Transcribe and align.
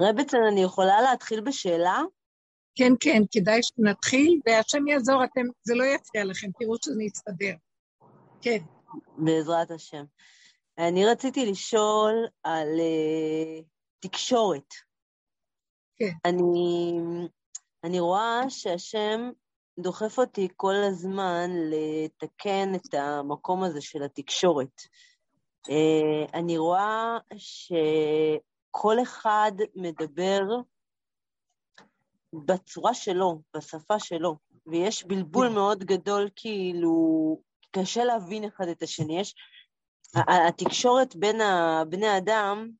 רבצן, 0.00 0.38
אני 0.52 0.62
יכולה 0.62 1.00
להתחיל 1.02 1.40
בשאלה? 1.40 2.02
כן, 2.74 2.92
כן, 3.00 3.22
כדאי 3.30 3.60
שנתחיל, 3.62 4.40
והשם 4.46 4.88
יעזור, 4.88 5.24
אתם, 5.24 5.40
זה 5.62 5.74
לא 5.74 5.84
יפריע 5.84 6.24
לכם, 6.24 6.48
תראו 6.58 6.74
שזה 6.84 7.02
יסתדר. 7.02 7.54
כן. 8.40 8.58
בעזרת 9.18 9.70
השם. 9.70 10.04
אני 10.78 11.06
רציתי 11.06 11.46
לשאול 11.46 12.26
על 12.42 12.68
uh, 12.68 13.64
תקשורת. 14.00 14.74
כן. 15.96 16.12
אני, 16.24 16.98
אני 17.84 18.00
רואה 18.00 18.40
שהשם 18.48 19.30
דוחף 19.78 20.18
אותי 20.18 20.48
כל 20.56 20.74
הזמן 20.74 21.50
לתקן 21.70 22.74
את 22.74 22.94
המקום 22.94 23.62
הזה 23.64 23.80
של 23.80 24.02
התקשורת. 24.02 24.80
Uh, 25.68 26.30
אני 26.34 26.58
רואה 26.58 27.18
שכל 28.68 28.96
אחד 29.02 29.52
מדבר 29.74 30.40
בצורה 32.46 32.94
שלו, 32.94 33.42
בשפה 33.56 33.98
שלו, 33.98 34.36
ויש 34.66 35.04
בלבול 35.04 35.48
מאוד 35.48 35.84
גדול, 35.84 36.28
כאילו, 36.36 37.40
קשה 37.70 38.04
להבין 38.04 38.44
אחד 38.44 38.68
את 38.68 38.82
השני. 38.82 39.20
יש... 39.20 39.34
התקשורת 40.48 41.16
בין 41.16 41.36
בני 41.88 42.18
אדם 42.18 42.70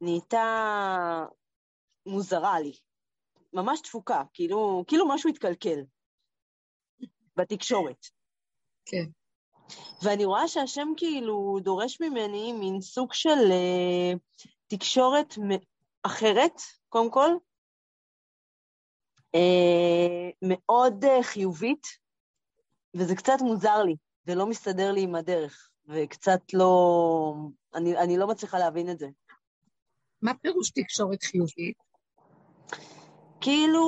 נהייתה 0.00 1.24
מוזרה 2.06 2.60
לי. 2.60 2.72
ממש 3.52 3.80
תפוקה, 3.80 4.22
כאילו, 4.32 4.84
כאילו 4.86 5.08
משהו 5.08 5.30
התקלקל 5.30 5.80
בתקשורת. 7.36 8.06
כן. 8.86 9.04
ואני 10.02 10.24
רואה 10.24 10.48
שהשם 10.48 10.88
כאילו 10.96 11.56
דורש 11.62 12.00
ממני 12.00 12.52
מין 12.52 12.80
סוג 12.80 13.12
של 13.12 13.28
uh, 13.28 14.18
תקשורת 14.68 15.34
אחרת, 16.02 16.60
קודם 16.88 17.10
כל, 17.10 17.30
uh, 19.36 20.32
מאוד 20.42 21.04
uh, 21.04 21.22
חיובית, 21.22 21.86
וזה 22.94 23.14
קצת 23.16 23.38
מוזר 23.40 23.82
לי, 23.82 23.96
ולא 24.26 24.46
מסתדר 24.46 24.92
לי 24.92 25.02
עם 25.02 25.14
הדרך, 25.14 25.70
וקצת 25.86 26.40
לא... 26.52 27.34
אני, 27.74 27.96
אני 27.98 28.16
לא 28.16 28.26
מצליחה 28.26 28.58
להבין 28.58 28.90
את 28.90 28.98
זה. 28.98 29.08
מה 30.22 30.34
פירוש 30.34 30.70
תקשורת 30.70 31.22
חיובית? 31.22 31.76
כאילו, 33.40 33.84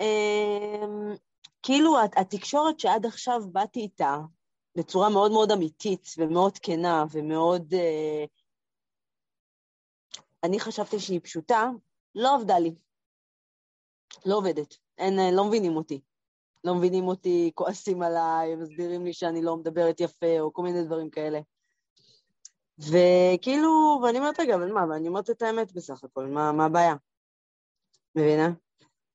אה, 0.00 1.14
כאילו 1.62 1.96
התקשורת 2.16 2.80
שעד 2.80 3.06
עכשיו 3.06 3.40
באתי 3.52 3.80
איתה, 3.80 4.18
בצורה 4.76 5.08
מאוד 5.08 5.32
מאוד 5.32 5.50
אמיתית 5.50 6.08
ומאוד 6.18 6.58
כנה 6.58 7.04
ומאוד... 7.10 7.74
אה, 7.74 8.24
אני 10.44 10.60
חשבתי 10.60 11.00
שהיא 11.00 11.20
פשוטה, 11.22 11.70
לא 12.14 12.34
עבדה 12.34 12.58
לי. 12.58 12.74
לא 14.26 14.36
עובדת. 14.36 14.76
אין, 14.98 15.18
אה, 15.18 15.30
לא 15.32 15.44
מבינים 15.44 15.76
אותי. 15.76 16.00
לא 16.64 16.74
מבינים 16.74 17.08
אותי, 17.08 17.50
כועסים 17.54 18.02
עליי, 18.02 18.56
מסבירים 18.56 19.04
לי 19.04 19.12
שאני 19.12 19.42
לא 19.42 19.56
מדברת 19.56 20.00
יפה, 20.00 20.40
או 20.40 20.52
כל 20.52 20.62
מיני 20.62 20.84
דברים 20.84 21.10
כאלה. 21.10 21.40
וכאילו, 22.78 24.00
ואני 24.02 24.18
אומרת, 24.18 24.40
רגע, 24.40 24.54
אבל 24.54 24.72
מה, 24.72 24.84
ואני 24.90 25.08
אומרת 25.08 25.30
את 25.30 25.42
האמת 25.42 25.72
בסך 25.72 26.04
הכל, 26.04 26.26
מה, 26.26 26.52
מה 26.52 26.64
הבעיה? 26.64 26.94
מבינה? 28.16 28.50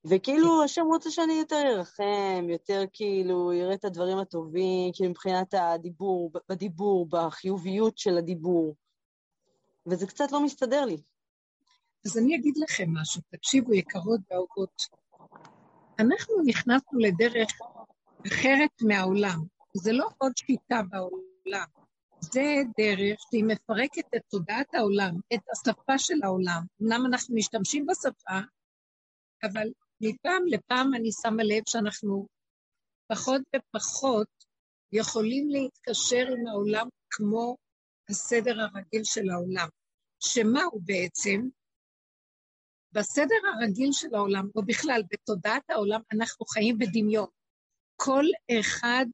וכאילו, 0.06 0.64
השם 0.64 0.86
רוצה 0.86 1.12
שאני 1.12 1.34
יותר 1.34 1.64
ארחם, 1.78 2.48
יותר 2.50 2.84
כאילו, 2.94 3.52
אראה 3.52 3.74
את 3.74 3.86
הדברים 3.86 4.18
הטובים, 4.18 4.92
כאילו 4.94 5.10
מבחינת 5.10 5.54
הדיבור, 5.54 6.32
בדיבור, 6.50 7.06
בחיוביות 7.10 7.98
של 7.98 8.18
הדיבור. 8.18 8.76
וזה 9.86 10.08
קצת 10.08 10.32
לא 10.32 10.44
מסתדר 10.44 10.86
לי. 10.86 10.98
אז 12.06 12.18
אני 12.18 12.36
אגיד 12.36 12.54
לכם 12.58 12.90
משהו, 12.94 13.22
תקשיבו, 13.30 13.74
יקרות 13.74 14.20
ואהובות. 14.32 14.82
אנחנו 16.00 16.36
נכנסנו 16.46 17.00
לדרך 17.00 17.50
אחרת 18.28 18.82
מהעולם. 18.82 19.40
זה 19.74 19.92
לא 19.94 20.10
עוד 20.18 20.32
שיטה 20.38 20.82
בעולם, 20.90 21.68
זה 22.22 22.42
דרך 22.78 23.20
שהיא 23.30 23.44
מפרקת 23.44 24.16
את 24.16 24.22
תודעת 24.30 24.74
העולם, 24.74 25.16
את 25.34 25.40
השפה 25.52 25.98
של 25.98 26.24
העולם. 26.24 26.62
אמנם 26.82 27.06
אנחנו 27.06 27.36
משתמשים 27.36 27.86
בשפה, 27.86 28.40
אבל 29.44 29.68
מפעם 30.02 30.44
לפעם 30.48 30.94
אני 30.94 31.10
שמה 31.12 31.44
לב 31.44 31.64
שאנחנו 31.68 32.28
פחות 33.08 33.42
ופחות 33.56 34.28
יכולים 34.92 35.50
להתקשר 35.50 36.26
עם 36.38 36.48
העולם 36.48 36.88
כמו 37.10 37.56
הסדר 38.10 38.62
הרגיל 38.62 39.04
של 39.04 39.30
העולם. 39.30 39.68
שמה 40.20 40.64
הוא 40.64 40.82
בעצם? 40.86 41.50
בסדר 42.92 43.36
הרגיל 43.54 43.90
של 43.92 44.16
העולם, 44.16 44.50
או 44.56 44.62
בכלל, 44.62 45.02
בתודעת 45.12 45.70
העולם, 45.70 46.02
אנחנו 46.12 46.46
חיים 46.46 46.78
בדמיון. 46.78 47.28
כל 47.96 48.26
אחד 48.60 49.06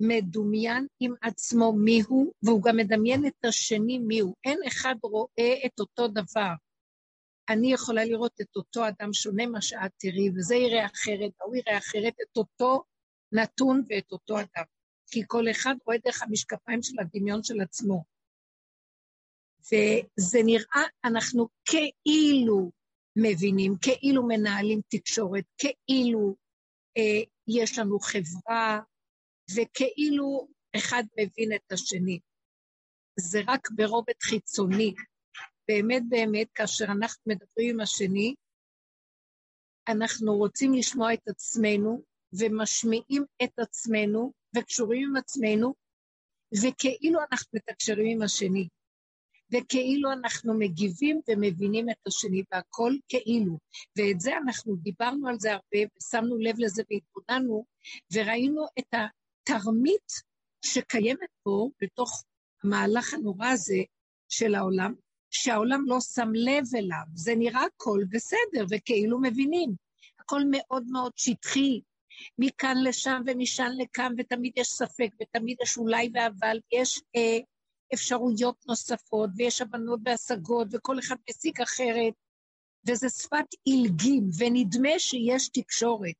מדומיין 0.00 0.86
עם 1.00 1.14
עצמו 1.22 1.72
מיהו, 1.72 2.32
והוא 2.42 2.62
גם 2.62 2.76
מדמיין 2.76 3.26
את 3.26 3.44
השני 3.44 3.98
מיהו. 3.98 4.34
אין 4.44 4.58
אחד 4.68 4.94
רואה 5.02 5.66
את 5.66 5.80
אותו 5.80 6.08
דבר. 6.08 6.52
אני 7.48 7.72
יכולה 7.72 8.04
לראות 8.04 8.40
את 8.40 8.56
אותו 8.56 8.88
אדם 8.88 9.12
שונה 9.12 9.46
מה 9.46 9.62
שאת 9.62 9.90
תראי, 9.96 10.30
וזה 10.36 10.54
יראה 10.54 10.86
אחרת, 10.86 11.30
והוא 11.40 11.56
יראה 11.56 11.78
אחרת, 11.78 12.14
את 12.22 12.36
אותו 12.36 12.84
נתון 13.32 13.82
ואת 13.88 14.12
אותו 14.12 14.40
אדם. 14.40 14.64
כי 15.06 15.22
כל 15.26 15.50
אחד 15.50 15.74
רואה 15.86 15.98
דרך 16.04 16.22
המשקפיים 16.22 16.82
של 16.82 16.94
הדמיון 17.00 17.42
של 17.42 17.60
עצמו. 17.60 18.04
וזה 19.66 20.38
נראה, 20.44 20.82
אנחנו 21.04 21.48
כאילו 21.64 22.70
מבינים, 23.16 23.72
כאילו 23.82 24.22
מנהלים 24.28 24.80
תקשורת, 24.88 25.44
כאילו 25.58 26.36
אה, 26.96 27.22
יש 27.48 27.78
לנו 27.78 27.98
חברה, 28.00 28.80
וכאילו 29.56 30.48
אחד 30.76 31.02
מבין 31.12 31.52
את 31.54 31.72
השני. 31.72 32.18
זה 33.20 33.40
רק 33.46 33.68
ברובד 33.70 34.22
חיצוני. 34.22 34.94
באמת 35.68 36.02
באמת, 36.08 36.46
כאשר 36.54 36.84
אנחנו 36.84 37.22
מדברים 37.26 37.74
עם 37.74 37.80
השני, 37.80 38.34
אנחנו 39.88 40.34
רוצים 40.34 40.74
לשמוע 40.74 41.14
את 41.14 41.28
עצמנו, 41.28 42.02
ומשמיעים 42.38 43.24
את 43.44 43.58
עצמנו, 43.58 44.32
וקשורים 44.56 45.08
עם 45.08 45.16
עצמנו, 45.16 45.74
וכאילו 46.62 47.20
אנחנו 47.32 47.50
מתקשרים 47.54 48.16
עם 48.16 48.22
השני. 48.22 48.68
וכאילו 49.52 50.12
אנחנו 50.12 50.54
מגיבים 50.58 51.20
ומבינים 51.28 51.90
את 51.90 52.06
השני, 52.06 52.42
והכל 52.52 52.92
כאילו. 53.08 53.58
ואת 53.98 54.20
זה 54.20 54.36
אנחנו 54.36 54.76
דיברנו 54.76 55.28
על 55.28 55.38
זה 55.38 55.52
הרבה, 55.52 55.92
ושמנו 55.98 56.38
לב 56.38 56.54
לזה 56.58 56.82
והתבוננו, 56.90 57.64
וראינו 58.12 58.66
את 58.78 58.94
התרמית 58.94 60.12
שקיימת 60.64 61.28
פה, 61.42 61.68
בתוך 61.80 62.24
המהלך 62.64 63.14
הנורא 63.14 63.46
הזה 63.46 63.82
של 64.28 64.54
העולם, 64.54 64.94
שהעולם 65.30 65.84
לא 65.86 66.00
שם 66.00 66.28
לב 66.34 66.64
אליו. 66.74 67.04
זה 67.14 67.34
נראה 67.34 67.64
הכל 67.64 68.04
בסדר, 68.10 68.66
וכאילו 68.70 69.18
מבינים. 69.22 69.74
הכל 70.20 70.42
מאוד 70.50 70.84
מאוד 70.90 71.12
שטחי, 71.16 71.80
מכאן 72.38 72.76
לשם 72.84 73.22
ומשם 73.26 73.70
לכאן, 73.78 74.12
ותמיד 74.18 74.52
יש 74.56 74.68
ספק, 74.68 75.08
ותמיד 75.22 75.56
יש 75.62 75.76
אולי 75.76 76.10
ואבל, 76.14 76.60
יש 76.72 77.02
אה, 77.16 77.38
אפשרויות 77.94 78.66
נוספות, 78.66 79.30
ויש 79.36 79.60
הבנות 79.60 80.00
והשגות, 80.04 80.68
וכל 80.72 80.98
אחד 80.98 81.16
מסיק 81.30 81.60
אחרת, 81.60 82.14
וזה 82.88 83.08
שפת 83.08 83.46
עילגים, 83.64 84.30
ונדמה 84.38 84.98
שיש 84.98 85.48
תקשורת. 85.48 86.14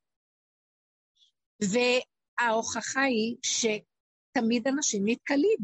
וההוכחה 1.61 3.01
היא 3.01 3.35
שתמיד 3.41 4.67
אנשים 4.67 5.03
נתקלים, 5.05 5.57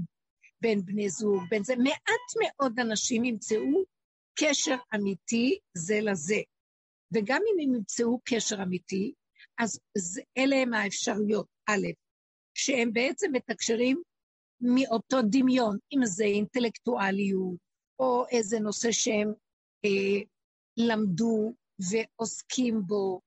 בין 0.62 0.86
בני 0.86 1.10
זוג, 1.10 1.44
בין 1.50 1.64
זה, 1.64 1.76
מעט 1.76 2.30
מאוד 2.42 2.80
אנשים 2.80 3.26
ימצאו 3.26 3.84
קשר 4.40 4.76
אמיתי 4.96 5.60
זה 5.74 6.00
לזה. 6.02 6.42
וגם 7.14 7.42
אם 7.54 7.68
הם 7.68 7.76
ימצאו 7.76 8.20
קשר 8.26 8.64
אמיתי, 8.64 9.14
אז 9.60 9.80
אלה 10.38 10.56
הם 10.56 10.74
האפשרויות, 10.74 11.48
א', 11.70 11.88
שהם 12.54 12.94
בעצם 12.94 13.32
מתקשרים 13.34 14.02
מאותו 14.62 15.18
דמיון, 15.22 15.78
אם 15.94 16.06
זה 16.06 16.24
אינטלקטואליות, 16.24 17.56
או 18.00 18.26
איזה 18.32 18.60
נושא 18.60 18.92
שהם 18.92 19.34
אה, 19.86 20.22
למדו 20.78 21.54
ועוסקים 21.80 22.82
בו, 22.88 23.22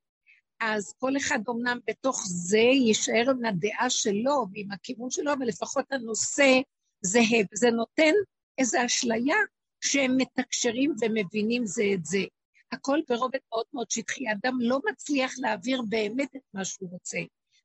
אז 0.60 0.92
כל 0.98 1.16
אחד 1.16 1.38
אמנם 1.50 1.78
בתוך 1.86 2.22
זה 2.26 2.58
יישאר 2.58 3.30
עם 3.30 3.44
הדעה 3.44 3.90
שלו 3.90 4.46
ועם 4.52 4.72
הכיוון 4.72 5.10
שלו, 5.10 5.32
אבל 5.32 5.46
לפחות 5.46 5.92
הנושא 5.92 6.60
זהה, 7.02 7.40
וזה 7.52 7.70
נותן 7.70 8.12
איזו 8.58 8.78
אשליה 8.86 9.36
שהם 9.80 10.16
מתקשרים 10.16 10.94
ומבינים 11.00 11.66
זה 11.66 11.82
את 11.94 12.04
זה. 12.04 12.24
הכל 12.72 13.00
ברובד 13.08 13.38
מאוד 13.48 13.66
מאוד 13.74 13.90
שטחי, 13.90 14.24
אדם 14.32 14.58
לא 14.60 14.80
מצליח 14.90 15.32
להעביר 15.38 15.82
באמת 15.88 16.36
את 16.36 16.42
מה 16.54 16.64
שהוא 16.64 16.90
רוצה. 16.90 17.18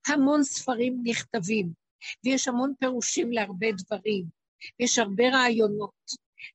המון 0.08 0.44
ספרים 0.44 1.02
נכתבים, 1.04 1.72
ויש 2.26 2.48
המון 2.48 2.74
פירושים 2.80 3.32
להרבה 3.32 3.68
דברים, 3.72 4.26
ויש 4.80 5.00
הרבה 5.00 5.24
רעיונות, 5.34 6.12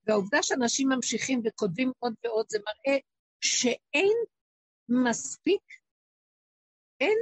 והעובדה 0.07 0.43
שאנשים 0.43 0.89
ממשיכים 0.89 1.41
וכותבים 1.45 1.93
עוד 1.99 2.15
ועוד, 2.25 2.47
זה 2.49 2.59
מראה 2.59 2.99
שאין 3.41 4.17
מספיק, 4.89 5.63
אין, 7.01 7.19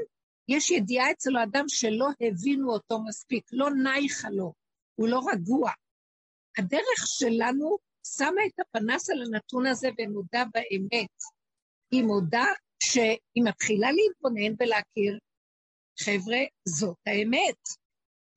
יש 0.48 0.70
ידיעה 0.70 1.10
אצל 1.10 1.36
האדם 1.36 1.64
שלא 1.68 2.06
הבינו 2.20 2.72
אותו 2.72 3.02
מספיק, 3.04 3.44
לא 3.52 3.70
נייחה 3.82 4.30
לו, 4.30 4.52
הוא 4.94 5.08
לא 5.08 5.20
רגוע. 5.32 5.70
הדרך 6.58 7.06
שלנו 7.06 7.78
שמה 8.16 8.40
את 8.46 8.60
הפנס 8.60 9.10
על 9.10 9.22
הנתון 9.22 9.66
הזה 9.66 9.88
ומודה 9.98 10.44
באמת. 10.54 11.10
היא 11.90 12.02
מודה 12.04 12.44
שהיא 12.82 13.44
מתחילה 13.44 13.88
להתבונן 13.92 14.54
ולהכיר, 14.60 15.18
חבר'ה, 16.00 16.38
זאת 16.68 16.98
האמת. 17.06 17.81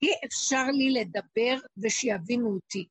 אי 0.02 0.08
אפשר 0.26 0.64
לי 0.72 0.90
לדבר 0.90 1.56
ושיבינו 1.82 2.54
אותי. 2.54 2.88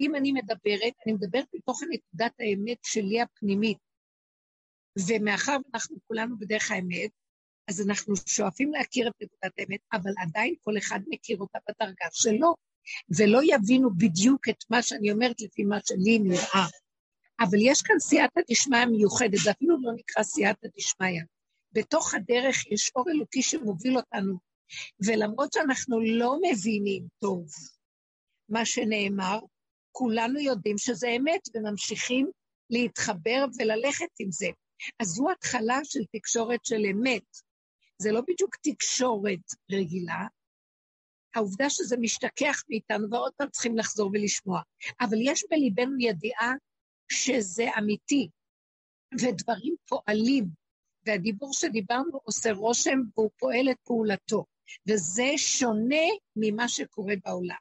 אם 0.00 0.14
אני 0.14 0.32
מדברת, 0.32 0.92
אני 1.06 1.12
מדברת 1.12 1.46
מתוך 1.54 1.80
נקודת 1.90 2.32
האמת 2.40 2.78
שלי 2.82 3.20
הפנימית. 3.20 3.78
ומאחר 5.08 5.56
ואנחנו 5.64 5.96
כולנו 6.06 6.38
בדרך 6.38 6.70
האמת, 6.70 7.10
אז 7.68 7.88
אנחנו 7.88 8.14
שואפים 8.26 8.72
להכיר 8.72 9.08
את 9.08 9.12
נקודת 9.22 9.52
האמת, 9.58 9.80
אבל 9.92 10.12
עדיין 10.22 10.54
כל 10.60 10.78
אחד 10.78 11.00
מכיר 11.08 11.38
אותה 11.38 11.58
בדרגה 11.68 12.06
שלו, 12.12 12.54
ולא 13.18 13.40
יבינו 13.44 13.90
בדיוק 13.98 14.48
את 14.48 14.64
מה 14.70 14.82
שאני 14.82 15.12
אומרת 15.12 15.40
לפי 15.40 15.64
מה 15.64 15.78
שלי 15.86 16.18
נראה. 16.18 16.66
אבל 17.40 17.58
יש 17.60 17.82
כאן 17.82 17.98
סייעתא 17.98 18.40
דשמיא 18.50 18.84
מיוחדת, 18.84 19.38
זה 19.44 19.50
אפילו 19.50 19.76
לא 19.82 19.92
נקרא 19.92 20.22
סייעתא 20.22 20.68
דשמיא. 20.76 21.22
בתוך 21.72 22.14
הדרך 22.14 22.66
יש 22.66 22.90
אור 22.96 23.10
אלוקי 23.10 23.42
שמוביל 23.42 23.96
אותנו, 23.96 24.38
ולמרות 25.06 25.52
שאנחנו 25.52 26.00
לא 26.00 26.36
מבינים 26.42 27.06
טוב 27.18 27.46
מה 28.48 28.66
שנאמר, 28.66 29.38
כולנו 29.92 30.40
יודעים 30.40 30.78
שזה 30.78 31.08
אמת 31.08 31.40
וממשיכים 31.54 32.30
להתחבר 32.70 33.44
וללכת 33.58 34.10
עם 34.18 34.30
זה. 34.30 34.46
אז 35.00 35.06
זו 35.06 35.30
התחלה 35.30 35.78
של 35.84 36.00
תקשורת 36.12 36.64
של 36.64 36.82
אמת. 36.90 37.36
זה 37.98 38.12
לא 38.12 38.20
בדיוק 38.20 38.56
תקשורת 38.62 39.40
רגילה, 39.72 40.26
העובדה 41.34 41.70
שזה 41.70 41.96
משתכח 42.00 42.62
מאיתנו, 42.68 43.10
ועוד 43.10 43.32
פעם 43.36 43.48
צריכים 43.50 43.78
לחזור 43.78 44.10
ולשמוע. 44.12 44.60
אבל 45.00 45.16
יש 45.20 45.44
בליבנו 45.50 45.96
ידיעה 46.00 46.52
שזה 47.12 47.64
אמיתי, 47.78 48.28
ודברים 49.20 49.74
פועלים, 49.88 50.44
והדיבור 51.06 51.52
שדיברנו 51.52 52.20
עושה 52.24 52.52
רושם 52.52 52.98
והוא 53.14 53.30
פועל 53.38 53.70
את 53.70 53.76
פעולתו, 53.84 54.44
וזה 54.88 55.32
שונה 55.36 56.06
ממה 56.36 56.68
שקורה 56.68 57.14
בעולם. 57.24 57.56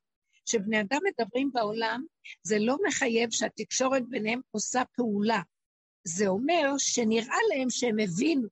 כשבני 0.45 0.81
אדם 0.81 0.99
מדברים 1.03 1.51
בעולם, 1.53 2.05
זה 2.43 2.55
לא 2.59 2.77
מחייב 2.87 3.31
שהתקשורת 3.31 4.03
ביניהם 4.09 4.41
עושה 4.51 4.81
פעולה. 4.95 5.41
זה 6.03 6.27
אומר 6.27 6.77
שנראה 6.77 7.37
להם 7.49 7.69
שהם 7.69 7.99
הבינו, 7.99 8.47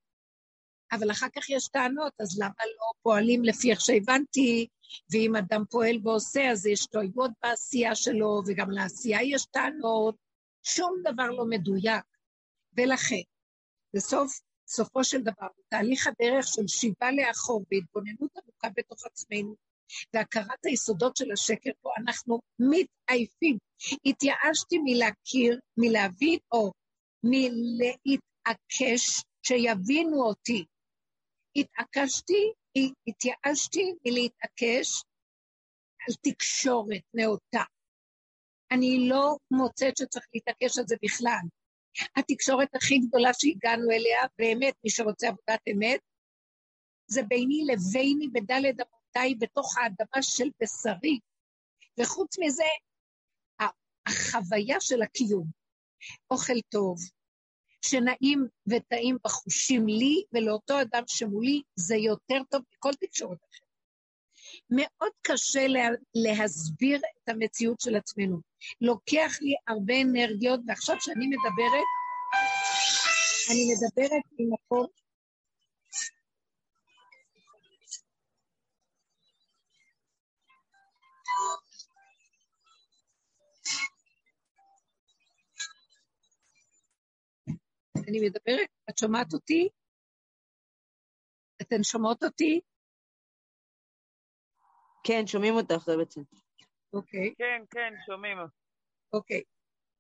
אבל 0.92 1.12
אחר 1.12 1.27
כך 1.36 1.50
יש 1.50 1.68
טענות, 1.68 2.13
אז 2.19 2.39
למה 2.39 2.65
לא 2.65 2.92
פועלים 3.03 3.44
לפי 3.44 3.71
איך 3.71 3.81
שהבנתי, 3.81 4.68
ואם 5.12 5.36
אדם 5.36 5.63
פועל 5.69 5.98
ועושה, 6.03 6.51
אז 6.51 6.65
יש 6.65 6.86
טעויות 6.86 7.31
בעשייה 7.44 7.95
שלו, 7.95 8.42
וגם 8.48 8.71
לעשייה 8.71 9.24
יש 9.24 9.45
טענות, 9.45 10.15
שום 10.63 10.95
דבר 11.03 11.30
לא 11.30 11.45
מדויק. 11.50 12.06
ולכן, 12.77 13.21
בסוף, 13.95 14.42
סופו 14.75 15.03
של 15.03 15.21
דבר, 15.21 15.47
תהליך 15.69 16.07
הדרך 16.07 16.47
של 16.47 16.68
שיבה 16.68 17.12
לאחור 17.12 17.65
והתבוננות 17.71 18.38
עמוקה 18.38 18.68
בתוך 18.77 19.06
עצמנו, 19.06 19.56
והכרת 20.13 20.65
היסודות 20.65 21.18
של 21.18 21.31
השקר 21.31 21.71
פה, 21.81 21.89
אנחנו 21.97 22.39
מתעייפים. 22.59 23.57
התייאשתי 24.06 24.77
מלהכיר, 24.83 25.59
מלהבין, 25.77 26.39
או 26.51 26.71
מלהתעקש 27.23 29.23
שיבינו 29.44 30.23
אותי. 30.23 30.65
התעקשתי, 31.56 32.53
התייאשתי 33.07 33.94
מלהתעקש 34.06 35.03
על 36.07 36.15
תקשורת 36.21 37.03
נאותה. 37.13 37.63
אני 38.71 39.09
לא 39.09 39.35
מוצאת 39.51 39.97
שצריך 39.97 40.25
להתעקש 40.33 40.79
על 40.79 40.85
זה 40.88 40.95
בכלל. 41.03 41.61
התקשורת 42.15 42.75
הכי 42.75 42.99
גדולה 42.99 43.29
שהגענו 43.33 43.91
אליה, 43.91 44.19
באמת, 44.38 44.73
מי 44.83 44.89
שרוצה 44.89 45.27
עבודת 45.27 45.61
אמת, 45.71 45.99
זה 47.07 47.23
ביני 47.23 47.63
לביני 47.65 48.27
בדלת 48.27 48.75
אמותיי 48.79 49.35
בתוך 49.35 49.77
האדמה 49.77 50.21
של 50.21 50.49
בשרי. 50.61 51.19
וחוץ 51.99 52.39
מזה, 52.39 52.63
החוויה 54.07 54.81
של 54.81 55.01
הקיום, 55.01 55.45
אוכל 56.31 56.61
טוב, 56.69 56.97
שנעים 57.85 58.47
וטעים 58.67 59.17
בחושים 59.23 59.88
לי 59.88 60.23
ולאותו 60.33 60.81
אדם 60.81 61.03
שמולי, 61.07 61.61
זה 61.75 61.95
יותר 61.95 62.41
טוב 62.49 62.61
מכל 62.73 62.91
תקשורת 62.93 63.38
אחרת. 63.38 63.61
מאוד 64.71 65.12
קשה 65.21 65.68
לה, 65.68 65.88
להסביר 66.15 66.97
את 66.97 67.29
המציאות 67.29 67.79
של 67.79 67.95
עצמנו. 67.95 68.41
לוקח 68.81 69.31
לי 69.41 69.56
הרבה 69.68 69.94
אנרגיות, 70.01 70.59
ועכשיו 70.68 70.95
כשאני 71.00 71.27
מדברת, 71.27 71.88
אני 73.51 73.73
מדברת 73.73 74.23
ממקום 74.39 74.88
אני 88.07 88.19
מדברת, 88.19 88.69
את 88.89 88.97
שומעת 88.97 89.33
אותי? 89.33 89.69
אתן 91.62 91.83
שומעות 91.83 92.24
אותי? 92.24 92.62
כן, 95.03 95.27
שומעים 95.27 95.53
אותך, 95.53 95.83
זה 95.86 95.98
בעצם. 95.98 96.21
אוקיי. 96.94 97.33
כן, 97.38 97.62
כן, 97.69 97.94
שומעים. 98.06 98.38
אוקיי. 99.13 99.42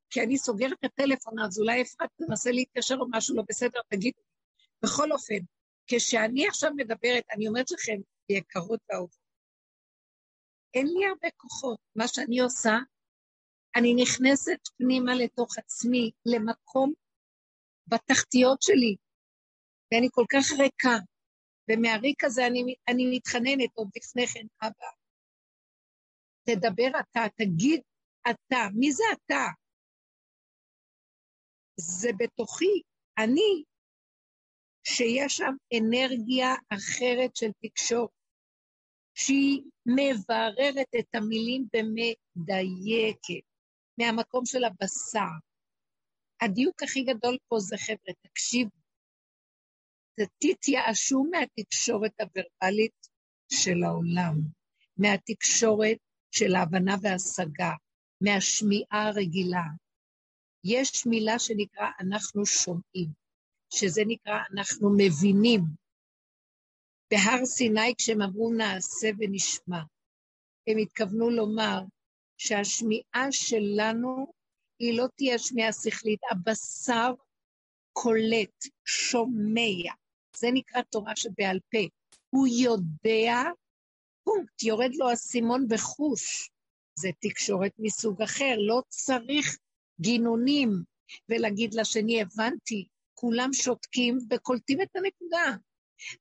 כי 0.09 0.21
אני 0.21 0.37
סוגרת 0.37 0.73
את 0.73 0.83
הטלפון, 0.83 1.39
אז 1.39 1.59
אולי 1.59 1.81
אפרת 1.81 2.09
תנסה 2.17 2.51
להתקשר 2.51 2.95
או 2.99 3.05
משהו 3.09 3.35
לא 3.35 3.43
בסדר, 3.49 3.79
תגיד. 3.89 4.13
בכל 4.83 5.11
אופן, 5.11 5.39
כשאני 5.87 6.47
עכשיו 6.47 6.71
מדברת, 6.75 7.23
אני 7.31 7.47
אומרת 7.47 7.71
לכם, 7.71 7.97
יקרות 8.29 8.79
ואהובות, 8.89 9.21
אין 10.73 10.87
לי 10.87 11.05
הרבה 11.05 11.27
כוחות. 11.37 11.79
מה 11.95 12.07
שאני 12.07 12.39
עושה, 12.39 12.77
אני 13.75 13.93
נכנסת 13.93 14.67
פנימה 14.77 15.15
לתוך 15.15 15.57
עצמי, 15.57 16.11
למקום 16.25 16.93
בתחתיות 17.87 18.61
שלי, 18.61 18.95
ואני 19.91 20.07
כל 20.11 20.25
כך 20.31 20.59
ריקה. 20.59 20.97
ומהריק 21.71 22.23
הזה 22.23 22.47
אני, 22.47 22.75
אני 22.87 23.17
מתחננת 23.17 23.69
עוד 23.73 23.89
לפני 23.95 24.27
כן, 24.27 24.45
אבא, 24.61 24.91
תדבר 26.43 26.99
אתה, 26.99 27.25
תגיד 27.35 27.81
אתה, 28.29 28.57
מי 28.73 28.91
זה 28.91 29.03
אתה? 29.13 29.45
זה 31.79 32.09
בתוכי, 32.17 32.81
אני, 33.17 33.63
שיש 34.83 35.37
שם 35.37 35.53
אנרגיה 35.79 36.55
אחרת 36.69 37.35
של 37.35 37.51
תקשורת, 37.61 38.09
שהיא 39.15 39.61
מבררת 39.85 40.89
את 40.99 41.15
המילים 41.15 41.67
ומדייקת, 41.73 43.45
מהמקום 43.97 44.45
של 44.45 44.63
הבשר. 44.63 45.33
הדיוק 46.41 46.83
הכי 46.83 47.03
גדול 47.03 47.37
פה 47.47 47.55
זה, 47.59 47.75
חבר'ה, 47.77 48.13
תקשיבו, 48.21 48.80
תתייאשו 50.39 51.23
מהתקשורת 51.31 52.11
הוורבלית 52.19 53.07
של 53.53 53.83
העולם, 53.83 54.35
מהתקשורת 54.97 55.97
של 56.31 56.55
ההבנה 56.55 56.95
וההשגה, 57.01 57.71
מהשמיעה 58.21 59.07
הרגילה. 59.07 59.63
יש 60.63 61.05
מילה 61.05 61.39
שנקרא 61.39 61.87
אנחנו 61.99 62.45
שומעים, 62.45 63.09
שזה 63.73 64.01
נקרא 64.07 64.39
אנחנו 64.53 64.89
מבינים. 64.97 65.61
בהר 67.11 67.45
סיני 67.45 67.95
כשהם 67.97 68.21
אמרו 68.21 68.53
נעשה 68.53 69.09
ונשמע, 69.19 69.81
הם 70.67 70.77
התכוונו 70.77 71.29
לומר 71.29 71.81
שהשמיעה 72.37 73.27
שלנו 73.31 74.33
היא 74.79 74.97
לא 74.97 75.05
תהיה 75.15 75.39
שמיעה 75.39 75.73
שכלית, 75.73 76.19
הבשר 76.31 77.13
קולט, 77.93 78.65
שומע. 78.85 79.93
זה 80.41 80.47
נקרא 80.53 80.81
תורה 80.81 81.15
שבעל 81.15 81.59
פה. 81.71 81.77
הוא 82.29 82.47
יודע, 82.47 83.41
פונקט, 84.23 84.63
יורד 84.63 84.95
לו 84.95 85.09
האסימון 85.09 85.67
בחוש. 85.67 86.49
זה 86.95 87.09
תקשורת 87.19 87.71
מסוג 87.79 88.21
אחר, 88.21 88.55
לא 88.57 88.81
צריך 88.89 89.57
גינונים 90.01 90.69
ולהגיד 91.29 91.73
לשני, 91.73 92.21
הבנתי, 92.21 92.87
כולם 93.13 93.53
שותקים 93.53 94.17
וקולטים 94.29 94.81
את 94.81 94.95
הנקודה. 94.95 95.57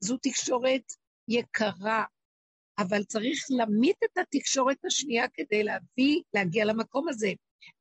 זו 0.01 0.17
תקשורת 0.23 0.83
יקרה, 1.29 2.05
אבל 2.79 3.05
צריך 3.05 3.47
להמית 3.51 3.97
את 4.05 4.19
התקשורת 4.19 4.85
השנייה 4.85 5.29
כדי 5.29 5.63
להביא, 5.63 6.23
להגיע 6.35 6.65
למקום 6.65 7.09
הזה. 7.09 7.33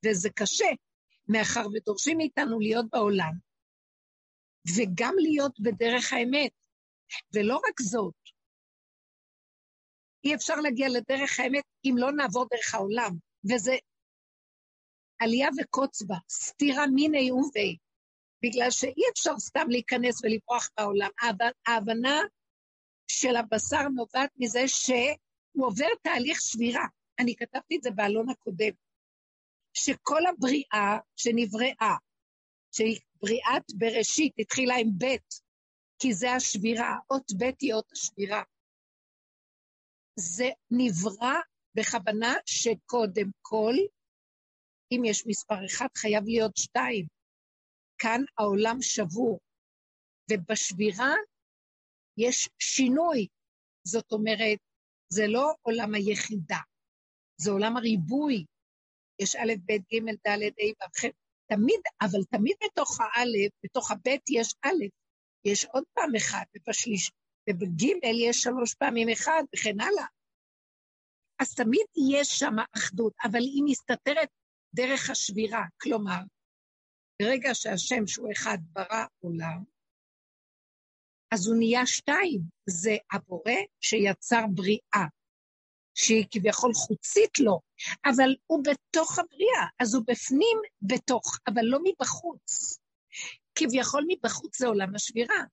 וזה 0.06 0.30
קשה, 0.30 0.70
מאחר 1.28 1.68
ודורשים 1.74 2.18
מאיתנו 2.18 2.60
להיות 2.60 2.86
בעולם, 2.92 3.49
וגם 4.78 5.14
להיות 5.18 5.60
בדרך 5.60 6.14
האמת. 6.14 6.52
ולא 7.36 7.56
רק 7.56 7.82
זאת, 7.82 8.14
אי 10.24 10.36
אפשר 10.36 10.56
להגיע 10.56 10.88
לדרך 10.90 11.40
האמת 11.40 11.64
אם 11.86 11.96
לא 11.98 12.12
נעבור 12.12 12.46
דרך 12.52 12.74
העולם, 12.76 13.12
וזה 13.52 13.76
עלייה 15.20 15.50
וקוץ 15.62 16.02
בה, 16.02 16.16
סתירה 16.30 16.88
מיני 16.88 17.32
ובי, 17.32 17.78
בגלל 18.44 18.72
שאי 18.72 19.04
אפשר 19.14 19.40
סתם 19.40 19.66
להיכנס 19.70 20.22
ולברוח 20.24 20.70
בעולם. 20.78 21.10
ההבנה 21.68 22.20
של 23.08 23.36
הבשר 23.36 23.88
נובעת 23.96 24.30
מזה 24.38 24.68
שהוא 24.68 25.66
עובר 25.66 25.88
תהליך 26.02 26.42
שבירה. 26.42 26.86
אני 27.20 27.36
כתבתי 27.36 27.78
את 27.78 27.84
זה 27.84 27.92
באלון 27.92 28.30
הקודם, 28.30 28.72
שכל 29.74 30.26
הבריאה 30.26 30.98
שנבראה, 31.16 31.96
שהיא 32.72 33.00
בריאת 33.22 33.64
בראשית, 33.78 34.34
התחילה 34.40 34.76
עם 34.76 34.90
ב', 34.98 35.18
כי 36.00 36.14
זה 36.14 36.32
השבירה, 36.32 36.98
אות 37.10 37.32
ב' 37.40 37.52
היא 37.60 37.74
אות 37.74 37.92
השבירה. 37.92 38.44
זה 40.20 40.50
נברא 40.72 41.36
בכוונה 41.76 42.34
שקודם 42.46 43.30
כל, 43.42 43.74
אם 44.92 45.06
יש 45.06 45.24
מספר 45.28 45.66
אחד, 45.66 45.88
חייב 45.98 46.24
להיות 46.26 46.58
שתיים. 46.58 47.06
כאן 47.98 48.22
העולם 48.38 48.78
שבור, 48.82 49.40
ובשבירה 50.32 51.14
יש 52.18 52.50
שינוי. 52.60 53.28
זאת 53.84 54.12
אומרת, 54.12 54.60
זה 55.10 55.24
לא 55.28 55.54
עולם 55.62 55.94
היחידה, 55.94 56.58
זה 57.38 57.52
עולם 57.52 57.78
הריבוי. 57.78 58.46
יש 59.20 59.36
א', 59.36 59.54
ב', 59.66 59.72
ג', 59.72 60.10
ד', 60.28 60.28
ה', 60.28 60.46
ו', 60.48 61.00
ח', 61.00 61.06
תמיד, 61.50 61.82
אבל 62.02 62.24
תמיד 62.32 62.56
בתוך 62.64 62.98
האלף, 63.02 63.52
בתוך 63.64 63.92
הב' 63.92 64.08
יש 64.30 64.56
א', 64.66 64.84
יש 65.46 65.66
עוד 65.66 65.84
פעם 65.94 66.16
אחד, 66.16 66.44
ובשליש, 66.56 67.12
ובג' 67.50 67.84
יש 68.28 68.38
שלוש 68.38 68.74
פעמים 68.76 69.10
אחד, 69.10 69.44
וכן 69.56 69.80
הלאה. 69.80 70.06
אז 71.40 71.56
תמיד 71.56 71.86
יש 72.18 72.28
שם 72.28 72.56
אחדות, 72.78 73.14
אבל 73.24 73.40
היא 73.40 73.64
מסתתרת 73.66 74.30
דרך 74.76 75.10
השבירה. 75.10 75.64
כלומר, 75.82 76.20
ברגע 77.22 77.50
שהשם 77.54 78.08
שהוא 78.08 78.32
אחד 78.32 78.58
ברא 78.74 79.06
עולם, 79.20 79.64
אז 81.34 81.48
הוא 81.48 81.58
נהיה 81.58 81.86
שתיים, 81.86 82.42
זה 82.70 82.96
הבורא 83.12 83.60
שיצר 83.82 84.42
בריאה, 84.56 85.08
שהיא 86.00 86.26
כביכול 86.32 86.74
חוצית 86.74 87.40
לו, 87.40 87.60
אבל 88.06 88.36
הוא 88.48 88.64
בתוך 88.64 89.20
הבריאה, 89.20 89.66
אז 89.80 89.96
הוא 89.96 90.04
בפנים 90.08 90.58
בתוך, 90.82 91.38
אבל 91.48 91.62
לא 91.64 91.80
מבחוץ. 91.84 92.80
כביכול 93.56 94.06
מבחוץ 94.08 94.60
זה 94.60 94.68
עולם 94.68 94.96
השבירה. 94.96 95.44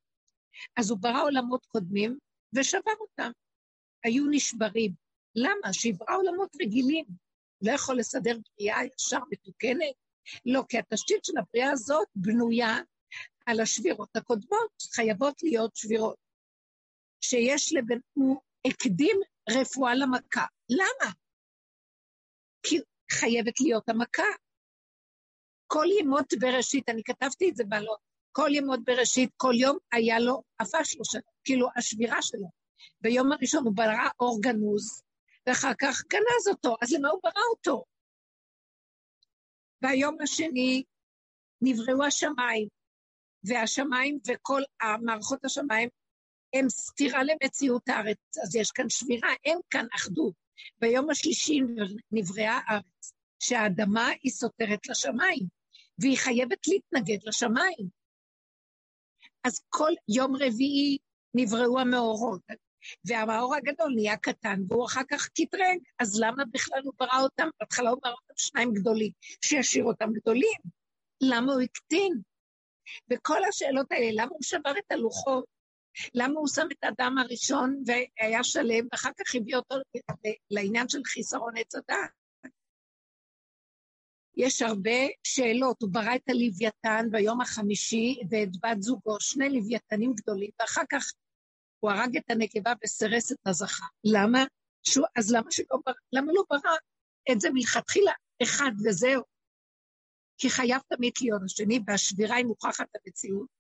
אז 0.77 0.91
הוא 0.91 0.99
ברא 0.99 1.23
עולמות 1.23 1.67
קודמים 1.67 2.19
ושבר 2.53 2.93
אותם. 3.01 3.31
היו 4.05 4.25
נשברים. 4.31 4.93
למה? 5.35 5.73
שיברא 5.73 6.17
עולמות 6.17 6.57
רגילים. 6.63 7.05
לא 7.63 7.73
יכול 7.73 7.99
לסדר 7.99 8.39
בריאה 8.59 8.79
ישר 8.85 9.21
מתוקנת? 9.31 9.95
לא, 10.47 10.63
כי 10.69 10.79
התשתית 10.79 11.25
של 11.25 11.39
הבריאה 11.39 11.71
הזאת 11.71 12.09
בנויה 12.15 12.79
על 13.47 13.61
השבירות 13.61 14.17
הקודמות, 14.17 14.83
חייבות 14.95 15.43
להיות 15.43 15.77
שבירות. 15.77 16.17
שיש 17.21 17.73
לבן, 17.73 17.99
הוא 18.13 18.41
הקדים 18.67 19.21
רפואה 19.51 19.95
למכה. 19.95 20.45
למה? 20.69 21.13
כי 22.63 22.79
חייבת 23.13 23.61
להיות 23.61 23.89
המכה. 23.89 24.23
כל 25.67 25.87
ימות 26.01 26.27
בראשית, 26.41 26.89
אני 26.89 27.03
כתבתי 27.05 27.51
את 27.51 27.57
זה 27.57 27.65
בעלות, 27.65 27.99
כל 28.33 28.49
ימות 28.53 28.81
בראשית, 28.85 29.31
כל 29.37 29.53
יום 29.61 29.79
היה 29.93 30.19
לו 30.19 30.43
אפה 30.63 30.85
שלושה, 30.85 31.19
כאילו 31.45 31.69
השבירה 31.77 32.23
שלו. 32.23 32.51
ביום 33.01 33.33
הראשון 33.33 33.65
הוא 33.65 33.73
ברא 33.77 34.09
אור 34.21 34.39
גנוז, 34.43 35.03
ואחר 35.47 35.73
כך 35.81 36.03
גנז 36.13 36.49
אותו, 36.49 36.77
אז 36.83 36.93
למה 36.93 37.09
הוא 37.09 37.21
ברא 37.23 37.43
אותו? 37.57 37.85
והיום 39.83 40.17
השני 40.23 40.83
נבראו 41.61 42.05
השמיים, 42.05 42.69
והשמיים 43.45 44.19
וכל 44.29 44.63
המערכות 44.81 45.45
השמיים 45.45 45.89
הם 46.59 46.69
סתירה 46.69 47.23
למציאות 47.25 47.89
הארץ, 47.89 48.39
אז 48.43 48.57
יש 48.57 48.71
כאן 48.71 48.89
שבירה, 48.89 49.29
אין 49.45 49.59
כאן 49.71 49.87
אחדות. 49.97 50.35
ביום 50.81 51.11
השלישי 51.11 51.61
נבראה 52.13 52.61
הארץ, 52.67 53.13
שהאדמה 53.39 54.09
היא 54.23 54.33
סותרת 54.33 54.87
לשמיים, 54.87 55.47
והיא 55.99 56.19
חייבת 56.19 56.67
להתנגד 56.69 57.19
לשמיים. 57.25 57.89
אז 59.45 59.61
כל 59.69 59.93
יום 60.09 60.37
רביעי 60.37 60.99
נבראו 61.35 61.81
המאורות, 61.81 62.41
והמאור 63.05 63.55
הגדול 63.55 63.93
נהיה 63.95 64.17
קטן, 64.17 64.61
והוא 64.69 64.87
אחר 64.87 65.01
כך 65.11 65.29
קטרג, 65.29 65.79
אז 65.99 66.21
למה 66.21 66.45
בכלל 66.53 66.81
הוא 66.85 66.93
ברא 66.99 67.21
אותם? 67.23 67.49
בהתחלה 67.61 67.91
הוא 67.91 67.99
ברא 68.03 68.13
אותם 68.13 68.35
שניים 68.37 68.73
גדולים, 68.73 69.13
שישאיר 69.45 69.85
אותם 69.85 70.13
גדולים. 70.13 70.61
למה 71.21 71.53
הוא 71.53 71.63
הקטין? 71.63 72.21
וכל 73.11 73.45
השאלות 73.45 73.93
האלה, 73.93 74.11
למה 74.13 74.31
הוא 74.31 74.43
שבר 74.43 74.79
את 74.79 74.93
הלוחות? 74.93 75.56
למה 76.15 76.41
הוא 76.41 76.49
שם 76.49 76.67
את 76.73 76.85
האדם 76.85 77.19
הראשון 77.19 77.83
והיה 77.87 78.45
שלם, 78.45 78.87
ואחר 78.93 79.11
כך 79.19 79.35
הביא 79.35 79.57
אותו 79.57 79.75
לעניין 80.51 80.89
של 80.89 81.01
חיסרון 81.05 81.57
עץ 81.57 81.75
הדעת? 81.75 82.11
יש 84.37 84.63
הרבה 84.63 84.91
שאלות. 85.25 85.83
הוא 85.83 85.91
ברא 85.93 86.15
את 86.15 86.29
הלוויתן 86.29 87.07
ביום 87.11 87.41
החמישי 87.41 88.21
ואת 88.31 88.49
בת 88.63 88.83
זוגו, 88.83 89.21
שני 89.21 89.49
לוויתנים 89.49 90.13
גדולים, 90.15 90.51
ואחר 90.61 90.83
כך 90.91 91.13
הוא 91.81 91.91
הרג 91.91 92.17
את 92.17 92.31
הנקבה 92.31 92.73
וסירס 92.85 93.33
את 93.33 93.39
הזכר. 93.47 93.85
למה? 94.05 94.45
שהוא, 94.83 95.07
אז 95.17 95.33
למה, 95.33 95.51
שלא, 95.51 95.79
למה 96.13 96.33
לא 96.33 96.43
ברא 96.51 96.77
את 97.33 97.41
זה 97.41 97.49
מלכתחילה 97.51 98.13
אחד 98.43 98.71
וזהו? 98.85 99.23
כי 100.39 100.51
חייב 100.51 100.81
תמיד 100.89 101.13
להיות 101.21 101.43
השני, 101.45 101.81
והשבירה 101.87 102.37
היא 102.37 102.47
מוכחת 102.47 102.87
המציאות. 102.95 103.56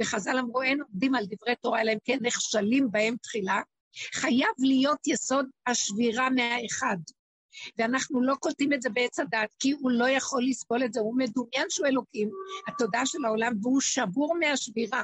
וחז"ל 0.00 0.38
אמרו, 0.38 0.62
אין 0.62 0.80
עומדים 0.82 1.14
על 1.14 1.24
דברי 1.26 1.56
תורה, 1.56 1.80
אלא 1.80 1.92
אם 1.92 1.98
כן 2.04 2.18
נכשלים 2.22 2.90
בהם 2.90 3.16
תחילה. 3.22 3.60
חייב 4.14 4.54
להיות 4.58 5.06
יסוד 5.06 5.46
השבירה 5.66 6.30
מהאחד. 6.30 6.96
ואנחנו 7.78 8.22
לא 8.22 8.34
קולטים 8.34 8.72
את 8.72 8.82
זה 8.82 8.90
בעץ 8.90 9.18
הדת, 9.18 9.54
כי 9.58 9.70
הוא 9.70 9.90
לא 9.90 10.08
יכול 10.08 10.42
לסבול 10.48 10.84
את 10.84 10.92
זה, 10.92 11.00
הוא 11.00 11.18
מדומיין 11.18 11.66
שהוא 11.68 11.86
אלוקים, 11.86 12.30
התודעה 12.68 13.06
של 13.06 13.24
העולם, 13.24 13.52
והוא 13.62 13.80
שבור 13.80 14.36
מהשבירה. 14.38 15.02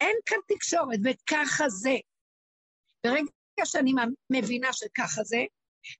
אין 0.00 0.16
כאן 0.26 0.38
תקשורת, 0.48 0.98
וככה 1.04 1.68
זה. 1.68 1.96
ברגע 3.04 3.64
שאני 3.64 3.92
מבינה 4.30 4.72
שככה 4.72 5.24
זה, 5.24 5.44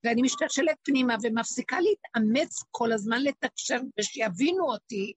ואני 0.05 0.23
משתלשלת 0.23 0.77
פנימה 0.83 1.17
ומפסיקה 1.23 1.77
להתאמץ 1.81 2.63
כל 2.71 2.93
הזמן 2.93 3.23
לתקשר 3.23 3.79
ושיבינו 3.99 4.65
אותי, 4.65 5.13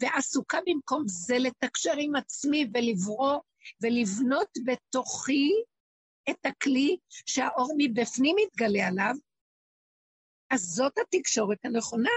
ועסוקה 0.00 0.58
במקום 0.66 1.02
זה 1.06 1.38
לתקשר 1.38 1.92
עם 1.98 2.16
עצמי 2.16 2.70
ולברוא 2.74 3.40
ולבנות 3.82 4.48
בתוכי 4.64 5.50
את 6.30 6.46
הכלי 6.46 6.96
שהאור 7.26 7.72
מבפנים 7.78 8.36
מתגלה 8.42 8.86
עליו, 8.86 9.14
אז 10.50 10.60
זאת 10.60 10.92
התקשורת 10.98 11.58
הנכונה. 11.64 12.10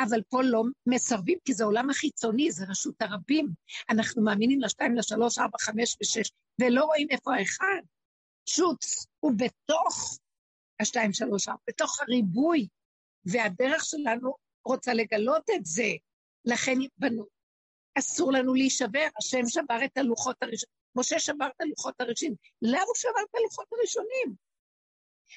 אבל 0.00 0.22
פה 0.28 0.42
לא 0.42 0.62
מסרבים, 0.86 1.38
כי 1.44 1.54
זה 1.54 1.64
עולם 1.64 1.90
החיצוני, 1.90 2.52
זה 2.52 2.64
רשות 2.68 3.02
הרבים. 3.02 3.48
אנחנו 3.90 4.22
מאמינים 4.22 4.60
לשתיים, 4.60 4.96
לשלוש, 4.96 5.38
ארבע, 5.38 5.58
חמש 5.60 5.96
ושש, 6.02 6.30
ולא 6.60 6.84
רואים 6.84 7.06
איפה 7.10 7.34
האחד. 7.34 7.82
שוץ 8.46 9.06
הוא 9.20 9.32
בתוך 9.36 10.18
השתיים, 10.80 11.12
שלוש, 11.12 11.48
ארבע, 11.48 11.60
בתוך 11.68 12.00
הריבוי, 12.00 12.68
והדרך 13.24 13.84
שלנו 13.84 14.34
רוצה 14.64 14.94
לגלות 14.94 15.50
את 15.56 15.66
זה. 15.66 15.88
לכן 16.44 16.78
בנו. 16.96 17.26
אסור 17.98 18.32
לנו 18.32 18.54
להישבר, 18.54 19.06
השם 19.18 19.48
שבר 19.48 19.84
את 19.84 19.98
הלוחות 19.98 20.36
הראשונים. 20.42 20.82
משה 20.94 21.18
שבר 21.18 21.46
את 21.56 21.60
הלוחות 21.60 22.00
הראשונים. 22.00 22.36
למה 22.62 22.82
הוא 22.82 22.94
שבר 22.94 23.22
את 23.30 23.34
הלוחות 23.34 23.66
הראשונים? 23.72 24.34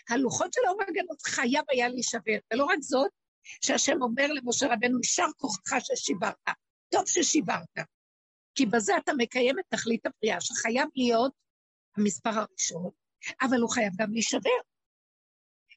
הלוחות 0.10 0.54
של 0.54 0.62
האור 0.68 0.82
הגנות 0.82 1.22
חייב 1.22 1.64
היה 1.70 1.90
להישבר, 1.90 2.38
ולא 2.54 2.66
רק 2.66 2.80
זאת, 2.82 3.12
שהשם 3.62 4.02
אומר 4.02 4.28
למשה 4.28 4.66
רבנו, 4.74 4.98
יישר 4.98 5.26
כוחך 5.38 5.76
ששיברת. 5.80 6.36
טוב 6.90 7.08
ששיברת. 7.08 7.78
כי 8.56 8.66
בזה 8.66 8.98
אתה 8.98 9.12
מקיים 9.18 9.60
את 9.60 9.66
תכלית 9.70 10.06
הבריאה, 10.06 10.42
שחייב 10.42 10.88
להיות 10.96 11.34
המספר 11.98 12.30
הראשון, 12.30 12.90
אבל 13.42 13.58
הוא 13.62 13.70
חייב 13.70 13.94
גם 13.98 14.12
להישבר. 14.12 14.60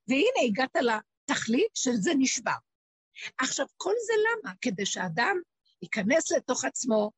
והנה 0.08 0.40
הגעת 0.48 0.76
לתכלית 0.76 1.70
של 1.74 1.94
זה 1.94 2.10
נשבר. 2.18 2.67
עכשיו, 3.38 3.66
כל 3.76 3.94
זה 4.06 4.12
למה? 4.12 4.52
כדי 4.60 4.86
שאדם 4.86 5.36
ייכנס 5.82 6.32
לתוך 6.32 6.64
עצמו 6.64 7.10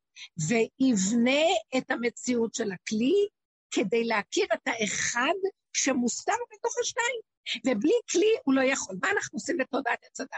ויבנה 0.49 1.47
את 1.77 1.91
המציאות 1.91 2.55
של 2.55 2.73
הכלי 2.73 3.29
כדי 3.71 4.05
להכיר 4.05 4.47
את 4.55 4.61
האחד 4.67 5.35
שמוסתר 5.73 6.37
בתוך 6.53 6.75
השניים. 6.81 7.21
ובלי 7.67 7.93
כלי 8.11 8.37
הוא 8.45 8.55
לא 8.55 8.61
יכול. 8.61 8.97
מה 9.03 9.11
אנחנו 9.11 9.37
עושים 9.37 9.57
בתודעת 9.57 10.05
עץ 10.05 10.21
הדת? 10.21 10.31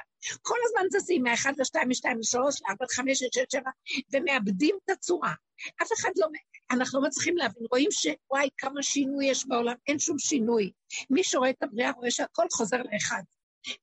כל 0.42 0.56
הזמן 0.64 0.98
זזים 0.98 1.22
מ-1 1.22 1.48
ל-2, 1.58 1.84
מ-2 1.86 2.08
ל-3, 2.08 2.38
ל-4, 2.38 2.76
ל-5, 2.80 3.02
ל-6, 3.06 3.44
7, 3.52 3.70
ומאבדים 4.12 4.76
את 4.84 4.90
הצורה. 4.90 5.34
אף 5.82 5.88
אחד 6.00 6.10
לא, 6.16 6.26
אנחנו 6.70 7.00
לא 7.00 7.06
מצליחים 7.08 7.36
להבין, 7.36 7.62
רואים 7.70 7.90
שוואי, 7.90 8.48
כמה 8.58 8.82
שינוי 8.82 9.26
יש 9.26 9.46
בעולם, 9.46 9.74
אין 9.86 9.98
שום 9.98 10.18
שינוי. 10.18 10.72
מי 11.10 11.24
שרואה 11.24 11.50
את 11.50 11.62
הבריאה 11.62 11.90
רואה 11.90 12.10
שהכל 12.10 12.46
חוזר 12.52 12.82
לאחד, 12.92 13.22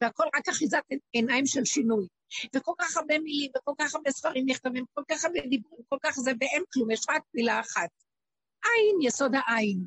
והכל 0.01 0.23
רק 0.35 0.49
אחיזת 0.49 0.83
עיניים 1.11 1.45
של 1.45 1.65
שינוי. 1.65 2.07
וכל 2.55 2.73
כך 2.79 2.97
הרבה 2.97 3.19
מילים, 3.19 3.51
וכל 3.57 3.71
כך 3.77 3.95
הרבה 3.95 4.11
ספרים 4.11 4.45
נכתבים, 4.45 4.85
כל 4.93 5.01
כך 5.11 5.25
הרבה 5.25 5.39
דיבורים, 5.39 5.83
כל 5.89 5.97
כך 6.01 6.15
זה, 6.15 6.31
ואין 6.39 6.63
כלום, 6.73 6.91
יש 6.91 7.05
רק 7.09 7.21
מילה 7.33 7.59
אחת. 7.59 7.89
עין, 8.63 8.97
יסוד 9.01 9.31
העין. 9.35 9.85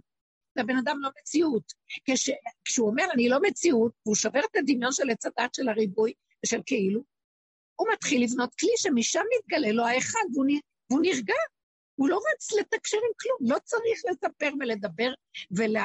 לבן 0.56 0.76
אדם 0.76 0.96
לא 1.00 1.10
מציאות. 1.20 1.72
כש, 2.04 2.30
כשהוא 2.64 2.88
אומר, 2.88 3.04
אני 3.14 3.28
לא 3.28 3.38
מציאות, 3.42 3.92
והוא 4.06 4.16
שובר 4.16 4.40
את 4.50 4.56
הדמיון 4.56 4.92
של 4.92 5.10
עץ 5.10 5.26
הדת 5.26 5.54
של 5.54 5.68
הריבוי 5.68 6.12
ושל 6.44 6.60
כאילו, 6.66 7.02
הוא 7.76 7.88
מתחיל 7.92 8.24
לבנות 8.24 8.54
כלי 8.54 8.72
שמשם 8.76 9.22
מתגלה 9.38 9.72
לו 9.72 9.86
האחד, 9.86 10.24
והוא, 10.34 10.46
והוא 10.90 11.02
נרגע. 11.02 11.34
הוא 11.94 12.08
לא 12.08 12.16
רץ 12.16 12.52
לתקשר 12.52 12.96
עם 12.96 13.12
כלום, 13.20 13.52
לא 13.52 13.58
צריך 13.64 14.02
לספר 14.10 14.50
ולדבר 14.60 15.12
ולה, 15.56 15.84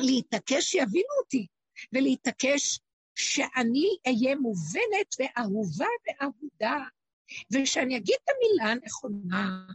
ולהתעקש 0.00 0.64
שיבינו 0.64 1.14
אותי, 1.22 1.46
ולהתעקש 1.92 2.80
שאני 3.14 3.88
אהיה 4.06 4.36
מובנת 4.36 5.14
ואהובה 5.18 5.86
ואהודה, 6.06 6.78
ושאני 7.52 7.96
אגיד 7.96 8.16
את 8.24 8.28
המילה 8.28 8.72
הנכונה. 8.72 9.66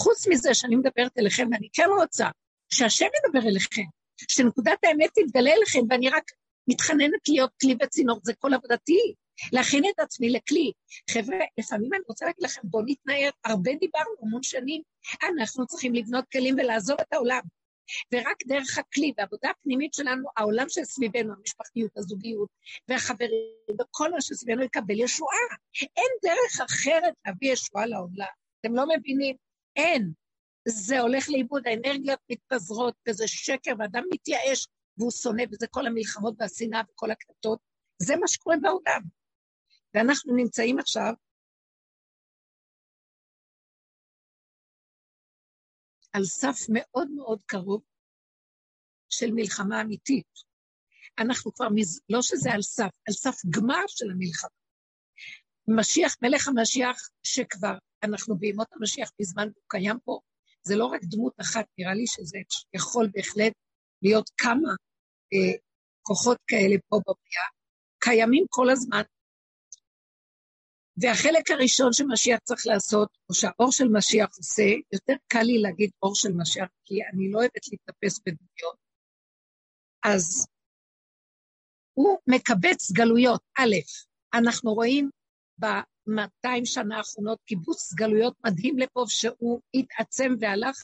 חוץ 0.00 0.28
מזה 0.28 0.54
שאני 0.54 0.76
מדברת 0.76 1.18
אליכם, 1.18 1.48
ואני 1.52 1.68
כן 1.72 1.88
רוצה 2.00 2.28
שהשם 2.72 3.06
ידבר 3.06 3.48
אליכם, 3.48 3.82
שנקודת 4.28 4.78
האמת 4.84 5.10
תתגלה 5.14 5.50
אליכם, 5.52 5.80
ואני 5.90 6.08
רק 6.08 6.24
מתחננת 6.68 7.28
להיות 7.28 7.50
כלי 7.60 7.76
וצינור, 7.82 8.20
זה 8.22 8.32
כל 8.34 8.54
עבודתי, 8.54 9.14
להכין 9.52 9.84
את 9.94 9.98
עצמי 9.98 10.30
לכלי. 10.30 10.72
חבר'ה, 11.10 11.38
לפעמים 11.58 11.94
אני 11.94 12.02
רוצה 12.08 12.26
להגיד 12.26 12.44
לכם, 12.44 12.60
בואו 12.64 12.82
נתנער, 12.86 13.30
הרבה 13.44 13.70
דיברנו 13.80 14.10
המון 14.22 14.42
שנים, 14.42 14.82
אנחנו 15.22 15.66
צריכים 15.66 15.94
לבנות 15.94 16.24
כלים 16.32 16.54
ולעזוב 16.58 16.96
את 17.00 17.12
העולם. 17.12 17.40
ורק 18.14 18.36
דרך 18.46 18.78
הכלי 18.78 19.12
והעבודה 19.16 19.50
הפנימית 19.50 19.94
שלנו, 19.94 20.28
העולם 20.36 20.66
שסביבנו, 20.68 21.34
המשפחתיות, 21.34 21.90
הזוגיות 21.96 22.48
והחברים, 22.88 23.30
וכל 23.80 24.10
מה 24.10 24.20
שסביבנו 24.20 24.62
יקבל 24.62 25.00
ישועה. 25.00 25.38
אין 25.96 26.10
דרך 26.22 26.60
אחרת 26.70 27.14
להביא 27.26 27.52
ישועה 27.52 27.86
לעולם. 27.86 28.26
אתם 28.60 28.74
לא 28.74 28.84
מבינים? 28.96 29.36
אין. 29.76 30.12
זה 30.68 31.00
הולך 31.00 31.28
לאיבוד, 31.28 31.66
האנרגיות 31.66 32.18
מתפזרות, 32.30 32.94
וזה 33.08 33.28
שקר, 33.28 33.72
ואדם 33.78 34.02
מתייאש, 34.12 34.68
והוא 34.98 35.10
שונא, 35.10 35.42
וזה 35.52 35.66
כל 35.70 35.86
המלחמות 35.86 36.34
והשנאה 36.38 36.82
וכל 36.92 37.10
הקטטות. 37.10 37.58
זה 38.02 38.16
מה 38.16 38.28
שקורה 38.28 38.56
בעולם. 38.62 39.00
ואנחנו 39.94 40.36
נמצאים 40.36 40.78
עכשיו 40.78 41.12
על 46.18 46.24
סף 46.24 46.58
מאוד 46.68 47.10
מאוד 47.10 47.38
קרוב 47.46 47.82
של 49.08 49.30
מלחמה 49.32 49.80
אמיתית. 49.80 50.26
אנחנו 51.18 51.54
כבר, 51.54 51.68
מז... 51.74 52.00
לא 52.08 52.22
שזה 52.22 52.52
על 52.52 52.62
סף, 52.62 52.90
על 53.08 53.14
סף 53.14 53.36
גמר 53.50 53.84
של 53.86 54.10
המלחמה. 54.10 54.50
משיח, 55.68 56.16
מלך 56.22 56.48
המשיח, 56.48 56.96
שכבר 57.22 57.74
אנחנו 58.02 58.36
בימות 58.36 58.66
המשיח 58.72 59.10
בזמן 59.20 59.48
הוא 59.54 59.62
קיים 59.68 59.98
פה, 60.04 60.20
זה 60.62 60.76
לא 60.76 60.84
רק 60.84 61.00
דמות 61.04 61.34
אחת, 61.40 61.66
נראה 61.78 61.94
לי 61.94 62.06
שזה 62.06 62.38
יכול 62.74 63.10
בהחלט 63.12 63.52
להיות 64.02 64.30
כמה 64.36 64.70
אה, 65.32 65.58
כוחות 66.02 66.38
כאלה 66.46 66.76
פה 66.88 66.96
בבריאה, 67.00 67.48
קיימים 67.98 68.44
כל 68.48 68.70
הזמן, 68.70 69.02
והחלק 71.00 71.50
הראשון 71.50 71.92
שמשיח 71.92 72.38
צריך 72.38 72.66
לעשות, 72.66 73.08
או 73.28 73.34
שהאור 73.34 73.72
של 73.72 73.88
משיח 73.88 74.28
עושה, 74.36 74.62
יותר 74.92 75.12
קל 75.28 75.42
לי 75.42 75.58
להגיד 75.58 75.90
אור 76.02 76.14
של 76.14 76.32
משיח, 76.32 76.68
כי 76.84 76.94
אני 77.12 77.30
לא 77.30 77.38
אוהבת 77.38 77.68
להתאפס 77.72 78.18
בדמיון. 78.18 78.74
אז 80.04 80.46
הוא 81.94 82.18
מקבץ 82.26 82.92
גלויות. 82.92 83.42
א', 83.58 83.74
אנחנו 84.34 84.74
רואים 84.74 85.10
ב-200 85.58 86.64
שנה 86.64 86.96
האחרונות 86.98 87.38
קיבוץ 87.44 87.94
גלויות 87.94 88.34
מדהים 88.46 88.78
לפה, 88.78 89.04
שהוא 89.08 89.60
התעצם 89.74 90.32
והלך 90.40 90.82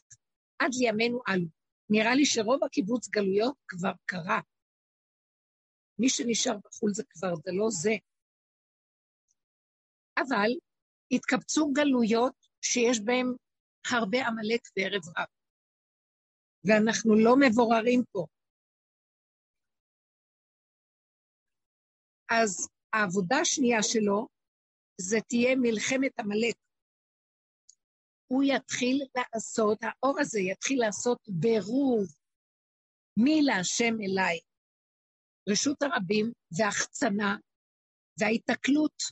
עד 0.58 0.70
לימינו 0.74 1.20
אלו. 1.28 1.46
נראה 1.90 2.14
לי 2.14 2.26
שרוב 2.26 2.64
הקיבוץ 2.64 3.08
גלויות 3.08 3.54
כבר 3.68 3.92
קרה. 4.06 4.40
מי 5.98 6.08
שנשאר 6.08 6.56
בחו"ל 6.64 6.94
זה 6.94 7.02
כבר, 7.10 7.34
זה 7.34 7.52
לא 7.52 7.66
זה. 7.70 7.94
אבל 10.18 10.50
התקבצו 11.10 11.72
גלויות 11.72 12.34
שיש 12.62 13.00
בהן 13.04 13.26
הרבה 13.92 14.18
עמלק 14.26 14.60
וערב 14.76 15.02
רב. 15.18 15.26
ואנחנו 16.64 17.14
לא 17.24 17.34
מבוררים 17.40 18.02
פה. 18.12 18.26
אז 22.30 22.68
העבודה 22.92 23.36
השנייה 23.36 23.82
שלו 23.82 24.28
זה 25.00 25.16
תהיה 25.28 25.56
מלחמת 25.56 26.20
עמלק. 26.20 26.56
הוא 28.26 28.42
יתחיל 28.44 29.02
לעשות, 29.16 29.78
האור 29.82 30.20
הזה 30.20 30.40
יתחיל 30.40 30.80
לעשות 30.80 31.18
ברור 31.28 32.00
מי 33.16 33.42
להשם 33.42 33.94
אליי. 34.04 34.38
רשות 35.48 35.82
הרבים 35.82 36.32
והחצנה 36.58 37.36
וההיתקלות 38.20 39.02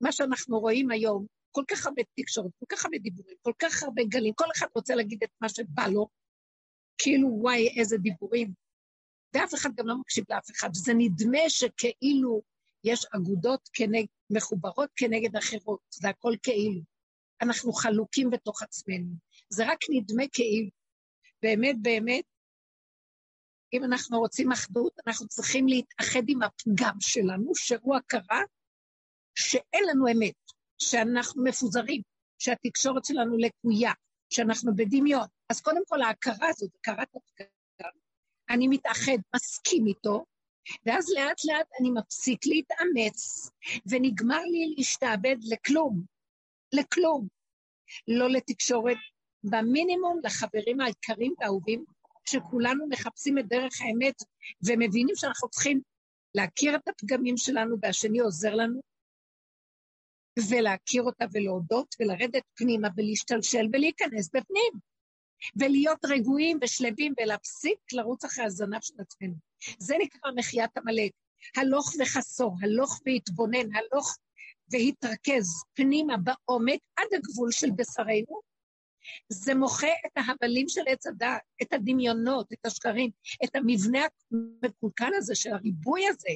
מה 0.00 0.12
שאנחנו 0.12 0.58
רואים 0.58 0.90
היום, 0.90 1.26
כל 1.50 1.64
כך 1.68 1.86
הרבה 1.86 2.02
תקשורת, 2.20 2.50
כל 2.58 2.76
כך 2.76 2.84
הרבה 2.84 2.98
דיבורים, 2.98 3.36
כל 3.42 3.52
כך 3.58 3.82
הרבה 3.82 4.02
גלים, 4.08 4.34
כל 4.34 4.44
אחד 4.56 4.66
רוצה 4.74 4.94
להגיד 4.94 5.18
את 5.24 5.30
מה 5.40 5.48
שבא 5.48 5.86
לו, 5.86 6.08
כאילו 6.98 7.28
וואי, 7.28 7.68
איזה 7.78 7.96
דיבורים. 7.96 8.52
ואף 9.34 9.54
אחד 9.54 9.70
גם 9.74 9.86
לא 9.86 9.94
מקשיב 10.00 10.24
לאף 10.30 10.50
אחד, 10.50 10.68
וזה 10.74 10.92
נדמה 10.96 11.38
שכאילו 11.48 12.42
יש 12.84 13.06
אגודות 13.16 13.68
כנג, 13.72 14.06
מחוברות 14.30 14.90
כנגד 14.96 15.36
אחרות, 15.36 15.80
זה 15.90 16.08
הכל 16.08 16.34
כאילו. 16.42 16.80
אנחנו 17.42 17.72
חלוקים 17.72 18.30
בתוך 18.30 18.62
עצמנו, 18.62 19.14
זה 19.48 19.64
רק 19.66 19.78
נדמה 19.90 20.24
כאילו. 20.32 20.70
באמת, 21.42 21.76
באמת, 21.82 22.24
אם 23.72 23.84
אנחנו 23.84 24.18
רוצים 24.18 24.52
אחדות, 24.52 24.92
אנחנו 25.06 25.28
צריכים 25.28 25.68
להתאחד 25.68 26.22
עם 26.28 26.42
הפגם 26.42 26.96
שלנו, 27.00 27.54
שהוא 27.54 27.96
הכרה 27.96 28.40
שאין 29.34 29.84
לנו 29.90 30.08
אמת, 30.08 30.34
שאנחנו 30.78 31.44
מפוזרים, 31.44 32.02
שהתקשורת 32.38 33.04
שלנו 33.04 33.36
לקויה, 33.36 33.92
שאנחנו 34.30 34.76
בדמיון. 34.76 35.26
אז 35.50 35.60
קודם 35.60 35.82
כל 35.86 36.02
ההכרה 36.02 36.48
הזאת, 36.48 36.70
הכרת 36.74 37.08
הפגם, 37.08 37.90
אני 38.50 38.68
מתאחד, 38.68 39.18
מסכים 39.36 39.86
איתו, 39.86 40.24
ואז 40.86 41.06
לאט 41.16 41.44
לאט 41.44 41.66
אני 41.80 41.90
מפסיק 41.90 42.40
להתאמץ, 42.46 43.50
ונגמר 43.86 44.42
לי 44.42 44.74
להשתעבד 44.76 45.36
לכלום, 45.42 46.04
לכלום. 46.72 47.28
לא 48.08 48.30
לתקשורת, 48.30 48.96
במינימום 49.44 50.20
לחברים 50.24 50.80
העיקרים 50.80 51.34
והאהובים, 51.38 51.84
שכולנו 52.28 52.86
מחפשים 52.88 53.38
את 53.38 53.48
דרך 53.48 53.72
האמת 53.80 54.14
ומבינים 54.66 55.16
שאנחנו 55.16 55.48
צריכים 55.48 55.80
להכיר 56.34 56.76
את 56.76 56.88
הפגמים 56.88 57.36
שלנו 57.36 57.76
והשני 57.82 58.18
עוזר 58.18 58.54
לנו, 58.54 58.80
ולהכיר 60.50 61.02
אותה 61.02 61.24
ולהודות 61.32 61.94
ולרדת 62.00 62.42
פנימה 62.54 62.88
ולהשתלשל 62.96 63.66
ולהיכנס 63.72 64.28
בפנים. 64.28 64.72
ולהיות 65.56 66.04
רגועים 66.04 66.58
ושלווים 66.62 67.14
ולהפסיק 67.20 67.78
לרוץ 67.92 68.24
אחרי 68.24 68.44
הזנב 68.44 68.80
של 68.80 68.94
עצמנו. 68.98 69.34
זה 69.78 69.94
נקרא 69.98 70.30
מחיית 70.36 70.78
עמלק. 70.78 71.12
הלוך 71.56 71.92
וחסור, 72.00 72.56
הלוך 72.62 73.00
והתבונן, 73.06 73.76
הלוך 73.76 74.16
והתרכז 74.72 75.62
פנימה 75.74 76.16
בעומק 76.16 76.80
עד 76.96 77.06
הגבול 77.14 77.52
של 77.52 77.70
בשרנו, 77.70 78.40
זה 79.28 79.54
מוחה 79.54 79.92
את 80.06 80.12
ההבלים 80.16 80.68
של 80.68 80.80
עץ 80.86 81.06
הדעת, 81.06 81.40
את 81.62 81.72
הדמיונות, 81.72 82.52
את 82.52 82.66
השקרים, 82.66 83.10
את 83.44 83.56
המבנה 83.56 84.06
המקולקל 84.32 85.10
הזה 85.16 85.34
של 85.34 85.52
הריבוי 85.52 86.08
הזה. 86.08 86.28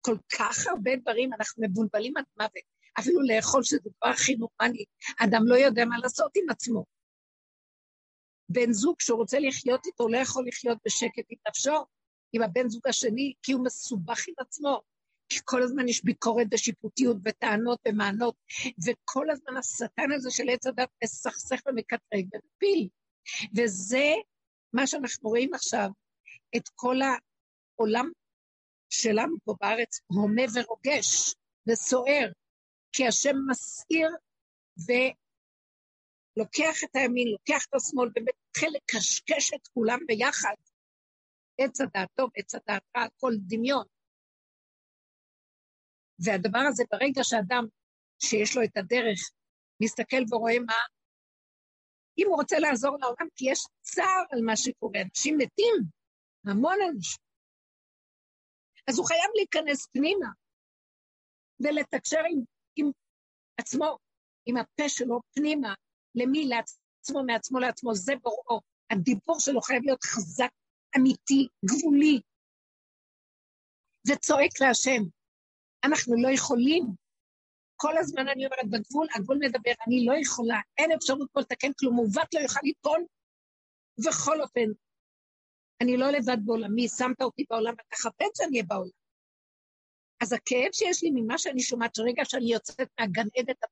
כל 0.00 0.16
כך 0.38 0.66
הרבה 0.66 0.96
דברים, 0.96 1.32
אנחנו 1.32 1.62
מבולבלים 1.62 2.16
עד 2.16 2.24
מוות. 2.38 2.79
אפילו 3.00 3.20
לאכול, 3.20 3.62
שזה 3.62 3.78
דבר 3.78 4.10
הכי 4.10 4.36
נורמלי. 4.36 4.84
אדם 5.20 5.42
לא 5.46 5.54
יודע 5.54 5.84
מה 5.84 5.98
לעשות 5.98 6.32
עם 6.36 6.50
עצמו. 6.50 6.84
בן 8.48 8.72
זוג 8.72 9.00
שהוא 9.00 9.18
רוצה 9.18 9.38
לחיות 9.38 9.86
איתו, 9.86 10.08
לא 10.08 10.16
יכול 10.16 10.44
לחיות 10.48 10.78
בשקט 10.86 11.24
עם 11.28 11.38
נפשו, 11.48 11.84
עם 12.32 12.42
הבן 12.42 12.68
זוג 12.68 12.88
השני, 12.88 13.32
כי 13.42 13.52
הוא 13.52 13.64
מסובך 13.64 14.28
עם 14.28 14.34
עצמו. 14.38 14.80
כי 15.28 15.38
כל 15.44 15.62
הזמן 15.62 15.88
יש 15.88 16.04
ביקורת 16.04 16.46
ושיפוטיות 16.52 17.16
וטענות 17.24 17.78
ומענות, 17.88 18.34
וכל 18.86 19.30
הזמן 19.30 19.56
השטן 19.56 20.12
הזה 20.12 20.30
של 20.30 20.48
עץ 20.48 20.66
הדת 20.66 20.88
מסכסך 21.04 21.60
ומקטרג 21.66 22.28
ומפיל. 22.32 22.88
וזה 23.56 24.12
מה 24.72 24.86
שאנחנו 24.86 25.28
רואים 25.28 25.54
עכשיו, 25.54 25.88
את 26.56 26.68
כל 26.74 26.96
העולם 27.76 28.10
שלנו 28.90 29.36
פה 29.44 29.54
בארץ 29.60 30.00
הומה 30.06 30.42
ורוגש 30.54 31.34
וסוער, 31.68 32.32
כי 32.92 33.06
השם 33.06 33.36
מסעיר 33.50 34.10
ולוקח 36.36 36.84
את 36.84 36.96
הימין, 36.96 37.28
לוקח 37.28 37.66
את 37.68 37.74
השמאל, 37.74 38.08
ומתחיל 38.16 38.70
לקשקש 38.76 39.54
את 39.54 39.68
כולם 39.68 39.98
ביחד. 40.06 40.54
עץ 41.58 41.80
הדעת 41.80 42.08
טוב, 42.14 42.30
עץ 42.36 42.54
הדעת 42.54 42.82
רע, 42.96 43.02
הכל 43.02 43.32
דמיון. 43.46 43.84
והדבר 46.24 46.62
הזה, 46.68 46.84
ברגע 46.90 47.24
שאדם 47.24 47.64
שיש 48.22 48.56
לו 48.56 48.64
את 48.64 48.76
הדרך, 48.76 49.30
מסתכל 49.82 50.22
ורואה 50.30 50.58
מה, 50.66 50.80
אם 52.18 52.26
הוא 52.26 52.36
רוצה 52.36 52.58
לעזור 52.58 52.96
לעולם, 53.00 53.28
כי 53.36 53.50
יש 53.50 53.58
צער 53.80 54.24
על 54.30 54.40
מה 54.46 54.56
שקורה, 54.56 55.00
אנשים 55.02 55.38
מתים, 55.38 55.76
המון 56.46 56.78
אנשים. 56.88 57.22
אז 58.88 58.98
הוא 58.98 59.06
חייב 59.06 59.30
להיכנס 59.34 59.86
פנימה 59.86 60.28
ולתקשר 61.60 62.20
עם, 62.30 62.40
עצמו, 63.60 63.98
עם 64.46 64.56
הפה 64.56 64.88
שלו 64.88 65.20
פנימה, 65.34 65.74
למי? 66.14 66.44
לעצמו, 66.44 67.22
מעצמו 67.26 67.58
לעצמו, 67.58 67.94
זה 67.94 68.12
בוראו. 68.22 68.60
הדיבור 68.90 69.40
שלו 69.40 69.60
חייב 69.60 69.82
להיות 69.84 70.04
חזק, 70.04 70.50
אמיתי, 70.96 71.48
גבולי, 71.64 72.20
וצועק 74.08 74.60
להשם. 74.60 75.02
אנחנו 75.84 76.14
לא 76.22 76.28
יכולים. 76.28 76.84
כל 77.76 77.98
הזמן 77.98 78.28
אני 78.28 78.46
אומרת, 78.46 78.70
בגבול, 78.70 79.06
הגבול 79.14 79.38
מדבר, 79.40 79.72
אני 79.86 80.06
לא 80.06 80.12
יכולה, 80.22 80.60
אין 80.78 80.92
אפשרות 80.92 81.28
פה 81.32 81.40
לתקן 81.40 81.72
כלום, 81.78 81.96
מעוות 81.96 82.34
לא 82.34 82.40
יוכל 82.40 82.60
ליפול. 82.62 83.04
ובכל 83.98 84.40
אופן, 84.40 84.66
אני 85.82 85.96
לא 85.96 86.10
לבד 86.10 86.36
בעולמי, 86.44 86.88
שמת 86.88 87.22
אותי 87.22 87.44
בעולם, 87.50 87.74
אתה 87.74 87.96
חפץ 87.96 88.36
שאני 88.36 88.50
אהיה 88.50 88.62
בעולם. 88.68 88.99
אז 90.20 90.32
הכאב 90.32 90.72
שיש 90.72 91.02
לי 91.02 91.10
ממה 91.10 91.38
שאני 91.38 91.62
שומעת, 91.62 91.94
שרגע 91.94 92.22
שאני 92.24 92.52
יוצאת 92.52 92.88
מהגן 93.00 93.26
עדת, 93.36 93.64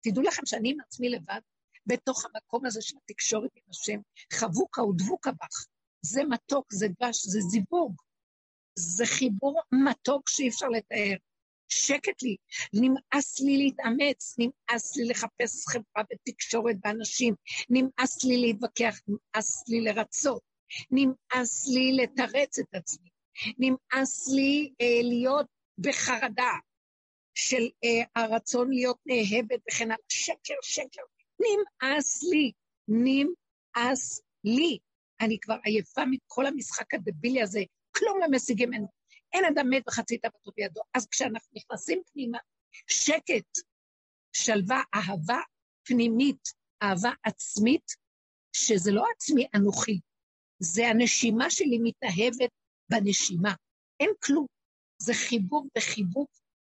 תדעו 0.00 0.22
לכם 0.22 0.46
שאני 0.46 0.70
עם 0.70 0.80
עצמי 0.80 1.08
לבד, 1.08 1.40
בתוך 1.86 2.24
המקום 2.24 2.66
הזה 2.66 2.82
של 2.82 2.96
התקשורת 3.04 3.50
עם 3.54 3.62
השם, 3.70 4.00
חבוקה 4.32 4.82
ודבוקה 4.82 5.30
בך. 5.32 5.66
זה 6.02 6.24
מתוק, 6.24 6.72
זה 6.72 6.86
דבש, 6.88 7.26
זה 7.26 7.40
זיווג. 7.40 7.94
זה 8.78 9.06
חיבור 9.06 9.60
מתוק 9.72 10.28
שאי 10.28 10.48
אפשר 10.48 10.68
לתאר. 10.68 11.16
שקט 11.68 12.22
לי, 12.22 12.36
נמאס 12.72 13.40
לי 13.40 13.56
להתאמץ, 13.56 14.36
נמאס 14.38 14.96
לי 14.96 15.04
לחפש 15.08 15.68
חברה 15.68 16.04
ותקשורת 16.12 16.76
באנשים, 16.84 17.34
נמאס 17.70 18.24
לי 18.24 18.36
להתווכח, 18.36 19.00
נמאס 19.08 19.68
לי 19.68 19.80
לרצות, 19.80 20.42
נמאס 20.90 21.68
לי 21.68 21.92
לתרץ 21.92 22.58
את 22.58 22.74
עצמי, 22.74 23.08
נמאס 23.58 24.28
לי 24.34 24.72
אה, 24.80 25.00
להיות 25.02 25.46
בחרדה 25.78 26.52
של 27.34 27.68
אה, 27.84 28.22
הרצון 28.22 28.70
להיות 28.70 28.98
נאהבת 29.06 29.60
וכן 29.68 29.84
הלאה, 29.84 29.96
שקר, 30.08 30.54
שקר, 30.62 31.02
נמאס 31.40 32.22
לי, 32.22 32.52
נמאס 32.88 34.22
לי. 34.44 34.78
אני 35.20 35.38
כבר 35.40 35.56
עייפה 35.64 36.02
מכל 36.10 36.46
המשחק 36.46 36.94
הדבילי 36.94 37.42
הזה, 37.42 37.60
כלום 37.96 38.20
לא 38.20 38.26
משיגים 38.30 38.70
ממנו. 38.70 38.86
אין 39.32 39.44
אדם 39.44 39.70
מת 39.70 39.88
וחצי 39.88 40.18
תאוותו 40.18 40.50
בידו. 40.56 40.80
אז 40.94 41.08
כשאנחנו 41.08 41.48
נכנסים 41.54 42.02
פנימה, 42.12 42.38
שקט, 42.86 43.48
שלווה, 44.32 44.82
אהבה 44.94 45.40
פנימית, 45.84 46.48
אהבה 46.82 47.10
עצמית, 47.22 47.92
שזה 48.52 48.92
לא 48.92 49.04
עצמי 49.16 49.46
אנוכי, 49.56 50.00
זה 50.58 50.88
הנשימה 50.88 51.50
שלי 51.50 51.78
מתאהבת 51.82 52.50
בנשימה. 52.90 53.54
אין 54.00 54.10
כלום. 54.24 54.46
זה 55.02 55.14
חיבור 55.14 55.66
וחיבוק 55.78 56.30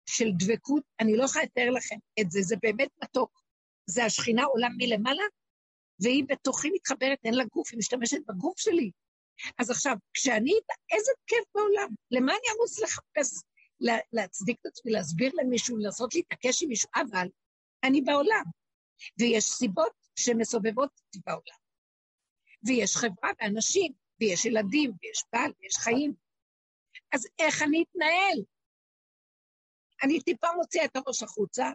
של 0.06 0.32
דבקות, 0.38 0.84
אני 1.00 1.18
לא 1.18 1.24
יכולה 1.24 1.44
לתאר 1.44 1.70
לכם 1.70 1.96
את 2.20 2.32
זה, 2.32 2.42
זה 2.42 2.56
באמת 2.62 2.90
מתוק. 3.04 3.42
זה 3.90 4.06
השכינה 4.06 4.44
עולה 4.44 4.68
מלמעלה, 4.78 5.24
והיא 6.00 6.24
בתוכי 6.28 6.70
מתחברת, 6.74 7.18
אין 7.24 7.34
לה 7.34 7.44
גוף, 7.54 7.70
היא 7.72 7.78
משתמשת 7.78 8.18
בגוף 8.28 8.60
שלי. 8.60 8.92
אז 9.60 9.70
עכשיו, 9.70 9.96
כשאני, 10.14 10.54
איזה 10.92 11.12
כיף 11.28 11.46
בעולם, 11.56 11.90
למה 12.12 12.32
אני 12.32 12.48
אמוס 12.58 12.80
לחפש, 12.80 13.44
לה, 13.80 13.98
להצדיק 14.14 14.58
את 14.62 14.66
עצמי, 14.66 14.92
להסביר 14.92 15.32
למישהו, 15.36 15.78
לנסות 15.78 16.16
להתעקש 16.16 16.64
עם 16.64 16.70
מישהו, 16.70 16.90
אבל 16.96 17.28
אני 17.84 18.02
בעולם, 18.02 18.44
ויש 19.20 19.44
סיבות 19.44 19.92
שמסובבות 20.16 20.90
אותי 21.06 21.20
בעולם. 21.26 21.60
ויש 22.64 22.96
חברה 22.96 23.32
ואנשים, 23.42 23.94
ויש 24.20 24.46
ילדים, 24.46 24.92
ויש 25.02 25.24
בעל, 25.34 25.52
ויש 25.62 25.78
חיים. 25.78 26.25
אז 27.16 27.28
איך 27.40 27.62
אני 27.62 27.84
אתנהל? 27.84 28.44
אני 30.04 30.22
טיפה 30.22 30.48
מוציאה 30.56 30.86
את 30.86 30.96
הראש 30.96 31.24
החוצה, 31.24 31.66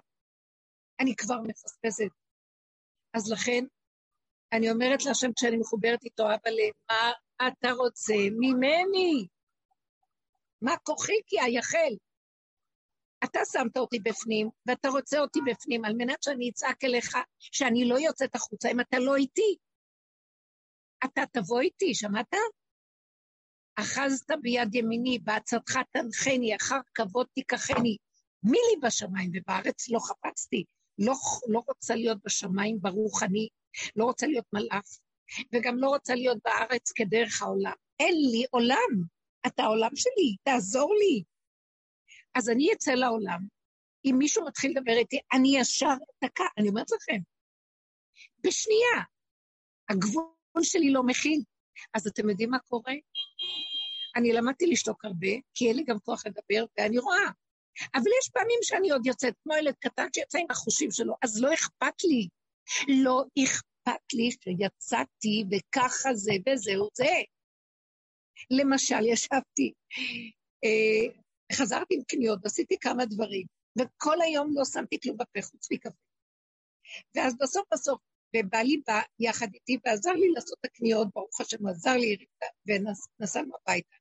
אני 1.01 1.17
כבר 1.17 1.41
מפספסת. 1.41 2.13
אז 3.15 3.33
לכן, 3.33 3.65
אני 4.53 4.71
אומרת 4.71 5.05
להשם 5.05 5.33
כשאני 5.37 5.57
מחוברת 5.57 6.05
איתו, 6.05 6.23
אבל 6.23 6.55
מה 6.91 7.13
אתה 7.49 7.73
רוצה 7.73 8.15
ממני? 8.41 9.27
מה 10.63 10.77
כוחי 10.83 11.21
כי 11.27 11.41
אייחל? 11.41 11.95
אתה 13.25 13.41
שמת 13.53 13.77
אותי 13.77 13.99
בפנים, 13.99 14.51
ואתה 14.67 14.89
רוצה 14.89 15.21
אותי 15.21 15.39
בפנים, 15.47 15.85
על 15.85 15.93
מנת 15.97 16.23
שאני 16.23 16.51
אצעק 16.51 16.85
אליך 16.85 17.17
שאני 17.39 17.89
לא 17.89 17.99
יוצאת 17.99 18.35
החוצה 18.35 18.69
אם 18.71 18.81
אתה 18.81 18.99
לא 18.99 19.17
איתי. 19.17 19.57
אתה 21.05 21.23
תבוא 21.33 21.61
איתי, 21.61 21.95
שמעת? 21.95 22.35
אחזת 23.77 24.31
ביד 24.43 24.75
ימיני, 24.75 25.19
בעצתך 25.19 25.79
תנחני, 25.93 26.57
אחר 26.57 26.79
כבוד 26.95 27.27
תיקחני. 27.35 27.97
מי 28.43 28.59
לי 28.71 28.81
בשמיים 28.83 29.31
ובארץ 29.35 29.89
לא 29.89 29.99
חפצתי. 29.99 30.65
לא, 30.99 31.15
לא 31.49 31.63
רוצה 31.69 31.95
להיות 31.95 32.19
בשמיים 32.25 32.79
ברוחני, 32.81 33.49
לא 33.97 34.05
רוצה 34.05 34.27
להיות 34.27 34.47
מלאך, 34.53 34.85
וגם 35.55 35.77
לא 35.77 35.89
רוצה 35.89 36.15
להיות 36.15 36.39
בארץ 36.45 36.93
כדרך 36.93 37.43
העולם. 37.43 37.73
אין 38.01 38.15
לי 38.33 38.45
עולם. 38.51 39.21
אתה 39.47 39.63
העולם 39.63 39.97
שלי, 39.97 40.37
תעזור 40.43 40.95
לי. 40.95 41.23
אז 42.35 42.49
אני 42.49 42.73
אצא 42.73 42.93
לעולם. 42.93 43.41
אם 44.05 44.15
מישהו 44.19 44.45
מתחיל 44.47 44.71
לדבר 44.71 44.93
איתי, 44.93 45.19
אני 45.33 45.59
ישר 45.59 45.95
אתקע, 46.19 46.45
אני 46.59 46.69
אומרת 46.69 46.87
לכם. 46.91 47.21
בשנייה. 48.45 49.05
הגבול 49.89 50.63
שלי 50.63 50.93
לא 50.93 51.03
מכיל. 51.03 51.43
אז 51.95 52.07
אתם 52.07 52.31
יודעים 52.31 52.51
מה 52.51 52.59
קורה? 52.59 52.95
אני 54.17 54.33
למדתי 54.33 54.67
לשתוק 54.67 55.05
הרבה, 55.05 55.29
כי 55.55 55.69
אין 55.69 55.77
לי 55.77 55.85
גם 55.85 55.99
כוח 55.99 56.27
לדבר, 56.27 56.65
ואני 56.79 56.99
רואה. 56.99 57.31
אבל 57.95 58.11
יש 58.21 58.29
פעמים 58.33 58.59
שאני 58.63 58.91
עוד 58.91 59.07
יוצאת, 59.07 59.35
כמו 59.43 59.55
ילד 59.55 59.75
קטן 59.81 60.07
שיוצא 60.15 60.39
עם 60.39 60.47
החושים 60.51 60.91
שלו, 60.91 61.15
אז 61.23 61.43
לא 61.43 61.55
אכפת 61.55 62.05
לי. 62.05 62.29
לא 63.03 63.25
אכפת 63.45 64.13
לי 64.13 64.31
שיצאתי 64.31 65.45
וככה 65.51 66.15
זה 66.15 66.33
וזהו 66.49 66.89
זה. 66.95 67.15
למשל, 68.51 69.07
ישבתי, 69.07 69.73
אה, 70.65 71.21
חזרתי 71.53 71.95
עם 71.95 72.03
קניות, 72.09 72.47
עשיתי 72.47 72.77
כמה 72.81 73.05
דברים, 73.05 73.47
וכל 73.79 74.21
היום 74.21 74.51
לא 74.55 74.65
שמתי 74.65 74.99
כלום 75.03 75.17
בפה 75.17 75.43
חוץ 75.43 75.73
מקפה. 75.73 75.97
ואז 77.17 77.35
בסוף 77.41 77.63
בסוף, 77.73 78.01
ובעלי 78.37 78.83
בא 78.87 79.01
יחד 79.19 79.47
איתי 79.55 79.79
ועזר 79.85 80.13
לי 80.13 80.29
לעשות 80.35 80.59
את 80.61 80.65
הקניות, 80.65 81.09
ברוך 81.15 81.41
השם, 81.41 81.67
עזר 81.67 81.97
לי, 81.97 82.17
ונסענו 82.67 83.53
הביתה. 83.63 83.97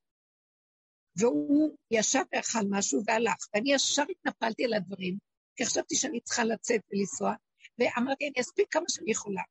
והוא 1.16 1.76
ישב 1.90 2.22
ואכל 2.32 2.66
משהו 2.70 3.02
והלך, 3.06 3.46
ואני 3.54 3.74
ישר 3.74 4.02
התנפלתי 4.10 4.64
על 4.64 4.74
הדברים, 4.74 5.18
כי 5.56 5.66
חשבתי 5.66 5.96
שאני 5.96 6.20
צריכה 6.20 6.44
לצאת 6.44 6.80
ולנסוע, 6.92 7.34
ואמרתי, 7.78 8.24
אני 8.24 8.40
אספיק 8.40 8.66
כמה 8.70 8.84
שאני 8.88 9.10
יכולה, 9.10 9.42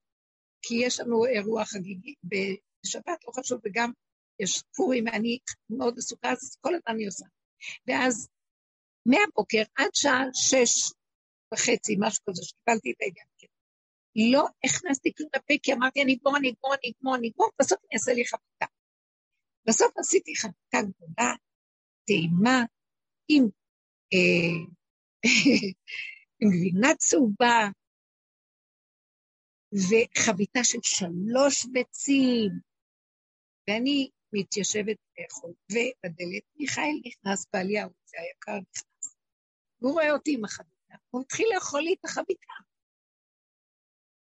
כי 0.62 0.76
יש 0.76 1.00
לנו 1.00 1.26
אירוע 1.26 1.66
חגיגי 1.66 2.14
בשבת, 2.24 3.26
לא 3.28 3.32
חשוב, 3.32 3.60
וגם 3.66 3.92
יש 4.40 4.64
פורים, 4.76 5.06
ואני 5.06 5.38
מאוד 5.70 5.98
עסוקה, 5.98 6.32
אז 6.32 6.58
כל 6.62 6.76
הזמן 6.76 6.96
אני 6.96 7.06
עושה. 7.06 7.26
ואז 7.88 8.30
מהבוקר 9.06 9.64
עד 9.76 9.90
שעה 9.94 10.24
שש 10.34 10.92
וחצי, 11.54 11.96
משהו 12.00 12.24
כזה, 12.30 12.44
שקיבלתי 12.44 12.92
את 12.92 12.98
העניין. 13.02 13.29
לא 14.16 14.46
הכנסתי 14.64 15.14
כלום 15.18 15.30
לפה, 15.36 15.54
כי 15.64 15.74
אמרתי, 15.74 16.04
אני 16.04 16.14
אגמור, 16.14 16.38
אני 16.38 16.50
אגמור, 16.50 16.74
אני 16.74 16.92
אגמור, 16.92 17.16
אני 17.16 17.28
אגמור, 17.28 17.50
בסוף 17.60 17.80
אני 17.80 17.94
אעשה 17.94 18.14
לי 18.14 18.26
חביתה. 18.26 18.66
בסוף 19.68 19.98
עשיתי 19.98 20.36
חביתה 20.36 20.78
גדולה, 20.82 21.34
טעימה, 22.08 22.64
עם, 23.28 23.44
אה, 24.14 24.60
עם 26.40 26.50
גבינה 26.50 26.96
צהובה, 26.96 27.70
וחביתה 29.74 30.60
של 30.64 30.80
שלוש 30.84 31.66
ביצים, 31.66 32.52
ואני 33.68 34.10
מתיישבת 34.34 34.98
לאכול, 35.20 35.54
ובדלת 35.72 36.44
מיכאל 36.56 37.00
נכנס, 37.06 37.46
בעלי 37.54 37.80
הערוץ 37.80 38.12
היקר 38.14 38.58
נכנס, 38.58 39.16
והוא 39.82 39.94
רואה 39.94 40.12
אותי 40.12 40.34
עם 40.34 40.46
החביתה, 40.46 40.96
הוא 41.10 41.22
התחיל 41.22 41.48
לאכול 41.54 41.82
לי 41.82 41.94
את 41.94 42.06
החביתה. 42.06 42.54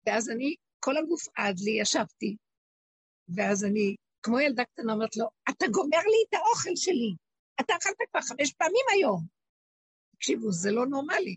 ואז 0.06 0.30
אני, 0.30 0.54
כל 0.80 0.96
הגוף 0.96 1.22
עד 1.36 1.56
לי, 1.58 1.80
ישבתי, 1.80 2.36
ואז 3.36 3.64
אני 3.64 3.96
כמו 4.22 4.40
ילדה 4.40 4.64
קטנה 4.64 4.92
אומרת 4.92 5.16
לו, 5.16 5.26
אתה 5.50 5.66
גומר 5.70 5.98
לי 5.98 6.24
את 6.28 6.34
האוכל 6.34 6.76
שלי, 6.76 7.14
אתה 7.60 7.76
אכלת 7.76 7.96
כבר 8.10 8.20
חמש 8.20 8.52
פעמים 8.52 8.86
היום. 8.92 9.26
תקשיבו, 10.16 10.52
זה 10.52 10.70
לא 10.70 10.86
נורמלי. 10.86 11.36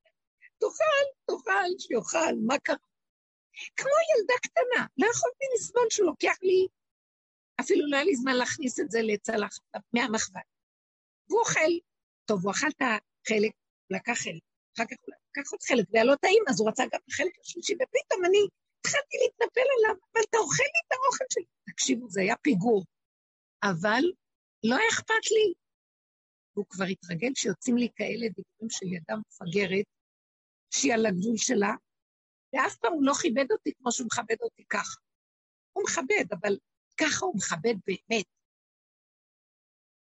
תאכל, 0.60 1.04
תאכל, 1.26 1.70
שיאכל, 1.78 2.34
מה 2.46 2.58
קרה? 2.58 2.76
כמו 3.76 3.90
ילדה 4.10 4.34
קטנה, 4.42 4.86
לא 4.98 5.06
יכולתי 5.06 5.44
לסבול 5.54 5.86
שהוא 5.90 6.06
לוקח 6.06 6.36
לי, 6.42 6.66
אפילו 7.60 7.90
לא 7.90 7.96
היה 7.96 8.04
לי 8.04 8.16
זמן 8.16 8.36
להכניס 8.36 8.80
את 8.80 8.90
זה 8.90 8.98
לצלחת 9.02 9.60
מהמחבת. 9.92 10.42
והוא 11.28 11.40
אוכל, 11.40 11.72
טוב, 12.24 12.44
הוא 12.44 12.52
אכל 12.52 12.66
את 12.68 12.82
החלק, 12.82 13.52
לקח 13.90 14.12
חלק, 14.12 14.42
אחר 14.74 14.84
כך 14.90 14.96
הוא 15.00 15.14
לקח 15.30 15.52
עוד 15.52 15.62
חלק, 15.62 15.86
והיה 15.90 16.04
לו 16.04 16.16
טעים, 16.16 16.42
אז 16.48 16.60
הוא 16.60 16.68
רצה 16.68 16.82
גם 16.82 17.00
את 17.04 17.08
החלק 17.08 17.38
השלישי, 17.40 17.74
ופתאום 17.74 18.24
אני 18.24 18.38
התחלתי 18.80 19.16
להתנפל 19.22 19.66
עליו, 19.76 19.96
אבל 20.12 20.22
אתה 20.30 20.38
אוכל 20.38 20.62
לי 20.62 20.80
את 20.86 20.92
האוכל 20.92 21.24
שלי. 21.32 21.44
תקשיבו, 21.70 22.08
זה 22.08 22.20
היה 22.20 22.36
פיגור. 22.36 22.84
אבל 23.62 24.04
לא 24.64 24.74
היה 24.76 24.88
אכפת 24.92 25.24
לי. 25.30 25.54
והוא 26.54 26.66
כבר 26.68 26.84
התרגל 26.84 27.32
שיוצאים 27.34 27.76
לי 27.76 27.88
כאלה 27.96 28.26
דיבורים 28.28 28.70
של 28.70 28.86
ידה 28.86 29.14
מפגרת, 29.16 29.86
שהיא 30.70 30.94
על 30.94 31.06
הגבול 31.06 31.36
שלה, 31.36 31.72
ואף 32.52 32.76
פעם 32.76 32.92
הוא 32.92 33.06
לא 33.06 33.12
כיבד 33.22 33.52
אותי 33.52 33.72
כמו 33.78 33.92
שהוא 33.92 34.06
מכבד 34.06 34.36
אותי 34.42 34.64
ככה. 34.68 35.00
הוא 35.72 35.84
מכבד, 35.84 36.32
אבל 36.40 36.56
ככה 37.00 37.26
הוא 37.26 37.36
מכבד 37.36 37.74
באמת. 37.86 38.26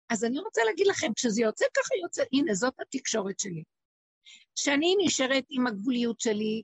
אז 0.10 0.24
אני 0.24 0.40
רוצה 0.40 0.62
להגיד 0.66 0.88
לכם, 0.88 1.14
כשזה 1.16 1.42
יוצא 1.42 1.66
ככה 1.78 1.96
יוצא, 2.04 2.24
הנה, 2.34 2.54
זאת 2.54 2.74
התקשורת 2.80 3.40
שלי. 3.40 3.64
שאני 4.56 4.96
נשארת 5.06 5.46
עם 5.50 5.68
הגבוליות 5.68 6.20
שלי, 6.20 6.62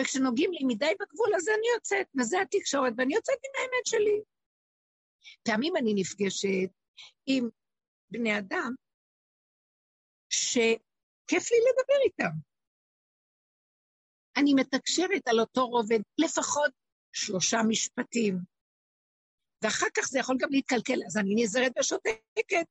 וכשנוגעים 0.00 0.52
לי 0.52 0.64
מדי 0.66 0.92
בגבול 1.00 1.34
הזה 1.34 1.50
אני 1.58 1.66
יוצאת, 1.74 2.06
וזה 2.20 2.40
התקשורת, 2.40 2.92
ואני 2.96 3.14
יוצאת 3.14 3.38
עם 3.44 3.52
האמת 3.58 3.86
שלי. 3.86 4.22
פעמים 5.42 5.76
אני 5.76 5.94
נפגשת 5.94 6.70
עם 7.26 7.48
בני 8.10 8.38
אדם 8.38 8.74
שכיף 10.28 11.50
לי 11.50 11.58
לדבר 11.68 12.00
איתם. 12.04 12.34
אני 14.36 14.54
מתקשרת 14.54 15.28
על 15.28 15.40
אותו 15.40 15.66
רובד 15.66 16.00
לפחות 16.18 16.70
שלושה 17.12 17.58
משפטים, 17.68 18.38
ואחר 19.62 19.86
כך 19.96 20.08
זה 20.08 20.18
יכול 20.18 20.36
גם 20.40 20.48
להתקלקל, 20.50 20.98
אז 21.06 21.16
אני 21.16 21.34
נזהרת 21.42 21.72
ושותקת. 21.80 22.66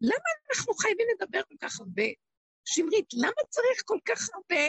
למה 0.00 0.30
אנחנו 0.50 0.74
חייבים 0.74 1.06
לדבר 1.14 1.40
כל 1.48 1.54
כך 1.60 1.80
הרבה? 1.80 2.02
שמרית, 2.64 3.06
למה 3.14 3.42
צריך 3.48 3.82
כל 3.84 3.98
כך 4.04 4.28
הרבה 4.34 4.64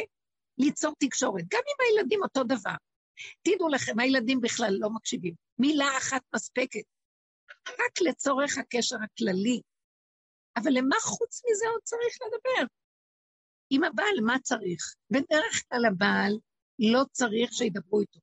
ליצור 0.58 0.94
תקשורת? 1.00 1.44
גם 1.52 1.62
עם 1.68 1.88
הילדים 1.88 2.24
אותו 2.24 2.44
דבר. 2.44 2.76
תדעו 3.42 3.70
לכם, 3.70 4.00
הילדים 4.00 4.42
בכלל 4.42 4.74
לא 4.80 4.90
מקשיבים. 4.90 5.34
מילה 5.60 5.98
אחת 5.98 6.22
מספקת. 6.36 6.84
רק 7.70 8.02
לצורך 8.02 8.58
הקשר 8.58 8.96
הכללי. 9.04 9.62
אבל 10.58 10.72
למה 10.74 10.96
חוץ 11.02 11.42
מזה 11.52 11.66
עוד 11.68 11.82
צריך 11.84 12.18
לדבר? 12.26 12.68
עם 13.70 13.84
הבעל, 13.84 14.22
מה 14.26 14.40
צריך? 14.40 14.96
בדרך 15.10 15.64
כלל 15.70 15.86
הבעל 15.86 16.40
לא 16.80 17.02
צריך 17.12 17.54
שידברו 17.54 18.02
איתו. 18.02 18.20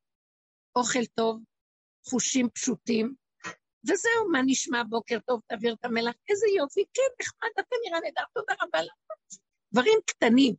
אוכל 0.76 1.06
טוב, 1.14 1.42
חושים 2.08 2.50
פשוטים, 2.50 3.14
וזהו, 3.84 4.30
מה 4.32 4.38
נשמע 4.46 4.82
בוקר 4.88 5.18
טוב, 5.26 5.40
תעביר 5.46 5.74
את 5.74 5.84
המלח, 5.84 6.14
איזה 6.28 6.46
יופי, 6.56 6.84
כן, 6.94 7.10
נחמד, 7.20 7.48
אתה 7.60 7.76
נראה 7.86 8.00
נהדר, 8.00 8.22
תודה 8.34 8.54
רבה 8.62 8.82
לך. 8.82 9.07
דברים 9.72 9.98
קטנים. 10.06 10.54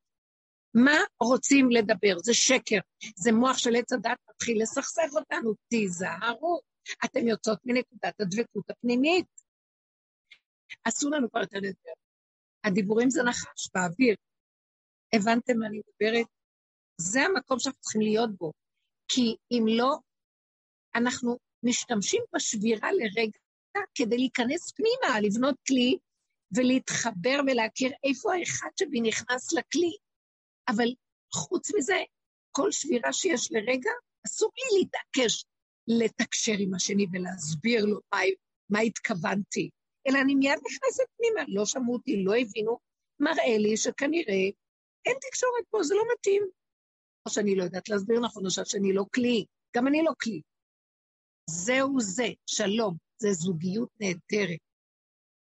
מה 0.73 0.97
רוצים 1.23 1.71
לדבר? 1.71 2.17
זה 2.23 2.33
שקר. 2.33 2.79
זה 3.15 3.31
מוח 3.31 3.57
של 3.57 3.75
עץ 3.75 3.93
הדת 3.93 4.17
מתחיל 4.29 4.61
לסכסך 4.61 5.09
אותנו, 5.15 5.53
תיזהרו. 5.67 6.59
אתם 7.05 7.27
יוצאות 7.27 7.59
מנקודת 7.65 8.21
הדבקות 8.21 8.69
הפנימית. 8.69 9.25
אסור 10.83 11.11
לנו 11.11 11.29
כבר 11.29 11.39
יותר 11.39 11.57
לדבר. 11.57 11.91
הדיבורים 12.63 13.09
זה 13.09 13.23
נחש 13.23 13.69
באוויר. 13.73 14.15
הבנתם 15.15 15.57
מה 15.59 15.67
אני 15.67 15.77
מדברת? 15.77 16.27
זה 17.01 17.21
המקום 17.21 17.59
שאנחנו 17.59 17.81
צריכים 17.81 18.01
להיות 18.01 18.29
בו. 18.37 18.51
כי 19.07 19.35
אם 19.51 19.65
לא, 19.67 19.97
אנחנו 20.95 21.37
משתמשים 21.63 22.23
בשבירה 22.35 22.91
לרגע 22.91 23.39
כדי 23.95 24.17
להיכנס 24.17 24.71
פנימה, 24.71 25.19
לבנות 25.21 25.55
כלי 25.67 25.97
ולהתחבר 26.55 27.39
ולהכיר 27.47 27.91
איפה 28.03 28.35
האחד 28.35 28.69
שבי 28.79 29.01
נכנס 29.01 29.53
לכלי. 29.53 29.91
אבל 30.69 30.87
חוץ 31.33 31.75
מזה, 31.77 31.97
כל 32.51 32.71
שבירה 32.71 33.13
שיש 33.13 33.51
לרגע, 33.51 33.91
אסור 34.27 34.51
לי 34.55 34.79
להתעקש 34.79 35.45
לתקשר 35.87 36.55
עם 36.59 36.73
השני 36.73 37.05
ולהסביר 37.11 37.85
לו 37.85 37.99
מה, 38.13 38.19
מה 38.69 38.79
התכוונתי, 38.79 39.69
אלא 40.07 40.19
אני 40.21 40.35
מיד 40.35 40.59
נכנסת 40.65 41.03
פנימה, 41.17 41.41
לא 41.47 41.65
שמעו 41.65 41.93
אותי, 41.93 42.23
לא 42.23 42.31
הבינו, 42.35 42.77
מראה 43.19 43.57
לי 43.57 43.77
שכנראה 43.77 44.43
אין 45.05 45.17
תקשורת 45.29 45.65
פה, 45.69 45.83
זה 45.83 45.95
לא 45.95 46.03
מתאים. 46.13 46.43
או 47.25 47.31
שאני 47.31 47.55
לא 47.55 47.63
יודעת 47.63 47.89
להסביר 47.89 48.19
נכון, 48.19 48.45
או 48.45 48.51
שאני 48.51 48.93
לא 48.93 49.05
כלי, 49.15 49.45
גם 49.75 49.87
אני 49.87 50.03
לא 50.03 50.11
כלי. 50.21 50.41
זהו 51.49 51.99
זה, 51.99 52.27
שלום, 52.45 52.97
זה 53.17 53.33
זוגיות 53.33 53.89
נהדרת. 53.99 54.59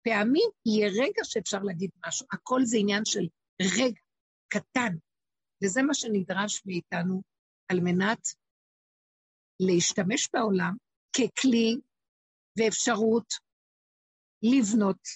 פעמים 0.03 0.49
יהיה 0.65 0.87
רגע 0.87 1.23
שאפשר 1.23 1.59
להגיד 1.63 1.89
משהו, 2.07 2.27
הכל 2.31 2.61
זה 2.63 2.77
עניין 2.77 3.05
של 3.05 3.27
רגע 3.61 4.01
קטן, 4.47 4.95
וזה 5.63 5.81
מה 5.81 5.93
שנדרש 5.93 6.61
מאיתנו 6.65 7.21
על 7.71 7.79
מנת 7.79 8.27
להשתמש 9.59 10.29
בעולם 10.33 10.73
ככלי 11.15 11.75
ואפשרות 12.57 13.33
לבנות 14.43 15.07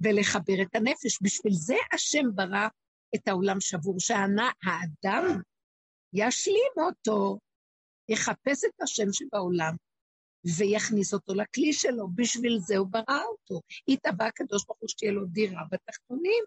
ולחבר 0.00 0.62
את 0.62 0.74
הנפש. 0.74 1.22
בשביל 1.22 1.52
זה 1.52 1.74
השם 1.94 2.34
ברא 2.34 2.68
את 3.14 3.28
העולם 3.28 3.60
שבור, 3.60 4.00
שהאדם 4.00 5.40
ישלים 6.12 6.72
אותו, 6.76 7.38
יחפש 8.08 8.64
את 8.64 8.82
השם 8.82 9.12
שבעולם 9.12 9.76
ויכניס 10.56 11.14
אותו 11.14 11.34
לכלי 11.34 11.72
שלו, 11.72 12.08
בשביל 12.14 12.58
זה 12.58 12.76
הוא 12.76 12.86
ברא 12.90 13.22
אותו. 13.24 13.60
התאבע 13.88 14.26
הקדוש 14.26 14.64
ברוך 14.66 14.78
הוא 14.80 14.88
שתהיה 14.88 15.12
לו 15.12 15.26
דירה 15.26 15.62
בתחתונים, 15.70 16.44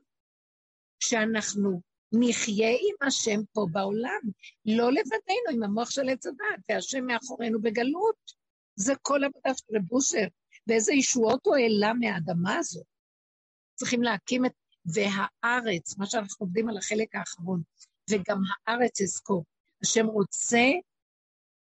שאנחנו 0.99 1.81
נחיה 2.13 2.69
עם 2.69 3.07
השם 3.07 3.39
פה 3.53 3.67
בעולם, 3.71 4.21
לא 4.65 4.91
לבדנו 4.91 5.51
עם 5.51 5.63
המוח 5.63 5.89
של 5.89 6.09
עץ 6.09 6.25
הדת, 6.25 6.63
והשם 6.69 7.05
מאחורינו 7.05 7.61
בגלות. 7.61 8.31
זה 8.75 8.93
כל 9.01 9.23
עבודה 9.23 9.53
של 9.53 9.75
רב 9.75 9.91
אושר, 9.91 10.27
ואיזה 10.67 10.93
ישועות 10.93 11.45
הוא 11.45 11.55
העלה 11.55 11.93
מהאדמה 11.93 12.57
הזאת. 12.57 12.85
צריכים 13.75 14.03
להקים 14.03 14.45
את... 14.45 14.51
והארץ, 14.85 15.97
מה 15.97 16.05
שאנחנו 16.05 16.45
עובדים 16.45 16.69
על 16.69 16.77
החלק 16.77 17.15
האחרון, 17.15 17.61
וגם 18.09 18.37
הארץ 18.67 19.01
אזכור. 19.01 19.45
השם 19.83 20.05
רוצה 20.05 20.65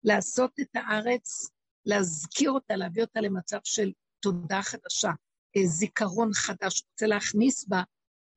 לעשות 0.04 0.52
את 0.62 0.76
הארץ, 0.76 1.50
להזכיר 1.88 2.52
אותה, 2.52 2.76
להביא 2.76 3.04
אותה 3.04 3.22
למצב 3.22 3.60
של 3.64 3.92
תודה 4.20 4.62
חדשה, 4.62 5.12
אה, 5.58 5.68
זיכרון 5.68 6.34
חדש, 6.34 6.84
רוצה 6.92 7.08
להכניס 7.08 7.68
בה 7.68 7.78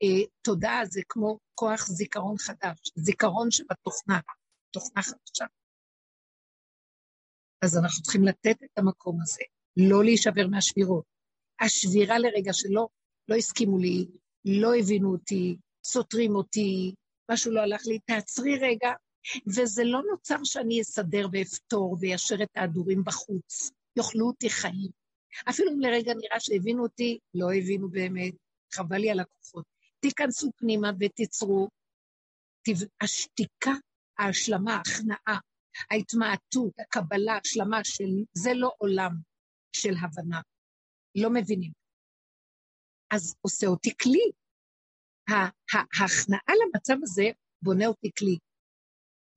אה, 0.03 0.27
תודעה, 0.43 0.87
זה 0.87 1.01
כמו 1.09 1.39
כוח 1.55 1.87
זיכרון 1.87 2.39
חדש, 2.39 2.79
זיכרון 2.95 3.51
שבתוכנה, 3.51 4.21
תוכנה 4.71 5.03
חדשה. 5.03 5.45
אז 7.65 7.79
אנחנו 7.79 8.03
צריכים 8.03 8.25
לתת 8.25 8.63
את 8.65 8.79
המקום 8.79 9.19
הזה, 9.23 9.43
לא 9.77 10.05
להישבר 10.05 10.47
מהשבירות. 10.47 11.05
השבירה 11.61 12.19
לרגע 12.19 12.53
שלא 12.53 12.89
לא 13.29 13.35
הסכימו 13.35 13.79
לי, 13.79 14.07
לא 14.45 14.75
הבינו 14.75 15.13
אותי, 15.13 15.57
סותרים 15.85 16.35
אותי, 16.35 16.95
משהו 17.31 17.53
לא 17.53 17.61
הלך 17.61 17.87
לי, 17.87 17.99
תעצרי 17.99 18.59
רגע, 18.59 18.89
וזה 19.47 19.85
לא 19.85 20.03
נוצר 20.11 20.45
שאני 20.45 20.81
אסדר 20.81 21.27
ואפתור 21.33 21.97
וישר 22.01 22.43
את 22.43 22.49
ההדורים 22.57 23.05
בחוץ, 23.05 23.71
יאכלו 23.97 24.27
אותי 24.27 24.51
חיים. 24.51 24.91
אפילו 25.51 25.73
אם 25.73 25.81
לרגע 25.81 26.13
נראה 26.15 26.41
שהבינו 26.41 26.83
אותי, 26.83 27.19
לא 27.35 27.47
הבינו 27.53 27.89
באמת, 27.91 28.35
חבל 28.75 28.97
לי 28.97 29.11
על 29.11 29.21
הכוחות. 29.21 29.65
תיכנסו 30.01 30.51
פנימה 30.57 30.91
ותיצרו. 31.01 31.69
השתיקה, 33.01 33.71
ההשלמה, 34.19 34.77
ההכנעה, 34.77 35.39
ההתמעטות, 35.91 36.73
הקבלה, 36.81 37.39
השלמה 37.45 37.85
של 37.85 38.25
זה 38.33 38.51
לא 38.55 38.73
עולם 38.79 39.13
של 39.77 39.95
הבנה. 40.03 40.41
לא 41.15 41.31
מבינים. 41.31 41.73
אז 43.11 43.35
עושה 43.41 43.67
אותי 43.67 43.97
כלי. 44.03 44.31
ההכנעה 46.01 46.55
למצב 46.65 46.95
הזה 47.03 47.25
בונה 47.63 47.87
אותי 47.87 48.11
כלי. 48.19 48.39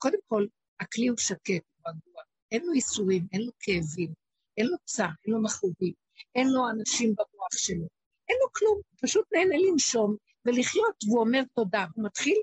קודם 0.03 0.17
כל, 0.27 0.45
הכלי 0.79 1.07
הוא 1.07 1.17
שקט, 1.17 1.63
הוא 1.75 1.83
רגוע, 1.87 2.21
אין 2.51 2.65
לו 2.65 2.73
ייסורים, 2.73 3.27
אין 3.33 3.41
לו 3.41 3.51
כאבים, 3.59 4.13
אין 4.57 4.67
לו 4.67 4.77
צער, 4.85 5.09
אין 5.25 5.33
לו 5.33 5.43
מכאובים, 5.43 5.93
אין 6.35 6.47
לו 6.53 6.69
אנשים 6.69 7.09
במוח 7.09 7.53
שלו, 7.57 7.87
אין 8.29 8.37
לו 8.41 8.47
כלום, 8.51 8.81
פשוט 9.01 9.25
נהנה 9.33 9.55
לנשום 9.57 10.15
ולחיות, 10.45 10.95
והוא 11.07 11.19
אומר 11.19 11.41
תודה. 11.55 11.85
הוא 11.95 12.05
מתחיל, 12.05 12.37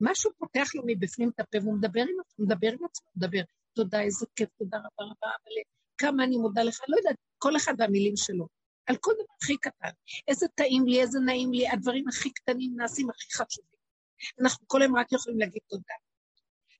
משהו 0.00 0.30
פותח 0.38 0.68
לו 0.74 0.82
מבפנים 0.86 1.28
את 1.28 1.40
הפה, 1.40 1.58
והוא 1.62 1.74
מדבר 1.78 2.00
עם 2.00 2.20
עצמו, 2.20 2.44
מדבר 2.44 2.68
עם 2.68 2.84
עצמו, 2.84 3.06
מדבר, 3.16 3.42
תודה, 3.72 4.00
איזה 4.00 4.26
כיף, 4.36 4.48
תודה 4.58 4.78
רבה 4.78 5.04
רבה, 5.10 5.28
אבל 5.28 5.52
כמה 5.98 6.24
אני 6.24 6.36
מודה 6.36 6.62
לך, 6.62 6.80
לא 6.88 6.96
יודעת, 6.96 7.16
כל 7.38 7.56
אחד 7.56 7.74
והמילים 7.78 8.16
שלו. 8.16 8.46
על 8.86 8.96
כל 9.00 9.12
דבר 9.14 9.34
הכי 9.42 9.56
קטן. 9.56 9.90
איזה 10.28 10.46
טעים 10.54 10.86
לי, 10.86 11.00
איזה 11.00 11.18
נעים 11.20 11.52
לי, 11.52 11.68
הדברים 11.68 12.08
הכי 12.08 12.30
קטנים 12.30 12.72
נעשים 12.76 13.10
הכי 13.10 13.26
חשובים. 13.32 13.78
אנחנו 14.40 14.68
כל 14.68 14.82
היום 14.82 14.96
רק 14.96 15.12
יכולים 15.12 15.38
להגיד 15.38 15.62
תודה. 15.68 15.94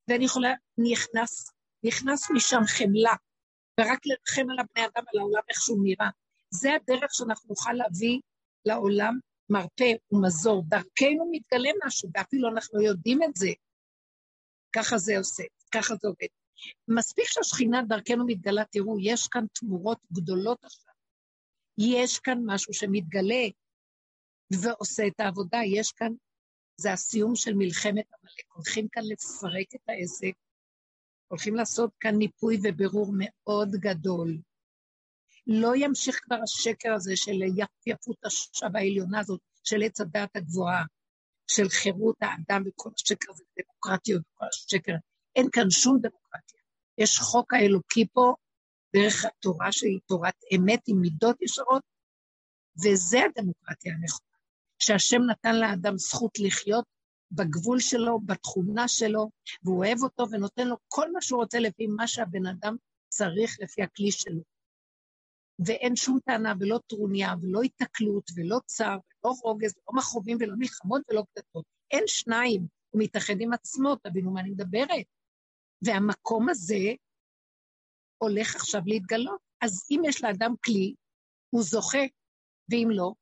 ואני 0.08 0.24
יכולה, 0.24 0.54
נכנס, 0.78 1.52
נכנס 1.84 2.30
משם 2.30 2.60
חמלה, 2.66 3.14
ורק 3.80 3.98
לרחם 4.06 4.50
על 4.50 4.58
הבני 4.58 4.86
אדם, 4.86 5.04
על 5.06 5.18
העולם, 5.20 5.42
איך 5.48 5.60
שהוא 5.60 5.78
נראה. 5.84 6.08
זה 6.50 6.74
הדרך 6.74 7.14
שאנחנו 7.14 7.48
נוכל 7.48 7.72
להביא 7.72 8.20
לעולם 8.64 9.18
מרפא 9.50 9.92
ומזור. 10.12 10.64
דרכנו 10.68 11.28
מתגלה 11.30 11.70
משהו, 11.86 12.08
ואפילו 12.14 12.48
אנחנו 12.48 12.82
יודעים 12.82 13.22
את 13.22 13.36
זה. 13.36 13.48
ככה 14.76 14.98
זה 14.98 15.18
עושה, 15.18 15.42
ככה 15.74 15.94
זה 15.94 16.08
עובד. 16.08 16.26
מספיק 16.88 17.24
שהשכינה 17.28 17.82
דרכנו 17.82 18.26
מתגלה, 18.26 18.64
תראו, 18.64 18.96
יש 19.00 19.28
כאן 19.28 19.44
תמורות 19.52 19.98
גדולות 20.12 20.64
עכשיו. 20.64 20.94
יש 21.78 22.18
כאן 22.18 22.38
משהו 22.46 22.74
שמתגלה 22.74 23.44
ועושה 24.62 25.06
את 25.06 25.20
העבודה, 25.20 25.58
יש 25.66 25.92
כאן, 25.92 26.12
זה 26.76 26.92
הסיום 26.92 27.36
של 27.36 27.54
מלחמת 27.54 28.04
עמלק. 28.12 28.54
הולכים 28.54 28.88
כאן 28.88 29.02
לפרק 29.04 29.74
את 29.74 29.88
העסק, 29.88 30.32
הולכים 31.28 31.54
לעשות 31.54 31.90
כאן 32.00 32.14
ניפוי 32.14 32.58
ובירור 32.62 33.12
מאוד 33.18 33.70
גדול. 33.70 34.38
לא 35.46 35.72
ימשיך 35.76 36.20
כבר 36.22 36.36
השקר 36.42 36.92
הזה 36.94 37.12
של 37.16 37.32
יפייפות 37.32 38.24
השווה 38.24 38.80
העליונה 38.80 39.20
הזאת, 39.20 39.40
של 39.64 39.82
עץ 39.82 40.00
הדעת 40.00 40.36
הגבוהה, 40.36 40.84
של 41.46 41.68
חירות 41.68 42.16
האדם 42.20 42.62
וכל 42.66 42.90
השקר 42.94 43.30
הזה, 43.30 43.44
דמוקרטיות 43.58 44.22
וכל 44.22 44.46
השקר. 44.46 44.92
אין 45.36 45.46
כאן 45.52 45.70
שום 45.70 45.98
דמוקרטיה. 45.98 46.60
יש 46.98 47.18
חוק 47.18 47.54
האלוקי 47.54 48.06
פה, 48.12 48.34
דרך 48.96 49.24
התורה 49.24 49.72
שהיא 49.72 50.00
תורת 50.06 50.34
אמת 50.56 50.80
עם 50.86 51.00
מידות 51.00 51.42
ישרות, 51.42 51.82
וזה 52.84 53.18
הדמוקרטיה 53.24 53.92
הנכונה. 53.94 54.33
שהשם 54.78 55.22
נתן 55.30 55.54
לאדם 55.60 55.98
זכות 55.98 56.38
לחיות 56.38 56.84
בגבול 57.32 57.80
שלו, 57.80 58.20
בתכונה 58.20 58.88
שלו, 58.88 59.30
והוא 59.62 59.78
אוהב 59.78 60.02
אותו 60.02 60.30
ונותן 60.30 60.68
לו 60.68 60.76
כל 60.88 61.12
מה 61.12 61.20
שהוא 61.20 61.40
רוצה 61.40 61.58
לפי 61.58 61.86
מה 61.86 62.06
שהבן 62.08 62.46
אדם 62.46 62.76
צריך 63.08 63.56
לפי 63.60 63.82
הכלי 63.82 64.12
שלו. 64.12 64.40
ואין 65.66 65.96
שום 65.96 66.18
טענה 66.24 66.52
ולא 66.60 66.80
טרוניה 66.86 67.34
ולא 67.42 67.62
התקלות 67.62 68.30
ולא 68.36 68.58
צער 68.66 68.98
ולא 69.24 69.34
רוגז 69.42 69.74
ולא 69.76 69.98
מכרובים 69.98 70.36
ולא 70.40 70.54
מלחמות 70.58 71.02
ולא 71.10 71.24
קטטות. 71.32 71.64
אין 71.90 72.04
שניים, 72.06 72.66
הוא 72.90 73.02
מתאחד 73.02 73.34
עם 73.40 73.52
עצמו, 73.52 73.96
תבינו 73.96 74.30
מה 74.30 74.40
אני 74.40 74.50
מדברת. 74.50 75.06
והמקום 75.82 76.48
הזה 76.48 76.94
הולך 78.18 78.56
עכשיו 78.56 78.82
להתגלות. 78.86 79.40
אז 79.60 79.86
אם 79.90 80.02
יש 80.04 80.24
לאדם 80.24 80.54
כלי, 80.64 80.94
הוא 81.50 81.62
זוכה, 81.62 82.04
ואם 82.68 82.88
לא, 82.90 83.12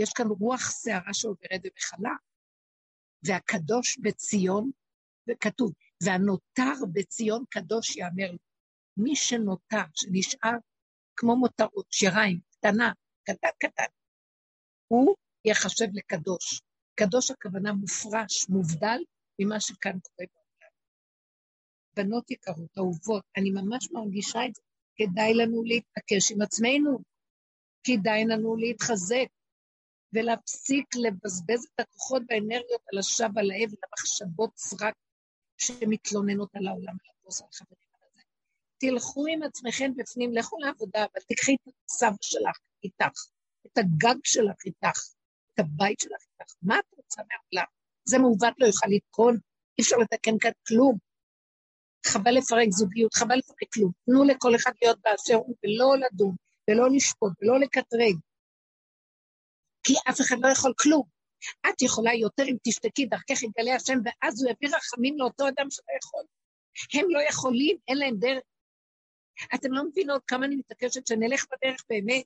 יש 0.00 0.12
כאן 0.12 0.26
רוח 0.26 0.70
שערה 0.82 1.14
שעוברת 1.14 1.60
ומכלה. 1.64 2.14
והקדוש 3.22 3.98
בציון, 3.98 4.70
וכתוב, 5.28 5.72
והנותר 6.04 6.86
בציון 6.92 7.44
קדוש 7.50 7.96
יאמר 7.96 8.32
לו. 8.32 8.38
מי 8.96 9.16
שנותר, 9.16 9.84
שנשאר 9.94 10.56
כמו 11.16 11.36
מותרות, 11.36 11.86
שיריים, 11.90 12.40
קטנה, 12.50 12.92
קטן 13.24 13.48
קטן, 13.58 13.90
הוא 14.88 15.16
ייחשב 15.44 15.86
לקדוש. 15.94 16.60
קדוש 16.94 17.30
הכוונה 17.30 17.72
מופרש, 17.72 18.48
מובדל, 18.48 18.98
ממה 19.38 19.60
שכאן 19.60 19.98
קורה 20.00 20.26
בעולם. 20.34 20.72
בנות 21.96 22.30
יקרות, 22.30 22.78
אהובות, 22.78 23.24
אני 23.36 23.50
ממש 23.50 23.88
מרגישה 23.92 24.46
את 24.46 24.54
זה. 24.54 24.62
כדאי 24.96 25.34
לנו 25.34 25.62
להתעקש 25.64 26.32
עם 26.32 26.42
עצמנו, 26.42 26.98
כדאי 27.84 28.24
לנו 28.24 28.56
להתחזק, 28.56 29.26
ולהפסיק 30.12 30.86
לבזבז 30.96 31.64
את 31.64 31.80
הכוחות 31.80 32.22
והאנרגיות 32.28 32.82
על 32.92 32.98
השווא, 32.98 33.40
על 33.40 33.50
האב, 33.50 33.70
למחשבות 33.70 34.50
סרק 34.56 34.94
שמתלוננות 35.58 36.50
על 36.54 36.66
העולם, 36.66 36.92
על 36.92 37.14
הבוס, 37.20 37.40
על 37.40 37.46
החברים. 37.52 37.90
תלכו 38.80 39.24
עם 39.26 39.42
עצמכם 39.42 39.92
בפנים, 39.96 40.34
לכו 40.34 40.58
לעבודה, 40.58 41.00
אבל 41.00 41.22
תקחי 41.28 41.54
את 41.54 41.74
הסבא 41.88 42.16
שלך 42.20 42.58
איתך, 42.84 43.20
את 43.66 43.78
הגג 43.78 44.18
שלך 44.24 44.56
איתך, 44.66 45.00
את 45.54 45.58
הבית 45.58 46.00
שלך 46.00 46.20
איתך. 46.32 46.54
מה 46.62 46.78
את 46.78 46.84
רוצה 46.96 47.22
מהעולם? 47.22 47.68
זה 48.04 48.18
מעוות 48.18 48.54
לא 48.58 48.66
יוכל 48.66 48.86
לתקון, 48.90 49.34
אי 49.78 49.82
אפשר 49.82 49.96
לתקן 49.96 50.38
כאן 50.40 50.50
כלום. 50.66 50.98
חבל 52.06 52.30
לפרק 52.30 52.68
זוגיות, 52.70 53.14
חבל 53.14 53.38
לפרק 53.38 53.72
כלום. 53.74 53.92
תנו 54.06 54.24
לכל 54.24 54.54
אחד 54.54 54.72
להיות 54.82 54.98
באשר 55.04 55.34
הוא, 55.34 55.56
ולא 55.64 56.06
לדון, 56.06 56.34
ולא 56.70 56.90
לשפוט, 56.90 57.32
ולא 57.42 57.60
לקטרג. 57.60 58.16
כי 59.82 59.94
אף 60.10 60.20
אחד 60.20 60.36
לא 60.40 60.48
יכול 60.48 60.72
כלום. 60.78 61.02
את 61.68 61.82
יכולה 61.82 62.14
יותר 62.14 62.42
אם 62.42 62.56
תשתקי, 62.62 63.06
דרכך 63.06 63.42
יגלה 63.42 63.74
השם, 63.74 63.98
ואז 64.04 64.42
הוא 64.42 64.50
יביא 64.50 64.76
רחמים 64.76 65.18
לאותו 65.18 65.48
אדם 65.48 65.70
שלא 65.70 65.94
יכול. 66.02 66.24
הם 66.94 67.10
לא 67.10 67.20
יכולים, 67.28 67.76
אין 67.88 67.98
להם 67.98 68.16
דרך. 68.18 68.42
אתם 69.54 69.72
לא 69.72 69.84
מבינות 69.84 70.22
כמה 70.26 70.46
אני 70.46 70.56
מתעקשת 70.56 71.06
שנלך 71.06 71.44
בדרך 71.52 71.84
באמת. 71.88 72.24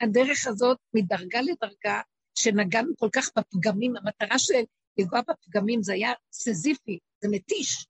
הדרך 0.00 0.46
הזאת 0.46 0.78
מדרגה 0.94 1.40
לדרגה, 1.40 2.00
שנגענו 2.34 2.96
כל 2.96 3.08
כך 3.12 3.30
בפגמים, 3.38 3.96
המטרה 3.96 4.38
של 4.38 4.54
לגוע 4.98 5.20
בפגמים 5.28 5.82
זה 5.82 5.92
היה 5.92 6.12
סזיפי, 6.32 6.98
זה 7.20 7.28
מתיש. 7.30 7.86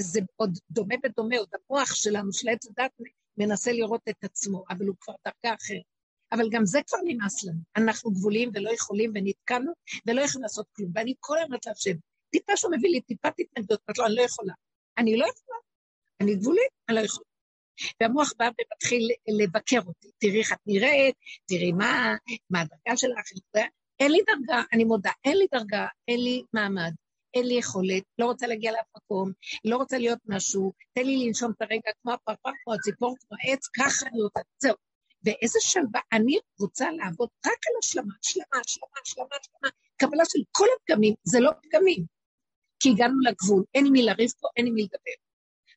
זה 0.00 0.20
עוד 0.36 0.58
דומה 0.70 0.94
ודומה, 1.04 1.38
עוד 1.38 1.48
המוח 1.54 1.94
שלנו, 1.94 2.32
של 2.32 2.48
עץ 2.48 2.66
הדת, 2.66 2.90
מנסה 3.36 3.72
לראות 3.72 4.00
את 4.08 4.24
עצמו, 4.24 4.64
אבל 4.70 4.86
הוא 4.86 4.96
כבר 5.00 5.14
דרגה 5.24 5.54
אחרת. 5.54 5.93
אבל 6.34 6.48
גם 6.50 6.66
זה 6.66 6.80
כבר 6.86 6.98
נמאס 7.04 7.44
לנו. 7.44 7.58
אנחנו 7.76 8.10
גבולים 8.10 8.50
ולא 8.54 8.70
יכולים 8.70 9.12
ונתקענו 9.14 9.72
ולא 10.06 10.20
יכולים 10.20 10.42
לעשות 10.42 10.66
כלום. 10.72 10.90
ואני 10.94 11.14
כל 11.20 11.36
היום 11.36 11.46
אומרת 11.46 11.66
להשם, 11.66 11.96
טיפה 12.30 12.56
שהוא 12.56 12.72
מביא 12.76 12.90
לי 12.90 13.00
טיפת 13.00 13.32
התנגדות, 13.38 13.80
אמרתי 13.88 14.00
לו, 14.00 14.06
אני 14.06 14.16
לא 14.16 14.22
יכולה. 14.22 14.54
אני 14.98 15.16
לא 15.16 15.26
יכולה. 15.26 15.58
אני 16.20 16.34
גבולית, 16.34 16.70
אני 16.88 16.96
לא 16.96 17.00
יכולה. 17.00 17.26
והמוח 18.00 18.32
בא 18.38 18.44
ומתחיל 18.44 19.10
לבקר 19.28 19.80
אותי. 19.86 20.10
תראי 20.18 20.38
איך 20.38 20.52
את 20.52 20.58
נראית, 20.66 21.14
תראי 21.46 21.72
מה, 21.72 22.14
מה 22.50 22.60
הדרגה 22.60 22.96
שלך, 22.96 23.18
אין 24.00 24.12
לי 24.12 24.18
דרגה, 24.26 24.62
אני 24.72 24.84
מודה, 24.84 25.10
אין 25.24 25.38
לי 25.38 25.46
דרגה, 25.54 25.86
אין 26.08 26.20
לי 26.20 26.42
מעמד, 26.52 26.92
אין 27.34 27.46
לי 27.46 27.54
יכולת, 27.54 28.02
לא 28.18 28.26
רוצה 28.26 28.46
להגיע 28.46 28.72
לאף 28.72 28.86
מקום, 28.96 29.32
לא 29.64 29.76
רוצה 29.76 29.98
להיות 29.98 30.18
משהו, 30.26 30.72
תן 30.92 31.02
לי 31.02 31.26
לנשום 31.26 31.52
את 31.56 31.62
הרגע 31.62 31.90
כמו 32.02 32.12
הפרפר, 32.12 32.50
כמו 32.64 32.74
הציפור, 32.74 33.16
כמו 33.20 33.38
העץ, 33.40 33.68
ככה 33.68 34.06
אני 34.06 34.22
רוצה, 34.22 34.40
זהו. 34.58 34.74
ואיזה 35.24 35.58
שלווה, 35.62 36.00
אני 36.12 36.38
רוצה 36.60 36.90
לעבוד 36.90 37.28
רק 37.46 37.60
על 37.66 37.74
השלמה, 37.82 38.14
שלמה, 38.22 38.60
שלמה, 38.66 39.00
שלמה, 39.04 39.36
שלמה, 39.42 39.70
קבלה 39.96 40.24
של 40.24 40.38
כל 40.52 40.66
הפגמים, 40.76 41.14
זה 41.24 41.40
לא 41.40 41.50
פגמים, 41.62 42.04
כי 42.80 42.88
הגענו 42.90 43.20
לגבול, 43.20 43.64
אין 43.74 43.86
עם 43.86 43.92
מי 43.92 44.02
לריב 44.02 44.30
פה, 44.40 44.48
אין 44.56 44.66
עם 44.66 44.74
מי 44.74 44.82
לדבר. 44.82 45.18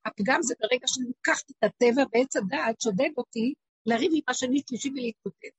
הפגם 0.05 0.39
זה 0.41 0.53
ברגע 0.59 0.87
שאני 0.87 1.07
לוקחת 1.07 1.51
את 1.51 1.63
הטבע 1.63 2.03
ועץ 2.13 2.35
הדעת 2.35 2.81
שודד 2.81 3.09
אותי 3.17 3.53
לריב 3.85 4.11
עם 4.15 4.21
השני 4.27 4.61
שלישי 4.67 4.89
ולהתקוטט. 4.89 5.55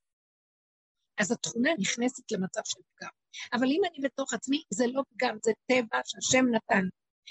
אז 1.19 1.31
התכונה 1.31 1.69
נכנסת 1.79 2.31
למצב 2.31 2.61
של 2.65 2.79
פגם. 2.95 3.09
אבל 3.53 3.67
אם 3.67 3.81
אני 3.91 4.07
בתוך 4.07 4.33
עצמי, 4.33 4.63
זה 4.73 4.85
לא 4.87 5.03
פגם, 5.09 5.37
זה 5.43 5.51
טבע 5.67 5.99
שהשם 6.05 6.45
נתן. 6.51 6.85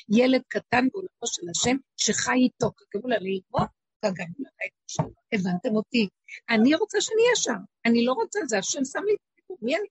ילד 0.09 0.43
קטן 0.49 0.89
בעולמו 0.93 1.27
של 1.27 1.43
השם 1.51 1.77
שחי 1.97 2.33
איתו, 2.33 2.71
כגמול 2.77 3.13
ללמוד, 3.15 3.69
כגמול 4.05 4.47
שלו. 4.89 5.11
הבנתם 5.33 5.77
אותי? 5.77 6.09
אני 6.51 6.75
רוצה 6.75 7.01
שנהיה 7.01 7.37
שם, 7.37 7.61
אני 7.87 8.05
לא 8.05 8.13
רוצה, 8.13 8.41
זה 8.47 8.59
השם 8.59 8.85
שם 8.85 9.05
לי 9.05 9.15
את 9.15 9.21
הסיפור, 9.33 9.59
מי 9.63 9.77
אני? 9.77 9.89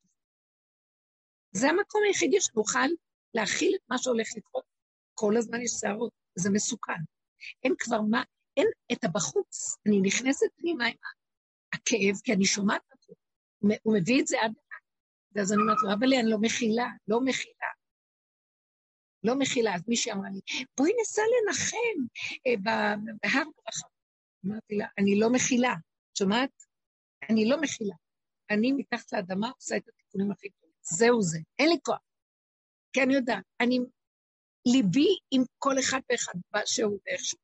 זה 1.52 1.70
המקום 1.70 2.02
היחידי 2.08 2.42
שנוכל 2.42 2.90
להכיל 3.34 3.76
את 3.76 3.90
מה 3.90 3.98
שהולך 3.98 4.28
לקרות. 4.38 4.64
כל 5.14 5.38
הזמן 5.38 5.62
יש 5.62 5.72
שערות, 5.72 6.12
זה 6.36 6.50
מסוכן. 6.50 7.02
אין 7.64 7.74
כבר 7.80 8.02
מה, 8.02 8.24
אין 8.58 8.68
את 8.92 9.04
הבחוץ. 9.04 9.78
אני 9.88 10.02
נכנסת 10.02 10.46
פנימה 10.56 10.86
עם 10.86 10.96
הכאב, 11.74 12.16
כי 12.24 12.34
אני 12.34 12.46
שומעת 12.46 12.82
אותו. 12.92 13.14
הוא 13.84 13.98
מביא 13.98 14.22
את 14.22 14.28
זה 14.28 14.38
עד... 14.42 14.54
ואז 15.32 15.54
אני 15.54 15.62
אומרת 15.62 15.78
לו, 15.84 15.94
אבל 15.94 16.14
אני 16.14 16.32
לא 16.32 16.38
מכילה, 16.42 16.88
לא 17.08 17.22
מכילה. 17.22 17.68
לא 19.24 19.36
מכילה. 19.36 19.76
אז 19.76 19.82
מישהי 19.88 20.12
אמרה 20.12 20.30
לי, 20.30 20.40
בואי 20.78 20.92
נסע 21.02 21.22
לנחם 21.22 21.98
אה, 22.48 22.54
בהר 22.64 23.44
ברכה. 23.44 23.88
אמרתי 24.46 24.76
לה, 24.76 24.88
אני 24.98 25.20
לא 25.20 25.30
מכילה. 25.34 25.74
שומעת? 26.18 26.64
אני 27.30 27.50
לא 27.50 27.62
מכילה. 27.62 27.96
אני 28.50 28.72
מתחת 28.72 29.14
לאדמה 29.14 29.50
עושה 29.50 29.78
את 29.78 29.88
התיקונים 29.88 30.32
הכי 30.32 30.50
טובים. 30.50 30.76
זהו 30.82 31.22
זה, 31.22 31.40
אין 31.60 31.70
לי 31.70 31.78
כוח. 31.86 32.00
כי 32.94 33.04
אני 33.04 33.14
יודעת, 33.14 33.44
אני, 33.62 33.80
ליבי 34.68 35.08
עם 35.32 35.42
כל 35.58 35.80
אחד 35.80 36.00
ואחד 36.12 36.40
באשר 36.52 36.84
הוא 36.84 37.00
ואיכשהו. 37.06 37.40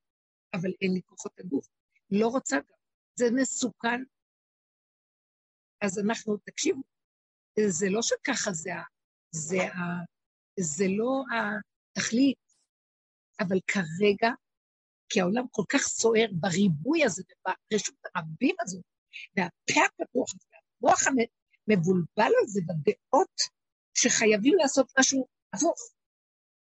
אבל 0.54 0.70
אין 0.82 0.94
לי 0.94 1.02
כוחות 1.06 1.40
הגוף. 1.40 1.68
לא 2.12 2.28
רוצה 2.28 2.56
גם. 2.56 2.78
זה 3.16 3.26
מסוכן. 3.36 4.04
אז 5.82 6.00
אנחנו, 6.00 6.38
תקשיבו, 6.38 6.82
זה 7.70 7.86
לא 7.90 8.02
שככה 8.02 8.52
זה, 8.52 8.72
זה, 9.32 9.58
זה 10.60 10.86
לא 10.98 11.24
התכלית, 11.92 12.38
אבל 13.40 13.58
כרגע, 13.68 14.34
כי 15.14 15.22
העולם 15.22 15.48
כל 15.52 15.64
כך 15.70 15.82
סוער 15.82 16.26
בריבוי 16.32 17.04
הזה 17.04 17.24
וברשות 17.24 17.96
הרבים 18.16 18.56
הזו, 18.62 18.82
והפה 19.38 19.82
הפתוח, 19.86 20.30
והמוח 20.82 21.00
המבולבל 21.08 22.32
הזה 22.44 22.62
בדעות, 22.68 23.38
שחייבים 23.94 24.54
לעשות 24.58 24.92
משהו 25.00 25.28
הפוך. 25.54 25.94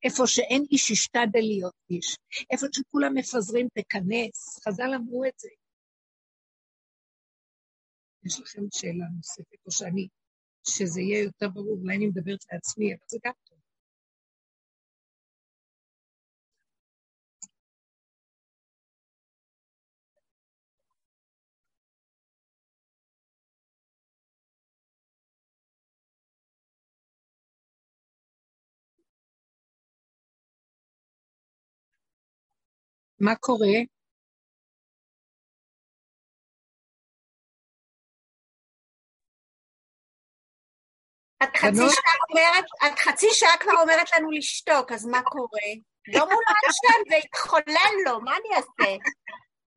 איפה 0.04 0.26
שאין 0.26 0.64
איש 0.70 0.90
ישתדל 0.90 1.40
להיות 1.40 1.74
איש, 1.90 2.16
איפה 2.50 2.66
שכולם 2.72 3.14
מפזרים 3.14 3.68
תיכנס, 3.74 4.58
חז"ל 4.64 4.94
אמרו 4.96 5.24
את 5.24 5.38
זה. 5.38 5.48
יש 8.24 8.40
לכם 8.40 8.62
שאלה 8.72 9.04
נוספת, 9.16 9.66
או 9.66 9.70
שאני, 9.72 10.08
שזה 10.68 11.00
יהיה 11.00 11.22
יותר 11.22 11.48
ברור, 11.48 11.78
אולי 11.82 11.96
אני 11.96 12.06
מדברת 12.06 12.44
לעצמי, 12.52 12.92
אבל 12.92 13.04
זה 13.08 13.18
גם 13.24 13.32
מה 33.20 33.34
קורה? 33.34 33.78
את 41.42 41.56
חצי 41.56 41.76
שעה 41.76 42.14
אומרת, 42.30 42.64
את 42.86 42.98
חצי 42.98 43.26
שעה 43.32 43.58
כבר 43.60 43.72
אומרת 43.82 44.06
לנו 44.16 44.30
לשתוק, 44.30 44.92
אז 44.92 45.06
מה 45.06 45.22
קורה? 45.22 45.70
לא 46.08 46.24
מול 46.24 46.44
העשן 46.48 47.10
והתחולל 47.10 47.94
לו, 48.06 48.20
מה 48.20 48.32
אני 48.36 48.56
אעשה? 48.56 48.96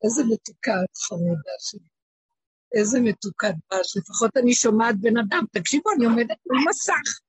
איזה 0.04 0.24
מתוקה 0.30 0.72
את 0.72 0.98
חמודה 0.98 1.54
שלי. 1.60 1.88
איזה 2.78 3.00
מתוקה 3.04 3.48
דבש, 3.48 3.98
לפחות 3.98 4.38
אני 4.38 4.54
שומעת 4.54 4.96
בן 5.02 5.18
אדם. 5.18 5.44
תקשיבו, 5.52 5.92
אני 5.98 6.06
עומדת 6.06 6.38
מול 6.46 6.64
מסך. 6.70 7.20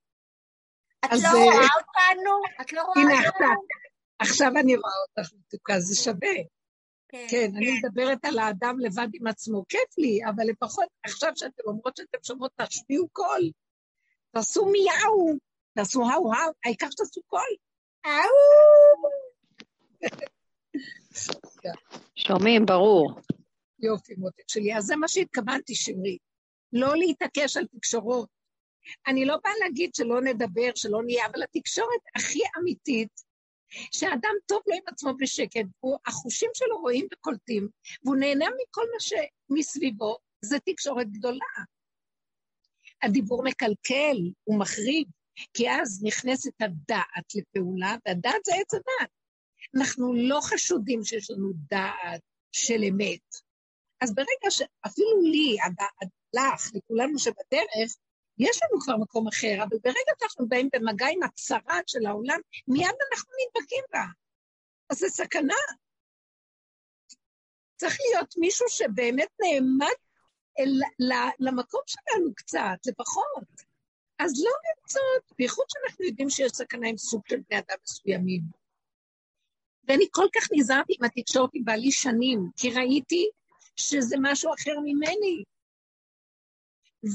את 1.05 1.09
לא 1.23 1.29
רואה 1.29 1.55
אה, 1.55 1.67
אותנו? 1.77 2.61
את 2.61 2.73
לא 2.73 2.81
רואה 2.81 3.27
אותנו? 3.27 3.84
עכשיו 4.19 4.51
אני 4.59 4.75
רואה 4.75 4.91
אותך 5.07 5.33
מתוקה, 5.33 5.79
זה 5.79 5.95
שווה. 5.95 6.35
כן, 7.07 7.27
כן, 7.29 7.51
אני 7.55 7.79
מדברת 7.79 8.25
על 8.25 8.39
האדם 8.39 8.79
לבד 8.79 9.07
עם 9.13 9.27
עצמו, 9.27 9.63
כיף 9.69 9.97
לי, 9.97 10.19
אבל 10.29 10.43
לפחות 10.49 10.85
עכשיו 11.03 11.31
שאתם 11.35 11.63
אומרות 11.65 11.97
שאתם 11.97 12.17
שומעות, 12.23 12.51
תשמיעו 12.61 13.09
קול. 13.11 13.51
תעשו 14.31 14.65
מיהו, 14.65 15.37
תעשו 15.73 16.01
האו 16.01 16.33
האו, 16.33 16.51
העיקר 16.65 16.87
שתעשו 16.91 17.21
קול. 17.27 17.55
שומעים, 22.15 22.65
ברור. 22.65 23.19
יופי, 23.79 24.13
מותק 24.17 24.43
שלי. 24.47 24.77
אז 24.77 24.83
זה 24.83 24.95
מה 24.95 25.07
שהתכוונתי, 25.07 25.75
שמרי. 25.75 26.17
לא 26.73 26.95
להתעקש 26.95 27.57
על 27.57 27.65
תקשורות. 27.67 28.29
אני 29.07 29.25
לא 29.25 29.37
באה 29.43 29.53
להגיד 29.63 29.95
שלא 29.95 30.21
נדבר, 30.21 30.71
שלא 30.75 31.03
נהיה, 31.05 31.25
אבל 31.25 31.43
התקשורת 31.43 32.01
הכי 32.15 32.39
אמיתית 32.59 33.21
שאדם 33.69 34.33
טוב 34.45 34.61
לו 34.67 34.75
עם 34.75 34.81
עצמו 34.87 35.13
בשקט, 35.19 35.65
החושים 36.07 36.49
שלו 36.53 36.77
רואים 36.81 37.07
וקולטים, 37.13 37.67
והוא 38.03 38.15
נהנה 38.15 38.45
מכל 38.45 38.85
מה 38.93 38.99
שמסביבו, 38.99 40.17
זה 40.41 40.57
תקשורת 40.59 41.11
גדולה. 41.11 41.55
הדיבור 43.03 43.43
מקלקל, 43.43 44.17
הוא 44.43 44.59
מחריב, 44.59 45.07
כי 45.53 45.69
אז 45.69 46.03
נכנסת 46.03 46.61
הדעת 46.61 47.35
לפעולה, 47.35 47.95
והדעת 48.05 48.45
זה 48.45 48.51
עץ 48.61 48.73
הדעת. 48.73 49.09
אנחנו 49.77 50.13
לא 50.13 50.39
חשודים 50.43 51.03
שיש 51.03 51.31
לנו 51.31 51.51
דעת 51.69 52.21
של 52.51 52.83
אמת. 52.89 53.35
אז 54.01 54.15
ברגע 54.15 54.49
שאפילו 54.49 55.21
לי, 55.21 55.57
הדעת, 55.65 56.11
לך, 56.33 56.71
לכולנו 56.75 57.19
שבדרך, 57.19 57.95
יש 58.39 58.59
לנו 58.63 58.81
כבר 58.81 58.97
מקום 58.97 59.27
אחר, 59.27 59.63
אבל 59.63 59.77
ברגע 59.83 60.11
שאנחנו 60.19 60.47
באים 60.47 60.69
במגע 60.73 61.07
עם 61.13 61.23
הצרת 61.23 61.89
של 61.89 62.05
העולם, 62.05 62.39
מיד 62.67 62.95
אנחנו 63.11 63.33
נדבקים 63.41 63.83
בה. 63.91 64.03
אז 64.89 64.97
זה 64.97 65.07
סכנה. 65.09 65.55
צריך 67.75 67.97
להיות 67.99 68.33
מישהו 68.37 68.65
שבאמת 68.69 69.29
נעמד 69.41 69.95
אל, 70.59 70.81
למקום 71.39 71.81
שלנו 71.85 72.35
קצת, 72.35 72.77
לפחות. 72.85 73.65
אז 74.19 74.43
לא 74.43 74.51
לרצות, 74.51 75.37
בייחוד 75.37 75.65
שאנחנו 75.69 76.05
יודעים 76.05 76.29
שיש 76.29 76.51
סכנה 76.51 76.87
עם 76.87 76.97
סוג 76.97 77.21
של 77.29 77.37
בני 77.49 77.59
אדם 77.59 77.75
מסוימים. 77.83 78.41
ואני 79.87 80.05
כל 80.11 80.27
כך 80.35 80.47
נזהרתי 80.51 80.93
עם 80.99 81.05
התקשורת 81.05 81.49
עם 81.53 81.65
בעלי 81.65 81.91
שנים, 81.91 82.49
כי 82.57 82.69
ראיתי 82.69 83.29
שזה 83.75 84.15
משהו 84.21 84.53
אחר 84.53 84.79
ממני. 84.83 85.43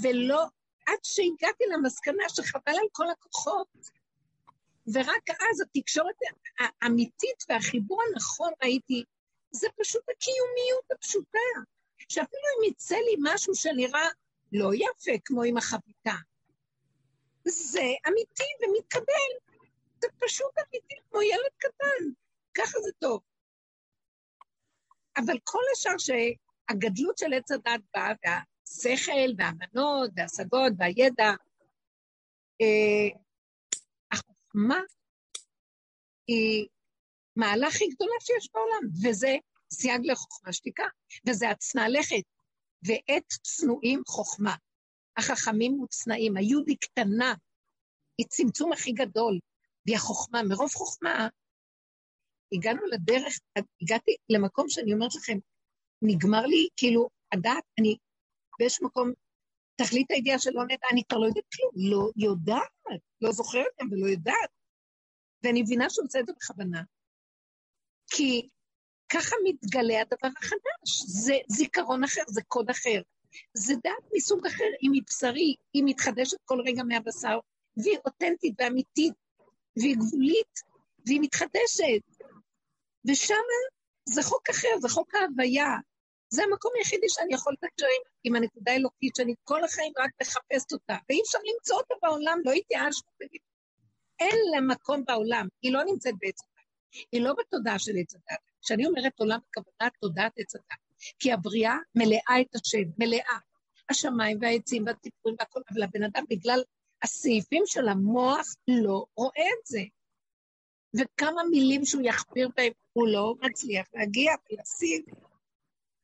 ולא 0.03 0.47
עד 0.91 0.99
שהגעתי 1.03 1.65
למסקנה 1.73 2.25
שחבל 2.29 2.73
על 2.73 2.89
כל 2.93 3.11
הכוחות. 3.11 3.69
ורק 4.95 5.31
אז 5.31 5.61
התקשורת 5.61 6.15
האמיתית 6.59 7.45
והחיבור 7.49 8.03
הנכון 8.03 8.53
ראיתי, 8.63 9.05
זה 9.51 9.69
פשוט 9.79 10.03
הקיומיות 10.03 10.91
הפשוטה. 10.91 11.39
שאפילו 12.09 12.43
אם 12.59 12.71
יצא 12.71 12.97
לי 12.97 13.17
משהו 13.23 13.55
שנראה 13.55 14.09
לא 14.53 14.71
יפה 14.75 15.13
כמו 15.25 15.43
עם 15.43 15.57
החביתה, 15.57 16.15
זה 17.45 17.83
אמיתי 18.09 18.45
ומתקבל. 18.63 19.57
זה 20.01 20.09
פשוט 20.19 20.59
אמיתי 20.59 20.95
כמו 21.11 21.23
ילד 21.23 21.53
קטן. 21.59 22.05
ככה 22.55 22.81
זה 22.81 22.91
טוב. 22.99 23.21
אבל 25.17 25.39
כל 25.45 25.63
השאר 25.73 25.99
שהגדלות 25.99 27.19
של 27.19 27.33
עץ 27.33 27.51
הדת 27.51 27.81
באה, 27.95 28.41
השכל 28.71 29.33
והמנות 29.39 30.11
והשגות 30.17 30.73
והידע. 30.79 31.31
אה, 32.61 33.19
החוכמה 34.13 34.81
היא 36.27 36.67
מעלה 37.37 37.69
הכי 37.69 37.85
גדולה 37.89 38.15
שיש 38.21 38.49
בעולם, 38.55 38.89
וזה 39.05 39.37
סייג 39.73 40.01
לחוכמה 40.05 40.53
שתיקה, 40.53 40.85
וזה 41.29 41.51
הצנע 41.51 41.89
לכת. 41.89 42.23
ועת 42.83 43.33
צנועים 43.43 44.03
חוכמה. 44.07 44.55
החכמים 45.17 45.73
מוצנעים, 45.73 46.37
היהודי 46.37 46.77
קטנה, 46.77 47.35
היא 48.19 48.27
צמצום 48.29 48.73
הכי 48.73 48.93
גדול, 48.93 49.39
והיא 49.87 49.97
החוכמה. 49.97 50.43
מרוב 50.43 50.71
חוכמה, 50.71 51.29
הגענו 52.53 52.87
לדרך, 52.87 53.39
הגעתי 53.83 54.17
למקום 54.31 54.69
שאני 54.69 54.93
אומרת 54.93 55.15
לכם, 55.15 55.39
נגמר 56.03 56.47
לי, 56.47 56.69
כאילו, 56.77 57.09
הדעת, 57.33 57.65
אני 57.81 57.97
באיזשהו 58.61 58.87
מקום, 58.87 59.13
תכלית 59.77 60.11
הידיעה 60.11 60.39
שלא 60.39 60.65
נדע, 60.65 60.87
אני 60.93 61.03
כבר 61.09 61.19
לא 61.19 61.27
יודעת 61.27 61.45
כלום, 61.55 61.71
לא 61.77 62.11
יודעת, 62.17 63.01
לא 63.21 63.33
זוכרת 63.33 63.73
גם 63.81 63.89
ולא 63.93 64.07
יודעת. 64.07 64.51
ואני 65.43 65.63
מבינה 65.63 65.91
שהוא 65.91 66.07
עושה 66.07 66.21
את 66.21 66.27
זה 66.27 66.33
בכוונה. 66.33 66.83
כי 68.07 68.49
ככה 69.09 69.37
מתגלה 69.45 70.01
הדבר 70.01 70.29
החדש, 70.39 71.03
זה 71.07 71.35
זיכרון 71.49 72.05
אחר, 72.05 72.23
זה 72.29 72.43
קוד 72.49 72.71
אחר. 72.71 73.03
זה 73.55 73.75
דעת 73.85 74.05
מסוג 74.13 74.47
אחר, 74.47 74.71
היא 74.81 74.91
מבשרי, 74.93 75.55
היא 75.75 75.83
מתחדשת 75.87 76.37
כל 76.45 76.61
רגע 76.67 76.83
מהבשר, 76.83 77.39
והיא 77.77 77.99
אותנטית 78.05 78.55
ואמיתית, 78.59 79.15
והיא 79.77 79.97
גבולית, 79.97 80.55
והיא 81.07 81.21
מתחדשת. 81.23 82.03
ושם 83.09 83.45
זה 84.09 84.23
חוק 84.23 84.51
אחר, 84.51 84.69
זה 84.81 84.89
חוק 84.89 85.15
ההוויה, 85.15 85.77
זה 86.31 86.43
המקום 86.45 86.73
היחידי 86.79 87.07
שאני 87.09 87.35
יכול 87.35 87.53
לתקשר 87.53 87.87
עם, 88.25 88.35
הנקודה 88.35 88.73
האלוקית, 88.73 89.17
שאני 89.17 89.35
כל 89.45 89.65
החיים 89.65 89.93
רק 89.99 90.11
מחפשת 90.23 90.73
אותה, 90.73 90.97
ואי 91.09 91.21
אפשר 91.27 91.39
למצוא 91.55 91.77
אותה 91.77 91.95
בעולם, 92.03 92.39
לא 92.45 92.53
התייאשנו. 92.53 93.11
אין 94.21 94.37
לה 94.53 94.61
מקום 94.61 95.05
בעולם, 95.07 95.49
היא 95.63 95.73
לא 95.73 95.85
נמצאת 95.85 96.15
בעץ 96.19 96.41
הדת, 96.41 96.67
היא 97.13 97.23
לא 97.23 97.35
בתודעה 97.39 97.79
של 97.79 97.93
עץ 98.01 98.15
הדת. 98.15 98.39
כשאני 98.63 98.87
אומרת 98.87 99.13
עולם, 99.21 99.39
הכוונה 99.51 99.91
תודעת 100.01 100.33
עץ 100.39 100.55
הדת, 100.55 100.81
כי 101.19 101.33
הבריאה 101.33 101.77
מלאה 101.95 102.41
את 102.41 102.55
השם, 102.55 102.91
מלאה. 102.99 103.39
השמיים 103.91 104.39
והעצים 104.41 104.85
והציפורים 104.87 105.37
והכל, 105.39 105.61
אבל 105.73 105.83
הבן 105.83 106.03
אדם, 106.03 106.25
בגלל 106.31 106.63
הסעיפים 107.03 107.63
של 107.67 107.89
המוח, 107.89 108.55
לא 108.69 109.05
רואה 109.15 109.47
את 109.61 109.67
זה. 109.67 109.81
וכמה 110.95 111.43
מילים 111.51 111.85
שהוא 111.85 112.03
יכביר 112.05 112.49
בהם, 112.57 112.73
הוא 112.93 113.09
לא 113.09 113.35
מצליח 113.41 113.87
להגיע 113.95 114.33
ולהשיג. 114.51 115.03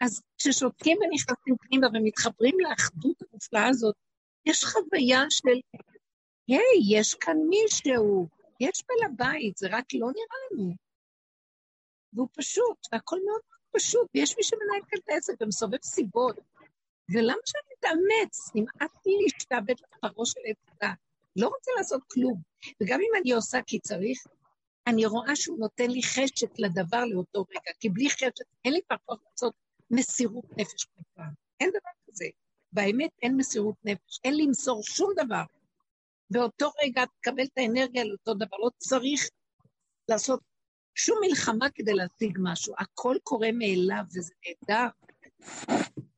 אז 0.01 0.23
כששותקים 0.39 0.99
ונכנסים 1.01 1.57
פנימה 1.57 1.87
ומתחברים 1.95 2.55
לאחדות 2.61 3.23
המופלאה 3.23 3.69
הזאת, 3.69 3.95
יש 4.47 4.65
חוויה 4.65 5.21
של, 5.31 5.49
היי, 6.49 6.59
hey, 6.59 6.99
יש 6.99 7.15
כאן 7.15 7.37
מישהו, 7.49 8.29
יש 8.61 8.85
בעל 8.89 9.11
הבית, 9.13 9.57
זה 9.57 9.69
רק 9.71 9.85
לא 9.95 10.07
נראה 10.07 10.39
לנו. 10.51 10.75
והוא 12.13 12.29
פשוט, 12.37 12.87
והכל 12.93 13.17
מאוד 13.27 13.41
פשוט, 13.71 14.09
ויש 14.15 14.37
מי 14.37 14.43
שמנהל 14.43 14.81
כאן 14.89 14.99
את 15.05 15.09
העסק 15.09 15.35
ומסובב 15.41 15.83
סיבות. 15.83 16.37
ולמה 17.15 17.43
שאני 17.47 17.75
אתאמץ? 17.81 18.51
נמאס 18.55 19.07
לי 19.07 19.13
להשתעבד 19.23 19.75
לפרו 20.05 20.27
של 20.27 20.41
עץ 20.45 20.67
לא 21.37 21.49
רוצה 21.49 21.71
לעשות 21.77 22.03
כלום. 22.13 22.41
וגם 22.83 23.01
אם 23.01 23.21
אני 23.21 23.33
עושה 23.33 23.59
כי 23.67 23.81
צריך, 23.81 24.19
אני 24.87 25.07
רואה 25.07 25.37
שהוא 25.37 25.59
נותן 25.59 25.91
לי 25.91 26.03
חשק 26.03 26.59
לדבר 26.59 27.05
לאותו 27.05 27.45
רגע, 27.51 27.73
כי 27.81 27.89
בלי 27.89 28.11
חשק 28.11 28.45
אין 28.65 28.73
לי 28.73 28.81
פחות 28.89 29.21
לעשות 29.31 29.55
מסירות 29.91 30.45
נפש 30.57 30.85
כל 30.85 31.03
פעם. 31.15 31.33
אין 31.61 31.71
דבר 31.71 31.91
כזה. 32.07 32.27
באמת 32.73 33.11
אין 33.23 33.37
מסירות 33.37 33.77
נפש, 33.85 34.21
אין 34.25 34.35
למסור 34.37 34.83
שום 34.83 35.13
דבר. 35.17 35.43
באותו 36.31 36.71
רגע 36.83 37.05
תקבל 37.21 37.45
את 37.45 37.59
האנרגיה 37.59 38.05
לאותו 38.05 38.35
דבר, 38.35 38.57
לא 38.57 38.71
צריך 38.79 39.29
לעשות 40.09 40.41
שום 40.95 41.19
מלחמה 41.21 41.71
כדי 41.75 41.95
להשיג 41.95 42.39
משהו, 42.43 42.75
הכל 42.79 43.17
קורה 43.23 43.49
מאליו 43.53 44.05
וזה 44.17 44.35
נהדר. 44.47 44.89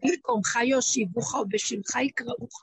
במקומך 0.02 0.56
יושיבוך 0.64 1.34
ובשמך 1.34 1.96
יקראוך. 2.02 2.62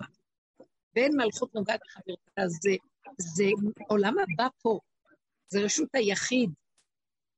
ואין 0.96 1.16
מלכות 1.18 1.56
נוגעת 1.56 1.80
לחברתה, 1.86 2.48
זה, 2.48 2.72
זה 3.18 3.44
עולם 3.88 4.16
הבא 4.20 4.48
פה, 4.62 4.80
זה 5.48 5.60
רשות 5.60 5.90
היחיד. 5.94 6.50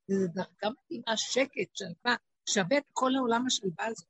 זה 0.07 0.27
דרגה 0.27 0.75
מדהימה, 0.85 1.17
שקט, 1.17 1.75
שלווה, 1.75 2.15
שווה 2.49 2.77
את 2.77 2.83
כל 2.93 3.15
העולם 3.15 3.45
השלווה 3.47 3.85
הזה. 3.85 4.05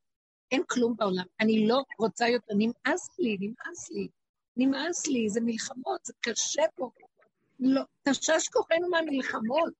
אין 0.50 0.62
כלום 0.66 0.96
בעולם. 0.96 1.24
אני 1.40 1.68
לא 1.68 1.82
רוצה 1.98 2.28
יותר, 2.28 2.54
נמאס 2.58 3.18
לי, 3.18 3.36
נמאס 3.40 3.90
לי, 3.90 4.08
נמאס 4.56 5.06
לי, 5.06 5.28
זה 5.28 5.40
מלחמות, 5.40 6.04
זה 6.04 6.12
קשה 6.20 6.62
פה. 6.74 6.90
לא, 7.60 7.82
תשש 8.02 8.48
כוחנו 8.48 8.88
מהמלחמות. 8.90 9.72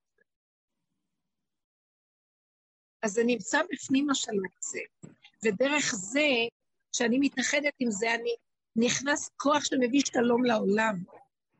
אז 3.02 3.12
זה 3.12 3.24
נמצא 3.24 3.60
בפנים 3.72 4.10
השלום 4.10 4.44
הזה, 4.58 4.80
ודרך 5.44 5.94
זה, 5.94 6.28
כשאני 6.92 7.18
מתאחדת 7.20 7.72
עם 7.78 7.90
זה, 7.90 8.14
אני 8.14 8.34
נכנס 8.76 9.30
כוח 9.36 9.64
שמביא 9.64 10.00
שלום 10.04 10.44
לעולם. 10.44 11.02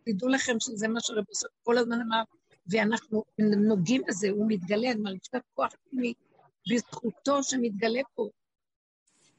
תדעו 0.05 0.29
לכם 0.29 0.61
שזה 0.61 0.89
מה 0.89 1.01
שרבי 1.01 1.35
סוף 1.35 1.51
כל 1.63 1.79
הזמן 1.79 2.01
אמר, 2.01 2.23
ואנחנו 2.67 3.25
נוגעים 3.39 4.03
בזה, 4.09 4.31
הוא 4.31 4.47
מתגלה, 4.49 4.91
אני 4.91 5.01
מרגישה 5.01 5.39
כוח 5.55 5.73
פנימי 5.91 6.15
בזכותו 6.69 7.43
שמתגלה 7.43 8.01
פה. 8.15 8.29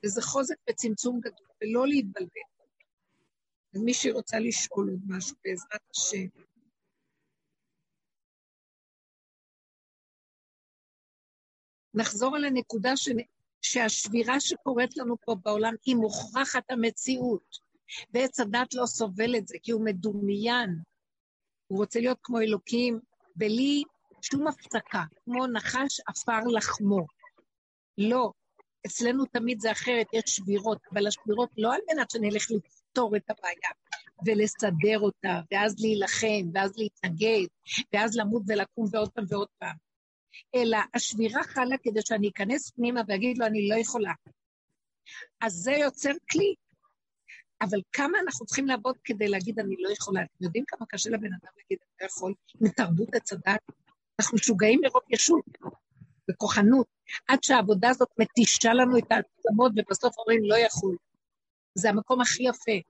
וזה 0.06 0.22
חוזק 0.22 0.56
וצמצום 0.70 1.20
גדול, 1.20 1.48
ולא 1.62 1.88
להתבלבל. 1.88 2.42
אז 3.74 3.82
מי 3.82 3.94
שרוצה 3.94 4.40
לשאול 4.40 4.90
עוד 4.90 5.00
משהו, 5.08 5.36
בעזרת 5.44 5.82
השם. 5.96 6.28
נחזור 11.94 12.36
על 12.36 12.46
הנקודה 12.46 12.98
ש... 12.98 13.10
שהשבירה 13.62 14.40
שקורית 14.40 14.98
לנו 14.98 15.16
פה 15.26 15.36
בעולם 15.44 15.74
היא 15.86 15.96
מוכרחת 15.96 16.72
המציאות, 16.72 17.58
ועץ 18.14 18.40
הדת 18.40 18.74
לא 18.74 18.86
סובל 18.86 19.36
את 19.38 19.48
זה, 19.48 19.58
כי 19.64 19.72
הוא 19.72 19.86
מדומיין. 19.86 20.80
הוא 21.68 21.78
רוצה 21.78 22.00
להיות 22.00 22.18
כמו 22.22 22.40
אלוקים, 22.40 23.00
בלי 23.36 23.84
שום 24.22 24.48
הפסקה, 24.48 25.04
כמו 25.26 25.48
נחש 25.48 26.00
עפר 26.08 26.40
לחמו. 26.56 27.19
לא, 28.00 28.32
אצלנו 28.88 29.26
תמיד 29.26 29.60
זה 29.60 29.72
אחרת, 29.72 30.08
יש 30.14 30.24
שבירות, 30.26 30.78
אבל 30.94 31.08
השבירות 31.08 31.50
לא 31.58 31.74
על 31.74 31.82
מנת 31.94 32.12
שנלך 32.12 32.52
לפתור 32.52 33.16
את 33.16 33.30
הבעיה 33.30 33.70
ולסדר 34.26 35.00
אותה, 35.00 35.42
ואז 35.52 35.76
להילחם, 35.80 36.50
ואז 36.54 36.78
להתנגד, 36.78 37.48
ואז 37.94 38.18
למות 38.18 38.44
ולקום 38.48 38.86
ועוד 38.92 39.10
פעם 39.10 39.26
ועוד 39.30 39.48
פעם. 39.58 39.76
אלא 40.56 40.78
השבירה 40.94 41.44
חלה 41.44 41.76
כדי 41.84 42.00
שאני 42.06 42.30
אכנס 42.30 42.72
פנימה 42.72 43.02
ואגיד 43.08 43.38
לו, 43.38 43.46
אני 43.46 43.70
לא 43.70 43.76
יכולה. 43.76 44.14
אז 45.42 45.54
זה 45.54 45.72
יוצר 45.72 46.12
כלי. 46.32 46.56
אבל 47.62 47.82
כמה 47.92 48.20
אנחנו 48.20 48.46
צריכים 48.46 48.68
לעבוד 48.68 48.98
כדי 49.04 49.28
להגיד, 49.28 49.60
אני 49.60 49.76
לא 49.80 49.90
יכולה. 49.90 50.22
אתם 50.24 50.44
יודעים 50.46 50.64
כמה 50.68 50.86
קשה 50.90 51.10
לבן 51.10 51.26
אדם 51.28 51.52
להגיד, 51.58 51.78
אני 51.82 51.98
לא 52.02 52.06
יכול, 52.06 52.34
מתרבות 52.62 53.16
עץ? 53.16 53.30
אנחנו 54.20 54.36
משוגעים 54.36 54.82
מרוב 54.84 55.02
ישות. 55.10 55.46
בכוחנות, 56.30 56.88
עד 57.28 57.44
שהעבודה 57.44 57.90
הזאת 57.90 58.10
מתישה 58.20 58.74
לנו 58.74 58.98
את 58.98 59.12
העצמות, 59.12 59.72
ובסוף 59.76 60.18
אומרים, 60.18 60.44
לא 60.44 60.58
יכול. 60.58 60.96
זה 61.76 61.90
המקום 61.90 62.22
הכי 62.22 62.44
יפה. 62.44 62.90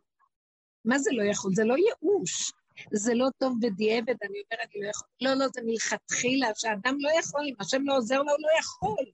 מה 0.86 1.00
זה 1.00 1.10
לא 1.14 1.24
יכול? 1.24 1.52
זה 1.56 1.64
לא 1.64 1.76
ייאוש. 1.78 2.52
זה 2.94 3.14
לא 3.14 3.28
טוב 3.38 3.54
בדיעבד, 3.62 4.16
אני 4.24 4.42
אומר, 4.44 4.64
אני 4.64 4.82
לא 4.84 4.90
יכול. 4.90 5.08
לא, 5.22 5.34
לא, 5.34 5.46
זה 5.54 5.62
מלכתחילה, 5.66 6.48
שאדם 6.56 6.96
לא 7.00 7.10
יכול, 7.20 7.42
אם 7.46 7.54
השם 7.60 7.82
לא 7.86 7.98
עוזר 7.98 8.18
לו, 8.18 8.32
הוא 8.32 8.40
לא 8.40 8.60
יכול. 8.60 9.06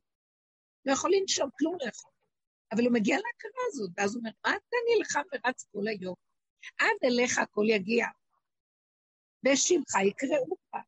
לא 0.86 0.94
יכול 0.94 1.12
לנשום, 1.20 1.50
כלום 1.60 1.78
לא 1.82 1.88
יכול. 1.88 2.12
אבל 2.72 2.86
הוא 2.86 2.94
מגיע 2.94 3.16
להכרה 3.16 3.62
הזאת, 3.68 3.90
ואז 3.98 4.16
הוא 4.16 4.20
אומר, 4.20 4.32
מה 4.46 4.52
אתה 4.52 4.78
נלחם 4.90 5.22
ורץ 5.34 5.66
כל 5.72 5.88
היום? 5.88 6.16
עד 6.80 6.98
אליך 7.04 7.38
הכל 7.38 7.66
יגיע. 7.70 8.08
בשמך 9.44 9.96
יקראו 10.08 10.56
לך. 10.76 10.82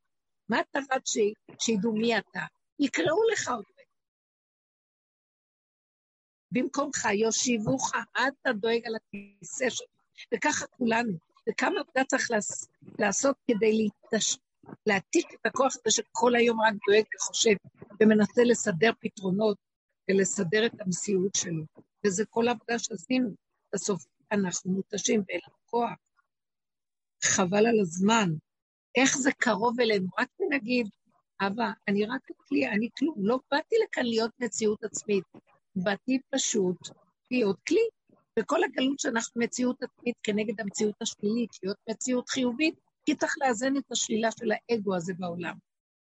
מה 0.49 0.59
אתה 0.59 0.79
רץ 0.91 1.13
שידעו 1.59 1.93
מי 1.93 2.17
אתה? 2.17 2.41
יקראו 2.79 3.29
לך 3.33 3.47
עוד 3.47 3.65
רגע. 3.77 3.87
במקומך 6.51 7.05
יושיבוך, 7.13 7.91
אתה 8.11 8.53
דואג 8.53 8.81
על 8.85 8.95
הכיסא 8.95 9.69
שלך, 9.69 9.89
וככה 10.33 10.67
כולנו. 10.67 11.13
וכמה 11.49 11.79
עבודה 11.79 12.03
צריך 12.03 12.27
לעשות 12.99 13.35
כדי 13.47 13.71
להתש... 13.73 14.37
להעתיק 14.85 15.33
את 15.33 15.45
הכוח 15.45 15.73
הזה 15.75 15.95
שכל 15.95 16.35
היום 16.35 16.61
רק 16.61 16.73
דואג 16.87 17.03
וחושב 17.15 17.55
ומנסה 17.99 18.43
לסדר 18.43 18.91
פתרונות 18.99 19.57
ולסדר 20.09 20.65
את 20.65 20.81
המציאות 20.81 21.35
שלו. 21.35 21.63
וזה 22.05 22.25
כל 22.25 22.47
העבודה 22.47 22.79
שעשינו. 22.79 23.29
בסוף 23.73 24.05
אנחנו 24.31 24.71
מותשים 24.71 25.23
ואין 25.27 25.39
לנו 25.47 25.55
כוח. 25.65 25.89
חבל 27.23 27.65
על 27.67 27.79
הזמן. 27.81 28.29
איך 28.95 29.17
זה 29.17 29.31
קרוב 29.31 29.79
אלינו? 29.79 30.07
רק 30.19 30.29
נגיד, 30.49 30.87
אבא, 31.41 31.71
אני 31.87 32.05
רק 32.05 32.21
כלי, 32.47 32.67
אני 32.67 32.89
כלום, 32.97 33.15
לא 33.17 33.39
באתי 33.51 33.75
לכאן 33.83 34.05
להיות 34.05 34.31
מציאות 34.39 34.83
עצמית, 34.83 35.23
באתי 35.75 36.19
פשוט 36.29 36.77
להיות 37.31 37.57
כלי. 37.67 37.87
וכל 38.39 38.63
הגלות 38.63 38.99
שאנחנו 38.99 39.41
מציאות 39.41 39.83
עצמית 39.83 40.15
כנגד 40.23 40.61
המציאות 40.61 40.95
השלילית, 41.01 41.49
להיות 41.63 41.77
מציאות 41.89 42.29
חיובית, 42.29 42.75
כי 43.05 43.15
צריך 43.15 43.35
לאזן 43.41 43.77
את 43.77 43.91
השלילה 43.91 44.29
של 44.31 44.51
האגו 44.51 44.95
הזה 44.95 45.13
בעולם. 45.13 45.55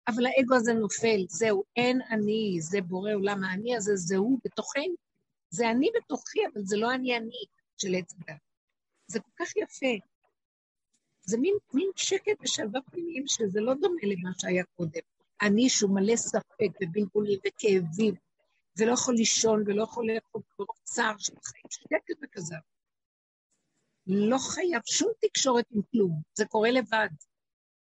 אבל 0.08 0.26
האגו 0.26 0.54
הזה 0.54 0.72
נופל, 0.72 1.24
זהו, 1.28 1.64
אין 1.76 2.00
אני, 2.10 2.56
זה 2.60 2.80
בורא 2.80 3.12
עולם, 3.14 3.44
האני 3.44 3.76
הזה 3.76 3.96
זה 3.96 4.16
הוא 4.16 4.38
בתוכנו. 4.44 4.94
זה 5.50 5.70
אני 5.70 5.90
בתוכי, 5.96 6.40
אבל 6.52 6.62
זה 6.64 6.76
לא 6.76 6.94
אני 6.94 7.16
אני 7.16 7.44
של 7.76 7.94
עץ 7.94 8.14
הדת. 8.14 8.40
זה 9.06 9.20
כל 9.20 9.44
כך 9.44 9.56
יפה. 9.56 10.06
זה 11.22 11.38
מין, 11.38 11.54
מין 11.74 11.90
שקט 11.96 12.36
ושלווה 12.42 12.80
פנימיים 12.82 13.24
שזה 13.26 13.60
לא 13.60 13.74
דומה 13.74 14.00
למה 14.02 14.30
שהיה 14.38 14.64
קודם. 14.76 15.00
אני 15.42 15.68
שהוא 15.68 15.94
מלא 15.94 16.16
ספק 16.16 16.70
ובלבולים 16.82 17.38
וכאבים, 17.46 18.14
ולא 18.78 18.92
יכול 18.92 19.14
לישון 19.14 19.62
ולא 19.66 19.82
יכול 19.82 20.10
לאכול 20.10 20.42
ברוב 20.58 20.76
צער 20.82 21.14
של 21.18 21.32
חיים, 21.44 21.64
שקט 21.70 22.18
וכזה. 22.22 22.54
לא 24.06 24.38
חייב 24.38 24.82
שום 24.86 25.12
תקשורת 25.20 25.64
עם 25.70 25.80
כלום, 25.92 26.22
זה 26.34 26.44
קורה 26.44 26.70
לבד. 26.70 27.08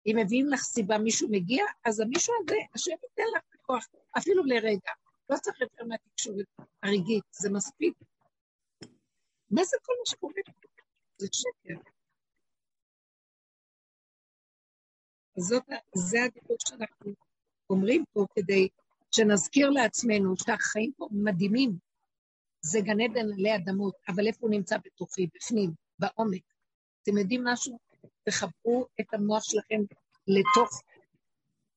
אם 0.05 0.15
מביאים 0.19 0.49
לך 0.49 0.61
סיבה, 0.61 0.97
מישהו 0.97 1.27
מגיע, 1.31 1.65
אז 1.85 1.99
המישהו 1.99 2.33
הזה, 2.43 2.55
השם 2.75 2.91
ייתן 2.91 3.23
לך 3.37 3.43
כוח, 3.61 3.87
אפילו 4.17 4.43
לרגע. 4.43 4.91
לא 5.29 5.37
צריך 5.37 5.61
יותר 5.61 5.85
מהתקשורת 5.85 6.45
הרגעית, 6.83 7.23
זה 7.31 7.49
מספיק. 7.49 7.93
מה 9.51 9.63
זה 9.63 9.77
כל 9.81 9.93
מה 9.99 10.05
שקורה? 10.05 10.33
זה 11.17 11.27
שקר. 11.31 11.96
זאת, 15.37 15.63
זה 15.95 16.23
הדיבור 16.23 16.57
שאנחנו 16.67 17.11
אומרים 17.69 18.03
פה 18.13 18.25
כדי 18.35 18.67
שנזכיר 19.11 19.69
לעצמנו 19.69 20.33
שהחיים 20.37 20.91
פה 20.97 21.07
מדהימים. 21.11 21.77
זה 22.61 22.79
גן 22.81 23.01
עדן 23.01 23.33
עלי 23.33 23.55
אדמות, 23.55 23.93
אבל 24.07 24.27
איפה 24.27 24.39
הוא 24.41 24.51
נמצא 24.51 24.77
בתוכי, 24.85 25.27
בפנים, 25.35 25.71
בעומק? 25.99 26.43
אתם 27.03 27.17
יודעים 27.17 27.43
משהו? 27.43 27.79
תחברו 28.23 28.85
את 29.01 29.13
המוח 29.13 29.43
שלכם 29.43 29.81
לתוך 30.27 30.81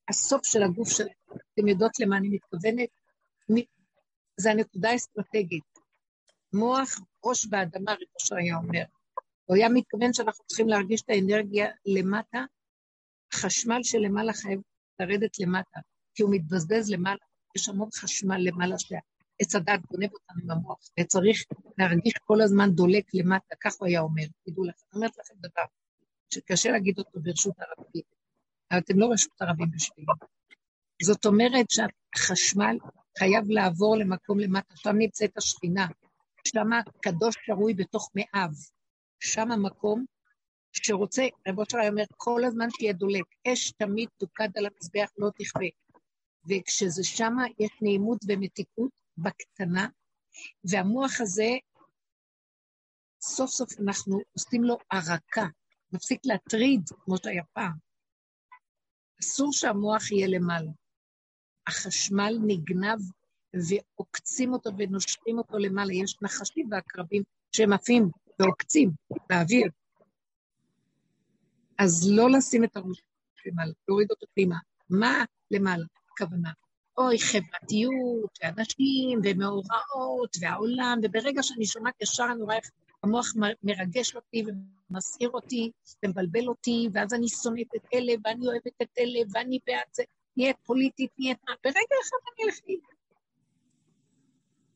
הסוף 0.09 0.45
של 0.45 0.63
הגוף 0.63 0.89
שלכם. 0.89 1.33
אתם 1.53 1.67
יודעות 1.67 1.99
למה 1.99 2.17
אני 2.17 2.29
מתכוונת? 2.29 2.89
זה 4.37 4.51
הנקודה 4.51 4.89
האסטרטגית. 4.89 5.63
מוח 6.53 6.99
ראש 7.25 7.45
באדמה, 7.45 7.91
ריבו 7.91 8.19
שהיה 8.19 8.55
אומר. 8.55 8.83
הוא 9.45 9.55
היה 9.55 9.69
מתכוון 9.69 10.13
שאנחנו 10.13 10.45
צריכים 10.45 10.67
להרגיש 10.67 11.01
את 11.01 11.09
האנרגיה 11.09 11.67
למטה, 11.85 12.45
חשמל 13.33 13.83
שלמעלה 13.83 14.33
חייב 14.33 14.61
לרדת 14.99 15.39
למטה, 15.39 15.79
כי 16.15 16.23
הוא 16.23 16.31
מתבזבז 16.33 16.91
למעלה, 16.91 17.19
יש 17.55 17.69
המון 17.69 17.89
חשמל 17.95 18.37
למעלה 18.37 18.75
שעץ 18.79 19.55
הדת 19.55 19.79
גונב 19.91 20.09
אותנו 20.13 20.47
במוח, 20.47 20.79
וצריך 20.99 21.43
להרגיש 21.77 22.13
כל 22.25 22.41
הזמן 22.41 22.71
דולק 22.71 23.13
למטה, 23.13 23.55
כך 23.61 23.73
הוא 23.79 23.87
היה 23.87 24.01
אומר, 24.01 24.23
תדעו 24.45 24.63
לכם, 24.63 24.83
אני 24.93 24.97
אומרת 24.97 25.17
לכם 25.17 25.33
דבר 25.37 25.65
שקשה 26.33 26.71
להגיד 26.71 26.99
אותו 26.99 27.19
ברשות 27.19 27.55
הרבים, 27.59 28.03
אבל 28.71 28.79
אתם 28.79 28.99
לא 28.99 29.11
רשות 29.11 29.41
הרבים 29.41 29.71
בשבילי. 29.71 30.07
זאת 31.03 31.25
אומרת 31.25 31.65
שהחשמל 31.69 32.77
חייב 33.19 33.49
לעבור 33.49 33.97
למקום 33.97 34.39
למטה, 34.39 34.75
שם 34.75 34.95
נמצאת 34.97 35.37
השכינה, 35.37 35.87
שם 36.47 36.73
הקדוש 36.73 37.35
שרוי 37.45 37.73
בתוך 37.73 38.11
מאב, 38.15 38.51
שם 39.19 39.51
המקום 39.51 40.05
שרוצה, 40.73 41.25
רב 41.47 41.59
אושר 41.59 41.77
אומר, 41.89 42.03
כל 42.17 42.43
הזמן 42.45 42.67
שיהיה 42.69 42.93
דולק, 42.93 43.25
אש 43.47 43.71
תמיד 43.71 44.09
תוקד 44.17 44.49
על 44.57 44.65
המזבח, 44.65 45.09
לא 45.17 45.29
תכבה. 45.35 45.65
וכשזה 46.49 47.03
שמה, 47.03 47.43
יש 47.59 47.71
נעימות 47.81 48.19
ומתיקות 48.27 48.91
בקטנה, 49.17 49.87
והמוח 50.63 51.21
הזה 51.21 51.49
סוף 53.21 53.49
סוף 53.49 53.69
אנחנו 53.79 54.19
עושים 54.33 54.63
לו 54.63 54.77
ערקה, 54.89 55.45
מפסיק 55.93 56.21
להטריד 56.25 56.81
כמו 57.03 57.17
שהיה 57.17 57.43
פעם. 57.53 57.73
אסור 59.21 59.53
שהמוח 59.53 60.11
יהיה 60.11 60.27
למעלה. 60.27 60.71
החשמל 61.67 62.37
נגנב 62.47 62.99
ועוקצים 63.69 64.53
אותו 64.53 64.69
ונושרים 64.77 65.37
אותו 65.37 65.57
למעלה. 65.57 65.93
יש 65.93 66.17
נחשים 66.21 66.67
ועקרבים 66.71 67.23
שהם 67.51 67.73
עפים 67.73 68.09
ועוקצים 68.39 68.91
באוויר. 69.29 69.67
אז 71.81 72.09
לא 72.11 72.29
לשים 72.29 72.63
את 72.63 72.77
הראש 72.77 73.01
למעלה, 73.45 73.71
להוריד 73.87 74.11
אותו 74.11 74.25
פנימה. 74.33 74.55
מה 74.89 75.23
למעלה? 75.51 75.85
הכוונה. 76.11 76.51
אוי, 76.97 77.19
חברתיות, 77.19 78.39
ואנשים, 78.43 79.19
ומאורעות, 79.23 80.35
והעולם, 80.41 80.99
וברגע 81.03 81.43
שאני 81.43 81.65
שומעת 81.65 82.01
ישר 82.01 82.27
אני 82.31 82.41
רואה 82.41 82.55
איך 82.55 82.69
המוח 83.03 83.33
מרגש 83.63 84.15
אותי 84.15 84.43
ומסעיר 84.89 85.29
אותי 85.29 85.71
ומבלבל 86.05 86.47
אותי, 86.47 86.87
ואז 86.93 87.13
אני 87.13 87.27
שונאת 87.27 87.67
את 87.75 87.85
אלה, 87.93 88.13
ואני 88.25 88.47
אוהבת 88.47 88.81
את 88.81 88.89
אלה, 88.99 89.19
ואני 89.31 89.59
בעד 89.67 89.87
זה, 89.93 90.03
נהיית 90.37 90.57
פוליטית, 90.63 91.11
נהיית 91.19 91.37
מה, 91.49 91.55
ברגע 91.63 91.77
אחד 91.79 92.17
אני 92.35 92.45
אלך 92.45 92.59
לי. 92.67 92.79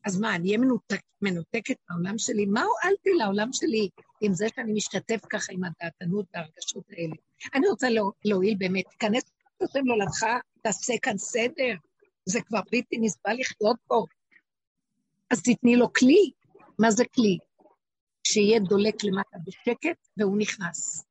אז 0.04 0.20
מה, 0.20 0.34
אני 0.34 0.48
אהיה 0.48 0.58
מנותק, 0.58 1.00
מנותקת 1.22 1.76
מהעולם 1.90 2.18
שלי? 2.18 2.46
מה 2.46 2.62
הועלתי 2.62 3.10
לעולם 3.14 3.52
שלי 3.52 3.88
עם 4.20 4.34
זה 4.34 4.46
שאני 4.56 4.72
משתתף 4.72 5.20
ככה 5.30 5.52
עם 5.52 5.60
הדעתנות 5.64 6.26
והרגשות 6.34 6.84
האלה? 6.90 7.14
אני 7.54 7.68
רוצה 7.68 7.86
להועיל 8.24 8.54
באמת, 8.58 8.84
תיכנס 8.90 9.22
לשם 9.60 9.86
לעולמך, 9.86 10.24
תעשה 10.62 10.94
כאן 11.02 11.18
סדר, 11.18 11.74
זה 12.24 12.40
כבר 12.40 12.60
בלתי 12.72 12.98
נסבל 12.98 13.36
לחיות 13.38 13.76
פה. 13.86 14.04
אז 15.30 15.42
תתני 15.42 15.76
לו 15.76 15.92
כלי. 15.92 16.30
מה 16.78 16.90
זה 16.90 17.04
כלי? 17.14 17.38
שיהיה 18.26 18.60
דולק 18.60 19.04
למטה 19.04 19.38
בשקט 19.46 20.08
והוא 20.16 20.38
נכנס. 20.38 21.04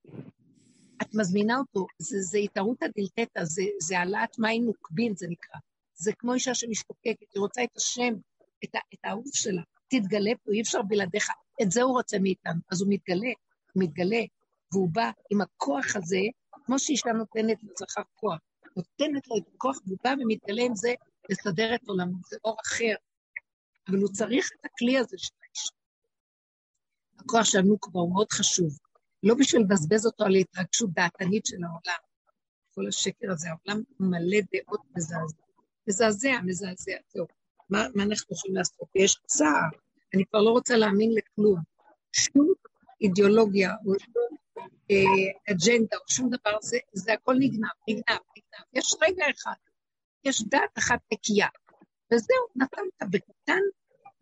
את 1.02 1.16
מזמינה 1.16 1.58
אותו, 1.58 1.88
זה, 2.00 2.22
זה 2.22 2.38
התערותא 2.38 2.86
דלתתא, 2.98 3.44
זה, 3.44 3.64
זה 3.80 4.00
העלאת 4.00 4.40
מים 4.40 4.66
נוקבין, 4.66 5.16
זה 5.16 5.28
נקרא. 5.30 5.60
זה 5.96 6.12
כמו 6.14 6.34
אישה 6.34 6.56
שמשתוקקת, 6.56 7.34
היא 7.34 7.42
רוצה 7.42 7.64
את 7.64 7.78
השם, 7.78 8.14
את, 8.64 8.76
את 8.94 9.00
האהוב 9.04 9.26
שלה. 9.34 9.62
תתגלה 9.88 10.32
פה, 10.44 10.52
אי 10.52 10.62
אפשר 10.62 10.82
בלעדיך. 10.82 11.30
את 11.62 11.72
זה 11.72 11.82
הוא 11.82 11.94
רוצה 11.94 12.20
מאיתנו. 12.20 12.62
אז 12.72 12.82
הוא 12.82 12.94
מתגלה, 12.94 13.32
הוא 13.74 13.84
מתגלה, 13.84 14.22
והוא 14.72 14.90
בא 14.92 15.12
עם 15.32 15.42
הכוח 15.42 15.96
הזה, 15.96 16.20
כמו 16.66 16.80
שאישה 16.80 17.10
נותנת 17.12 17.58
לזכר 17.64 18.02
כוח. 18.16 18.40
נותנת 18.78 19.28
לו 19.28 19.38
את 19.38 19.44
הכוח, 19.56 19.78
והוא 19.86 19.98
בא 20.04 20.14
ומתגלה 20.22 20.64
עם 20.64 20.76
זה 20.76 20.94
לסדר 21.30 21.76
את 21.76 21.88
עולמו, 21.88 22.18
זה 22.30 22.38
אור 22.44 22.58
אחר. 22.66 22.96
אבל 23.88 23.98
הוא 23.98 24.10
צריך 24.10 24.50
את 24.60 24.66
הכלי 24.66 24.98
הזה 24.98 25.18
של 25.18 25.34
האישה. 25.44 25.74
הכוח 27.20 27.44
של 27.44 27.60
הנוקבה 27.60 28.00
הוא 28.00 28.14
מאוד 28.14 28.32
חשוב. 28.32 28.78
לא 29.24 29.36
בשביל 29.36 29.62
לבזבז 29.62 30.06
אותו 30.06 30.24
על 30.24 30.36
התרגשות 30.36 30.90
דעתנית 30.94 31.46
של 31.46 31.64
העולם. 31.64 32.02
כל 32.76 32.88
השקר 32.88 33.32
הזה, 33.32 33.48
העולם 33.50 33.84
מלא 34.00 34.38
דעות 34.54 34.82
מזעזע. 34.96 35.42
מזעזע, 35.88 36.42
מזעזע, 36.46 36.92
זהו. 37.14 37.26
מה, 37.70 37.86
מה 37.96 38.04
אנחנו 38.04 38.36
יכולים 38.36 38.56
לעשות? 38.56 38.88
יש 38.96 39.18
צער. 39.26 39.70
אני 40.16 40.26
כבר 40.26 40.42
לא 40.42 40.50
רוצה 40.50 40.78
להאמין 40.78 41.12
לכלום. 41.14 41.60
שום 42.12 42.54
אידיאולוגיה 43.02 43.72
או 43.86 43.94
שום 44.00 44.38
אה, 44.92 45.52
אג'נדה 45.52 45.98
או 45.98 46.14
שום 46.14 46.30
דבר, 46.30 46.58
זה, 46.62 46.78
זה 46.94 47.14
הכל 47.14 47.36
נגנב, 47.40 47.70
נגנב, 47.90 48.20
נגנב. 48.38 48.66
יש 48.74 48.96
רגע 49.02 49.26
אחד, 49.30 49.56
יש 50.24 50.42
דת 50.42 50.78
אחת 50.78 51.00
נקייה, 51.14 51.48
וזהו, 52.14 52.46
נתנת 52.56 53.10
בקטן, 53.12 53.62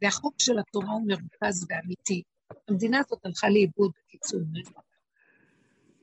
והחוק 0.01 0.35
של 0.37 0.59
התורה 0.59 0.91
הוא 0.91 1.07
מרוכז 1.07 1.65
ואמיתי. 1.69 2.23
המדינה 2.67 2.99
הזאת 2.99 3.25
הלכה 3.25 3.49
לאיבוד, 3.49 3.91
בקיצור. 4.05 4.39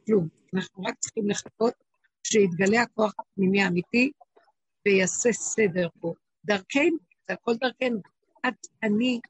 כלום. 0.07 0.29
אנחנו 0.55 0.83
רק 0.83 0.95
צריכים 0.99 1.31
לחכות 1.31 1.75
שיתגלה 2.23 2.83
הכוח 2.83 3.15
הפנימי 3.19 3.63
האמיתי 3.63 4.11
ויעשה 4.87 5.33
סדר 5.33 5.89
פה. 6.01 6.15
דרכנו, 6.45 6.97
זה 7.29 7.35
הכל 7.35 7.55
דרכנו. 7.55 8.01
את, 8.49 8.67
אני, 8.83 9.21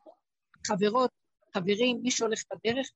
חברות, 0.66 1.10
חברים, 1.54 2.00
מי 2.02 2.10
שהולך 2.10 2.42
בדרך, 2.52 2.88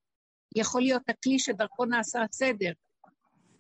יכול 0.57 0.83
להיות 0.83 1.03
הכלי 1.09 1.39
שדרכו 1.39 1.85
נעשה 1.85 2.23
הסדר. 2.23 2.73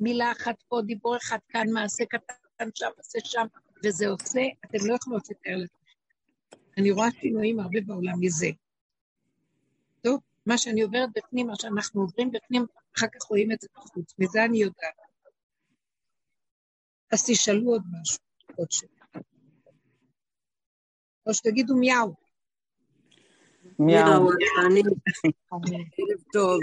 מילה 0.00 0.32
אחת 0.32 0.62
פה, 0.68 0.80
דיבור 0.86 1.16
אחד 1.16 1.38
כאן, 1.48 1.66
מעשה 1.72 2.04
קטן 2.04 2.68
שם, 2.74 2.86
מעשה 2.96 3.18
שם, 3.24 3.46
וזה 3.84 4.08
עושה, 4.08 4.40
אתם 4.64 4.78
לא 4.86 4.94
יכולים 4.94 5.20
לתאר 5.30 5.56
לזה. 5.56 5.74
אני 6.78 6.90
רואה 6.90 7.08
שינויים 7.20 7.60
הרבה 7.60 7.80
בעולם 7.86 8.20
מזה. 8.20 8.46
טוב, 10.02 10.20
מה 10.46 10.58
שאני 10.58 10.82
עוברת 10.82 11.08
בפנים, 11.16 11.46
מה 11.46 11.56
שאנחנו 11.56 12.00
עוברים 12.00 12.30
בפנים, 12.32 12.66
אחר 12.96 13.06
כך 13.06 13.22
רואים 13.22 13.52
את 13.52 13.60
זה 13.60 13.68
בחוץ, 13.76 14.14
מזה 14.18 14.44
אני 14.44 14.58
יודעת. 14.58 14.94
אז 17.12 17.24
תשאלו 17.26 17.70
עוד 17.70 17.82
משהו, 17.92 18.18
עוד 18.56 18.70
שאלה. 18.70 19.22
או 21.26 21.34
שתגידו 21.34 21.76
מיהו. 21.76 22.23
מיהו, 23.78 24.30
אני. 24.66 24.82
ערב 24.82 26.22
טוב. 26.32 26.60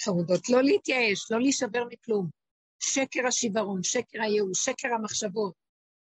חמודות, 0.00 0.48
לא 0.48 0.62
להתייאש, 0.62 1.30
לא 1.30 1.40
להישבר 1.40 1.84
מכלום. 1.90 2.28
שקר 2.78 3.26
השיוורון, 3.26 3.82
שקר 3.82 4.22
הייאוש, 4.22 4.64
שקר 4.64 4.88
המחשבות. 4.94 5.54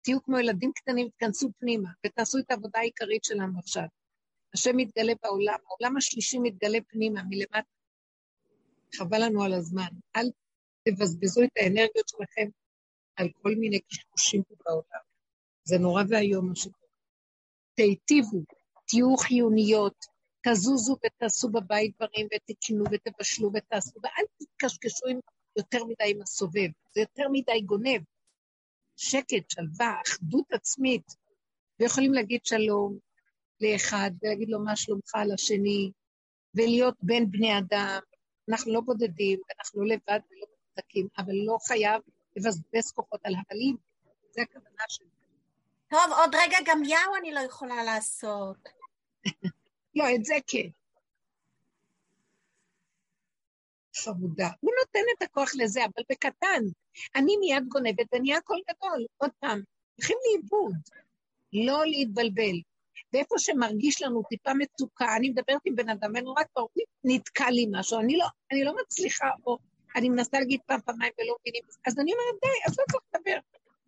תהיו 0.02 0.22
כמו 0.22 0.38
ילדים 0.38 0.72
קטנים, 0.74 1.08
תכנסו 1.08 1.50
פנימה 1.58 1.88
ותעשו 2.06 2.38
את 2.38 2.50
העבודה 2.50 2.78
העיקרית 2.78 3.24
שלנו 3.24 3.58
עכשיו. 3.58 3.84
השם 4.54 4.76
מתגלה 4.76 5.12
בעולם, 5.22 5.58
העולם 5.66 5.96
השלישי 5.96 6.38
מתגלה 6.38 6.78
פנימה, 6.88 7.22
מלמטה. 7.22 7.60
חבל 8.94 9.24
לנו 9.24 9.44
על 9.44 9.52
הזמן. 9.52 9.88
אל 10.16 10.30
תבזבזו 10.84 11.42
את 11.42 11.50
האנרגיות 11.56 12.08
שלכם 12.08 12.48
על 13.20 13.28
כל 13.42 13.54
מיני 13.54 13.80
קשקושים 13.80 14.42
פה 14.42 14.54
בעולם. 14.64 15.04
זה 15.64 15.78
נורא 15.78 16.02
ואיום 16.08 16.48
מה 16.48 16.56
שקורה. 16.56 16.88
תיטיבו, 17.74 18.42
תהיו 18.88 19.16
חיוניות, 19.16 19.94
תזוזו 20.46 20.96
ותעשו 21.06 21.48
בבית 21.48 21.96
דברים 21.96 22.26
ותקנו 22.26 22.84
ותבשלו 22.92 23.50
ותעשו, 23.54 24.00
ואל 24.02 24.24
תקשקשו 24.56 25.06
עם 25.08 25.20
יותר 25.56 25.84
מדי 25.84 26.10
עם 26.10 26.22
הסובב, 26.22 26.68
זה 26.94 27.00
יותר 27.00 27.24
מדי 27.32 27.60
גונב. 27.60 28.02
שקט, 28.96 29.50
שלווה, 29.50 30.00
אחדות 30.06 30.52
עצמית, 30.52 31.06
ויכולים 31.80 32.12
להגיד 32.12 32.40
שלום 32.44 32.98
לאחד, 33.60 34.10
ולהגיד 34.22 34.48
לו 34.48 34.64
מה 34.64 34.76
שלומך 34.76 35.12
לשני, 35.32 35.90
ולהיות 36.54 36.94
בין 37.02 37.30
בני 37.30 37.58
אדם. 37.58 38.00
אנחנו 38.48 38.72
לא 38.72 38.80
בודדים, 38.80 39.40
אנחנו 39.58 39.82
לא 39.82 39.88
לבד 39.88 40.20
ולא 40.30 40.46
מנותקים, 40.46 41.08
אבל 41.18 41.34
לא 41.46 41.56
חייב 41.68 42.02
לבזבז 42.36 42.92
כוחות 42.94 43.20
על 43.24 43.34
הבלים. 43.34 43.76
זה 44.30 44.42
הכוונה 44.42 44.84
שלי. 44.88 45.06
טוב, 45.88 46.12
עוד 46.16 46.34
רגע 46.34 46.58
גם 46.66 46.84
יאו 46.84 47.16
אני 47.20 47.32
לא 47.32 47.40
יכולה 47.40 47.84
לעשות. 47.84 48.56
לא, 49.96 50.04
את 50.14 50.24
זה 50.24 50.34
כן. 50.46 50.68
חמודה. 53.96 54.48
הוא 54.60 54.72
נותן 54.80 55.00
את 55.16 55.22
הכוח 55.22 55.50
לזה, 55.54 55.84
אבל 55.84 56.04
בקטן. 56.10 56.62
אני 57.14 57.36
מיד 57.36 57.68
גונבת 57.68 58.06
ונהיה 58.14 58.40
קול 58.40 58.60
גדול. 58.70 59.06
עוד 59.16 59.30
פעם, 59.40 59.62
הולכים 59.96 60.16
לאיבוד. 60.26 60.76
לא 61.52 61.86
להתבלבל. 61.86 62.60
ואיפה 63.12 63.34
שמרגיש 63.38 64.02
לנו 64.02 64.22
טיפה 64.28 64.54
מצוקה, 64.54 65.16
אני 65.16 65.30
מדברת 65.30 65.60
עם 65.64 65.76
בן 65.76 65.88
אדם, 65.88 66.10
ואני 66.14 66.26
רק 66.36 66.46
כבר 66.52 66.64
נתקע 67.04 67.50
לי 67.50 67.66
משהו, 67.70 68.00
אני 68.00 68.16
לא, 68.16 68.26
אני 68.52 68.64
לא 68.64 68.74
מצליחה, 68.82 69.30
או 69.46 69.58
אני 69.96 70.08
מנסה 70.08 70.38
להגיד 70.38 70.60
פעם, 70.66 70.80
פעמיים 70.80 71.12
ולא 71.18 71.36
מבינים, 71.40 71.62
אז 71.86 71.98
אני 71.98 72.12
אומרת, 72.12 72.40
די, 72.42 72.70
אז 72.70 72.78
לא 72.78 72.84
צריך 72.90 73.04
לדבר. 73.14 73.38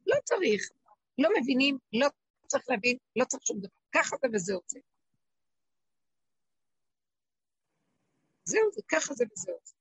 לא 0.06 0.16
צריך. 0.24 0.70
לא 1.18 1.28
מבינים, 1.40 1.78
לא 1.92 2.08
צריך 2.46 2.64
להבין, 2.68 2.96
לא 3.16 3.24
צריך 3.24 3.46
שום 3.46 3.58
דבר. 3.58 3.68
ככה 3.94 4.16
זה 4.22 4.28
וזהו 4.32 4.60
זה. 4.66 4.80
זהו 8.44 8.70
זה, 8.72 8.82
ככה 8.88 9.14
זה 9.14 9.24
וזהו 9.32 9.56
זה. 9.64 9.74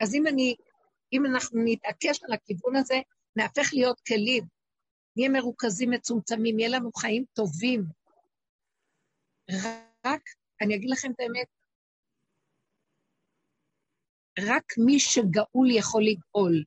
אז 0.00 0.14
אם 0.14 0.26
אני, 0.26 0.56
אם 1.12 1.26
אנחנו 1.26 1.60
נתעקש 1.64 2.22
על 2.24 2.32
הכיוון 2.32 2.76
הזה, 2.76 2.94
נהפך 3.36 3.70
להיות 3.72 4.00
כלים, 4.00 4.44
נהיה 5.16 5.28
מרוכזים 5.28 5.90
מצומצמים, 5.90 6.58
יהיה 6.58 6.70
לנו 6.70 6.92
חיים 6.92 7.24
טובים. 7.32 7.84
רק, 10.06 10.22
אני 10.60 10.74
אגיד 10.74 10.90
לכם 10.90 11.10
את 11.10 11.20
האמת, 11.20 11.48
רק 14.38 14.64
מי 14.78 15.00
שגאול 15.00 15.70
יכול 15.70 16.02
לגאול. 16.04 16.64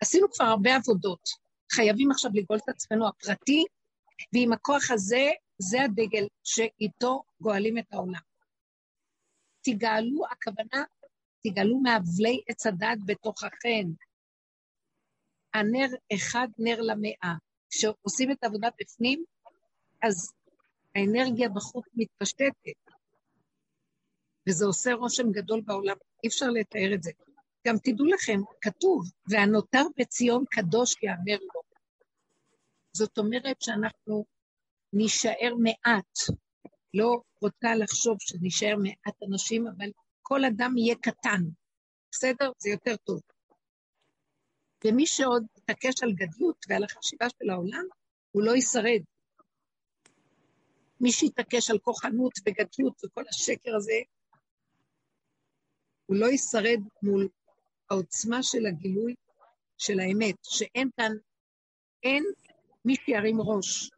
עשינו 0.00 0.30
כבר 0.30 0.44
הרבה 0.44 0.76
עבודות, 0.76 1.28
חייבים 1.72 2.10
עכשיו 2.10 2.30
לגאול 2.34 2.58
את 2.58 2.68
עצמנו 2.68 3.08
הפרטי, 3.08 3.64
ועם 4.32 4.52
הכוח 4.52 4.90
הזה, 4.90 5.30
זה 5.58 5.82
הדגל 5.82 6.26
שאיתו 6.44 7.22
גואלים 7.40 7.78
את 7.78 7.92
העולם. 7.92 8.20
תגאלו, 9.64 10.24
הכוונה, 10.30 10.84
תגאלו 11.42 11.80
מאבלי 11.80 12.40
עץ 12.48 12.66
הדת 12.66 12.98
בתוככם. 13.06 13.84
הנר 15.54 15.88
אחד 16.14 16.48
נר 16.58 16.80
למאה. 16.80 17.34
כשעושים 17.70 18.30
את 18.30 18.44
העבודה 18.44 18.68
בפנים, 18.80 19.24
אז 20.02 20.32
האנרגיה 20.94 21.48
בחוץ 21.48 21.84
מתפשטת, 21.94 22.52
וזה 24.48 24.64
עושה 24.66 24.94
רושם 24.94 25.30
גדול 25.30 25.60
בעולם, 25.60 25.96
אי 26.24 26.28
אפשר 26.28 26.46
לתאר 26.46 26.94
את 26.94 27.02
זה. 27.02 27.10
גם 27.66 27.74
תדעו 27.84 28.06
לכם, 28.06 28.40
כתוב, 28.60 29.02
והנותר 29.30 29.82
בציון 29.98 30.44
קדוש 30.50 30.94
יאמר 31.02 31.38
לו. 31.54 31.60
זאת 32.92 33.18
אומרת 33.18 33.62
שאנחנו 33.62 34.24
נישאר 34.92 35.54
מעט. 35.62 36.18
לא 36.94 37.20
רוצה 37.42 37.74
לחשוב 37.74 38.16
שנישאר 38.20 38.76
מעט 38.82 39.22
אנשים, 39.30 39.66
אבל 39.66 39.90
כל 40.22 40.44
אדם 40.44 40.76
יהיה 40.76 40.94
קטן. 40.94 41.42
בסדר? 42.10 42.50
זה 42.58 42.70
יותר 42.70 42.96
טוב. 42.96 43.20
ומי 44.84 45.06
שעוד 45.06 45.46
מתעקש 45.58 46.02
על 46.02 46.12
גדלות 46.12 46.56
ועל 46.68 46.84
החשיבה 46.84 47.26
של 47.28 47.50
העולם, 47.50 47.84
הוא 48.30 48.42
לא 48.42 48.56
ישרד. 48.56 49.00
מי 51.00 51.12
שיתעקש 51.12 51.70
על 51.70 51.78
כוחנות 51.78 52.32
וגדלות 52.46 53.04
וכל 53.04 53.24
השקר 53.28 53.76
הזה, 53.76 53.92
הוא 56.08 56.16
לא 56.16 56.26
ישרד 56.26 56.80
מול 57.02 57.28
העוצמה 57.90 58.42
של 58.42 58.66
הגילוי 58.66 59.14
של 59.78 60.00
האמת, 60.00 60.36
שאין 60.42 60.90
כאן, 60.96 61.12
אין 62.02 62.24
מי 62.84 62.94
שירים 62.94 63.40
ראש. 63.40 63.90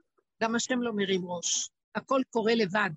גם 0.42 0.54
השם 0.54 0.82
לא 0.82 0.92
מרים 0.92 1.30
ראש. 1.30 1.70
הכל 1.94 2.20
קורה 2.30 2.54
לבד. 2.54 2.90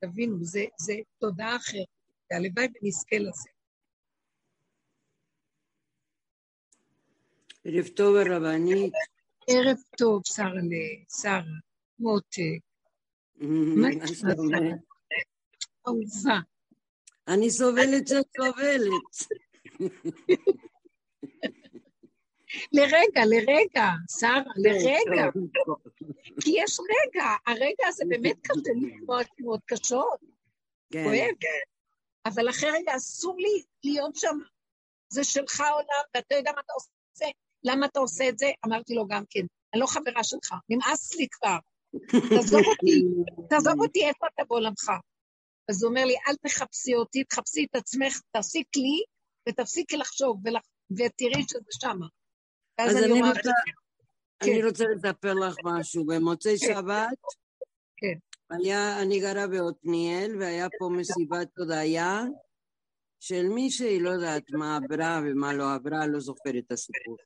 תבינו, 0.00 0.44
זה, 0.44 0.64
זה 0.78 0.94
תודעה 1.18 1.56
אחרת, 1.56 1.86
והלוואי 2.30 2.66
ונזכה 2.66 3.16
לזה. 3.18 3.50
ערב 7.64 7.88
טוב 7.88 8.16
הרבנית. 8.16 8.92
ערב 9.48 9.76
טוב, 9.98 10.22
שרה, 10.24 10.50
שרה, 11.22 11.42
מותק. 11.98 12.60
מה 13.76 14.06
שלומך? 14.06 14.82
אהובה. 15.86 16.55
אני 17.28 17.50
סובלת 17.50 18.08
שאת 18.08 18.26
סובלת. 18.36 19.38
לרגע, 22.72 23.22
לרגע, 23.26 23.90
שרה, 24.20 24.42
לרגע. 24.56 25.30
כי 26.40 26.50
יש 26.56 26.78
רגע, 26.80 27.26
הרגע 27.46 27.86
הזה 27.86 28.04
באמת 28.08 28.36
קשה 28.42 28.70
לשמוע 28.82 29.22
תנועות 29.22 29.60
קשות. 29.66 30.20
כן. 30.92 31.04
כואב. 31.04 31.34
אבל 32.26 32.50
אחרי 32.50 32.70
רגע 32.70 32.96
אסור 32.96 33.36
לי 33.38 33.62
להיות 33.84 34.16
שם. 34.16 34.38
זה 35.08 35.24
שלך 35.24 35.60
עולם, 35.60 36.04
ואתה 36.14 36.34
יודע 36.34 36.52
מה 36.54 36.60
אתה 36.60 36.72
עושה. 36.72 37.26
למה 37.64 37.86
אתה 37.86 38.00
עושה 38.00 38.28
את 38.28 38.38
זה? 38.38 38.50
אמרתי 38.66 38.94
לו 38.94 39.06
גם 39.06 39.22
כן, 39.30 39.46
אני 39.72 39.80
לא 39.80 39.86
חברה 39.86 40.24
שלך, 40.24 40.54
נמאס 40.68 41.14
לי 41.14 41.26
כבר. 41.30 41.58
תעזוב 42.36 42.62
אותי, 42.66 43.04
תעזוב 43.50 43.80
אותי 43.80 44.06
איפה 44.06 44.26
אתה 44.34 44.44
בעולמך. 44.48 44.90
אז 45.68 45.82
הוא 45.82 45.88
אומר 45.88 46.04
לי, 46.04 46.14
אל 46.28 46.34
תחפשי 46.42 46.94
אותי, 46.94 47.24
תחפשי 47.24 47.66
את 47.70 47.76
עצמך, 47.76 48.20
תעשי 48.32 48.62
כלי, 48.74 49.02
ותפסיקי 49.48 49.96
לחשוב, 49.96 50.42
ותראי 50.90 51.42
שזה 51.48 51.70
שמה. 51.80 52.06
אז 52.78 52.96
אני 52.96 53.22
רוצה, 53.22 53.50
אני 54.42 54.64
רוצה 54.64 54.84
לספר 54.94 55.34
לך 55.34 55.54
משהו. 55.64 56.06
במוצאי 56.06 56.58
שבת, 56.58 57.18
כן. 57.96 58.18
היה, 58.50 59.02
אני 59.02 59.20
גרה 59.20 59.46
בעתניאל, 59.46 60.36
והיה 60.40 60.68
פה 60.78 60.88
מסיבת 60.88 61.58
הודיה 61.58 62.22
של 63.20 63.48
מישהי, 63.48 64.00
לא 64.00 64.10
יודעת 64.10 64.50
מה 64.50 64.76
עברה 64.76 65.20
ומה 65.24 65.52
לא 65.52 65.74
עברה, 65.74 66.06
לא 66.06 66.20
זוכרת 66.20 66.64
את 66.66 66.72
הסיפור. 66.72 67.16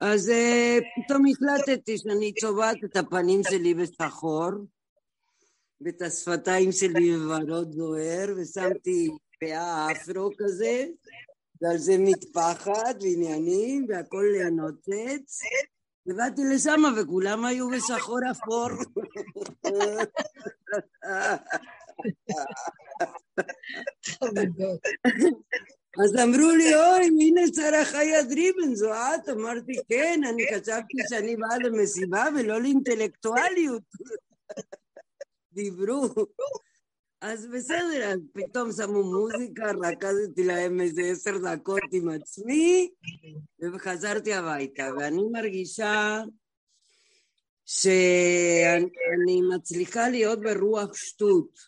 אז 0.00 0.28
uh, 0.28 1.04
פתאום 1.04 1.22
החלטתי 1.26 1.98
שאני 1.98 2.34
צובעת 2.34 2.76
את 2.84 2.96
הפנים 2.96 3.40
שלי 3.50 3.74
בשחור, 3.74 4.50
ואת 5.80 6.02
השפתיים 6.02 6.72
שלי 6.72 7.16
בוורוד 7.16 7.72
זוהר, 7.72 8.34
ושמתי 8.36 9.08
פאה 9.40 9.92
אפרו 9.92 10.30
כזה, 10.38 10.86
ועל 11.62 11.78
זה 11.78 11.96
מטפחת 11.98 12.96
ועניינים, 13.00 13.86
והכל 13.88 14.24
נוצץ. 14.52 15.40
ובאתי 16.06 16.42
לשם 16.54 16.82
וכולם 16.96 17.44
היו 17.44 17.70
בשחור 17.70 18.18
אפור. 18.30 18.68
אז 26.04 26.16
אמרו 26.22 26.50
לי, 26.50 26.74
אוי, 26.74 27.06
הנה 27.06 27.40
שרה 27.54 27.84
חיה 27.84 28.22
דריבן, 28.22 28.74
זו 28.74 28.92
את? 28.94 29.28
אמרתי, 29.28 29.72
כן, 29.88 30.20
אני 30.28 30.46
חשבתי 30.46 30.96
שאני 31.08 31.36
באה 31.36 31.58
למסיבה 31.58 32.24
ולא 32.36 32.60
לאינטלקטואליות. 32.60 33.82
דיברו. 35.58 36.08
אז 37.20 37.46
בסדר, 37.46 38.12
אז 38.12 38.20
פתאום 38.32 38.72
שמו 38.72 39.02
מוזיקה, 39.02 39.64
רקדתי 39.88 40.44
להם 40.44 40.80
איזה 40.80 41.02
עשר 41.02 41.38
דקות 41.38 41.82
עם 41.92 42.08
עצמי, 42.08 42.90
וחזרתי 43.74 44.34
הביתה, 44.34 44.90
ואני 44.98 45.22
מרגישה 45.32 46.22
שאני 47.66 49.40
מצליחה 49.54 50.08
להיות 50.08 50.40
ברוח 50.40 50.94
שטות. 50.94 51.58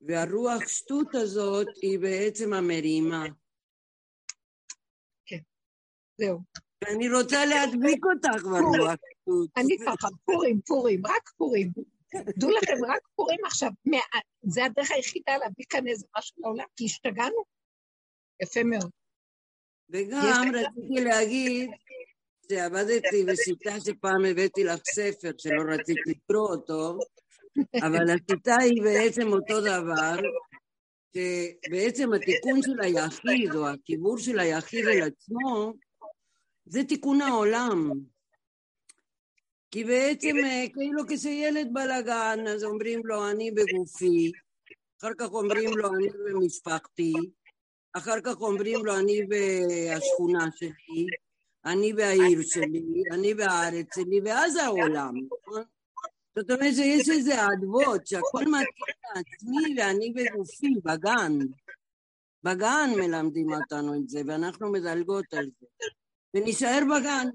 והרוח 0.00 0.68
שטות 0.68 1.14
הזאת 1.14 1.66
היא 1.82 1.98
בעצם 1.98 2.52
המרימה. 2.52 3.24
כן, 5.26 5.40
זהו. 6.18 6.38
ואני 6.84 7.10
רוצה 7.12 7.46
להדביק 7.46 8.04
אותך 8.04 8.44
ברוח 8.44 8.94
שטות. 8.94 9.50
אני 9.56 9.76
ככה, 9.86 10.08
פורים, 10.24 10.60
פורים, 10.66 11.06
רק 11.06 11.30
פורים. 11.36 11.72
דעו 12.14 12.50
לכם, 12.50 12.84
רק 12.88 13.00
פורים 13.16 13.40
עכשיו, 13.46 13.70
זה 14.42 14.64
הדרך 14.64 14.90
היחידה 14.90 15.36
להביא 15.36 15.64
כאן 15.68 15.88
איזה 15.88 16.06
משהו 16.18 16.36
לעולם, 16.38 16.64
כי 16.76 16.84
השתגענו. 16.84 17.44
יפה 18.42 18.62
מאוד. 18.64 18.90
וגם 19.90 20.50
רציתי 20.54 21.04
להגיד 21.04 21.70
שעבדתי 22.50 23.24
בשיטה 23.24 23.80
שפעם 23.80 24.24
הבאתי 24.24 24.64
לך 24.64 24.80
ספר 24.94 25.30
שלא 25.38 25.62
רצית 25.68 25.96
לקרוא 26.06 26.48
אותו, 26.48 26.98
אבל 27.86 28.10
השיטה 28.10 28.56
היא 28.56 28.82
בעצם 28.82 29.28
אותו 29.28 29.60
דבר, 29.60 30.16
שבעצם 31.16 32.12
התיקון 32.12 32.62
של 32.62 32.80
היחיד 32.82 33.54
או 33.54 33.68
החיבור 33.68 34.18
של 34.18 34.38
היחיד 34.38 34.86
אל 34.86 35.02
עצמו, 35.02 35.72
זה 36.66 36.84
תיקון 36.84 37.20
העולם. 37.20 37.90
כי 39.76 39.84
בעצם 39.84 40.36
כאילו 40.74 41.02
כשילד 41.08 41.68
בלאגן, 41.72 42.44
אז 42.48 42.64
אומרים 42.64 43.00
לו 43.04 43.30
אני 43.30 43.50
בגופי, 43.50 44.32
אחר 45.00 45.10
כך 45.18 45.32
אומרים 45.32 45.70
לו 45.76 45.94
אני 45.94 46.08
במשפחתי, 46.08 47.12
אחר 47.92 48.20
כך 48.24 48.40
אומרים 48.40 48.86
לו 48.86 48.98
אני 48.98 49.20
בשכונה 49.28 50.46
שלי, 50.56 51.06
אני 51.64 51.92
בעיר 51.92 52.42
שלי, 52.42 53.02
אני 53.12 53.34
בארץ 53.34 53.86
שלי, 53.94 54.20
ואז 54.24 54.56
העולם. 54.56 55.14
זאת 56.36 56.50
אומרת 56.50 56.74
שיש 56.74 57.08
איזה 57.08 57.34
אדוות 57.46 58.06
שהכל 58.06 58.44
מתאים 58.44 58.96
לעצמי 59.14 59.80
ואני 59.80 60.12
בגופי, 60.12 60.74
בגן. 60.84 61.38
בגן 62.42 62.90
מלמדים 62.96 63.52
אותנו 63.52 63.94
את 63.94 64.08
זה, 64.08 64.20
ואנחנו 64.26 64.72
מדלגות 64.72 65.34
על 65.34 65.46
זה. 65.60 65.66
ונשאר 66.34 66.80
בגן. 66.96 67.28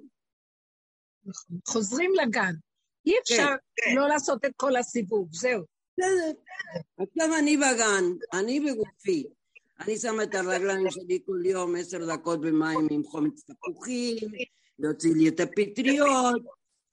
חוזרים 1.67 2.11
לגן. 2.21 2.53
אי 3.05 3.13
אפשר 3.23 3.47
כן. 3.75 3.95
לא 3.95 4.07
לעשות 4.07 4.45
את 4.45 4.51
כל 4.55 4.75
הסיבוב, 4.75 5.27
זהו. 5.31 5.63
בסדר. 5.97 6.31
עכשיו 6.97 7.37
אני 7.39 7.57
בגן, 7.57 8.03
אני 8.33 8.59
בגופי. 8.59 9.23
אני 9.79 9.97
שמה 9.97 10.23
את 10.23 10.35
הרגליים 10.35 10.91
שלי 10.91 11.19
כל 11.25 11.45
יום 11.45 11.75
עשר 11.75 12.13
דקות 12.13 12.41
במים 12.41 12.87
עם 12.91 13.03
חומץ 13.03 13.43
תפוחים, 13.43 14.17
להוציא 14.79 15.13
לי 15.13 15.27
את 15.27 15.39
הפטריות, 15.39 16.41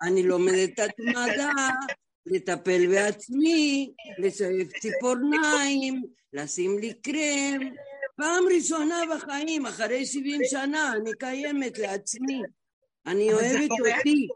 אני 0.03 0.23
לומדת 0.23 0.79
התמדה, 0.79 1.53
לטפל 2.27 2.87
בעצמי, 2.87 3.93
לשאף 4.19 4.79
ציפורניים, 4.81 6.03
לשים 6.33 6.79
לי 6.79 6.95
קרם. 6.95 7.61
פעם 8.17 8.45
ראשונה 8.55 8.97
בחיים, 9.15 9.67
אחרי 9.67 10.07
70 10.07 10.41
שנה, 10.45 10.93
אני 10.93 11.11
קיימת 11.19 11.79
לעצמי. 11.79 12.43
אני 13.09 13.33
אוהבת 13.33 13.71
אותי. 13.71 14.29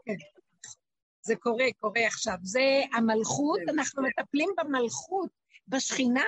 זה 1.21 1.35
קורה, 1.35 1.65
קורה 1.79 2.07
עכשיו. 2.07 2.35
זה 2.41 2.81
המלכות. 2.93 3.59
אנחנו 3.69 4.03
מטפלים 4.03 4.49
במלכות, 4.57 5.29
בשכינה. 5.67 6.25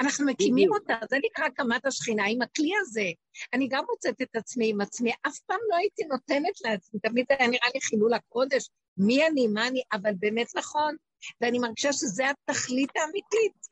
אנחנו 0.00 0.26
מקימים 0.26 0.72
אותה, 0.72 0.94
זה 1.10 1.16
נקרא 1.24 1.44
הקמת 1.44 1.86
השכינה 1.86 2.24
עם 2.26 2.42
הכלי 2.42 2.70
הזה. 2.80 3.04
אני 3.52 3.68
גם 3.70 3.84
מוצאת 3.90 4.22
את 4.22 4.36
עצמי 4.36 4.70
עם 4.70 4.80
עצמי, 4.80 5.12
אף 5.26 5.38
פעם 5.38 5.58
לא 5.70 5.76
הייתי 5.76 6.04
נותנת 6.04 6.60
לעצמי, 6.64 7.00
תמיד 7.00 7.26
היה 7.28 7.48
נראה 7.48 7.68
לי 7.74 7.80
חילול 7.80 8.14
הקודש, 8.14 8.70
מי 8.96 9.26
אני, 9.26 9.46
מה 9.46 9.68
אני, 9.68 9.82
אבל 9.92 10.10
באמת 10.18 10.46
נכון, 10.56 10.96
ואני 11.40 11.58
מרגישה 11.58 11.92
שזה 11.92 12.24
התכלית 12.30 12.90
האמיתית. 12.96 13.70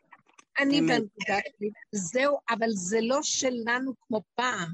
אני 0.59 0.81
בנקודה 0.81 1.39
שלי, 1.57 1.71
זהו, 1.93 2.39
אבל 2.51 2.69
זה 2.71 2.99
לא 3.03 3.23
שלנו 3.23 3.93
כמו 4.01 4.23
פעם. 4.35 4.69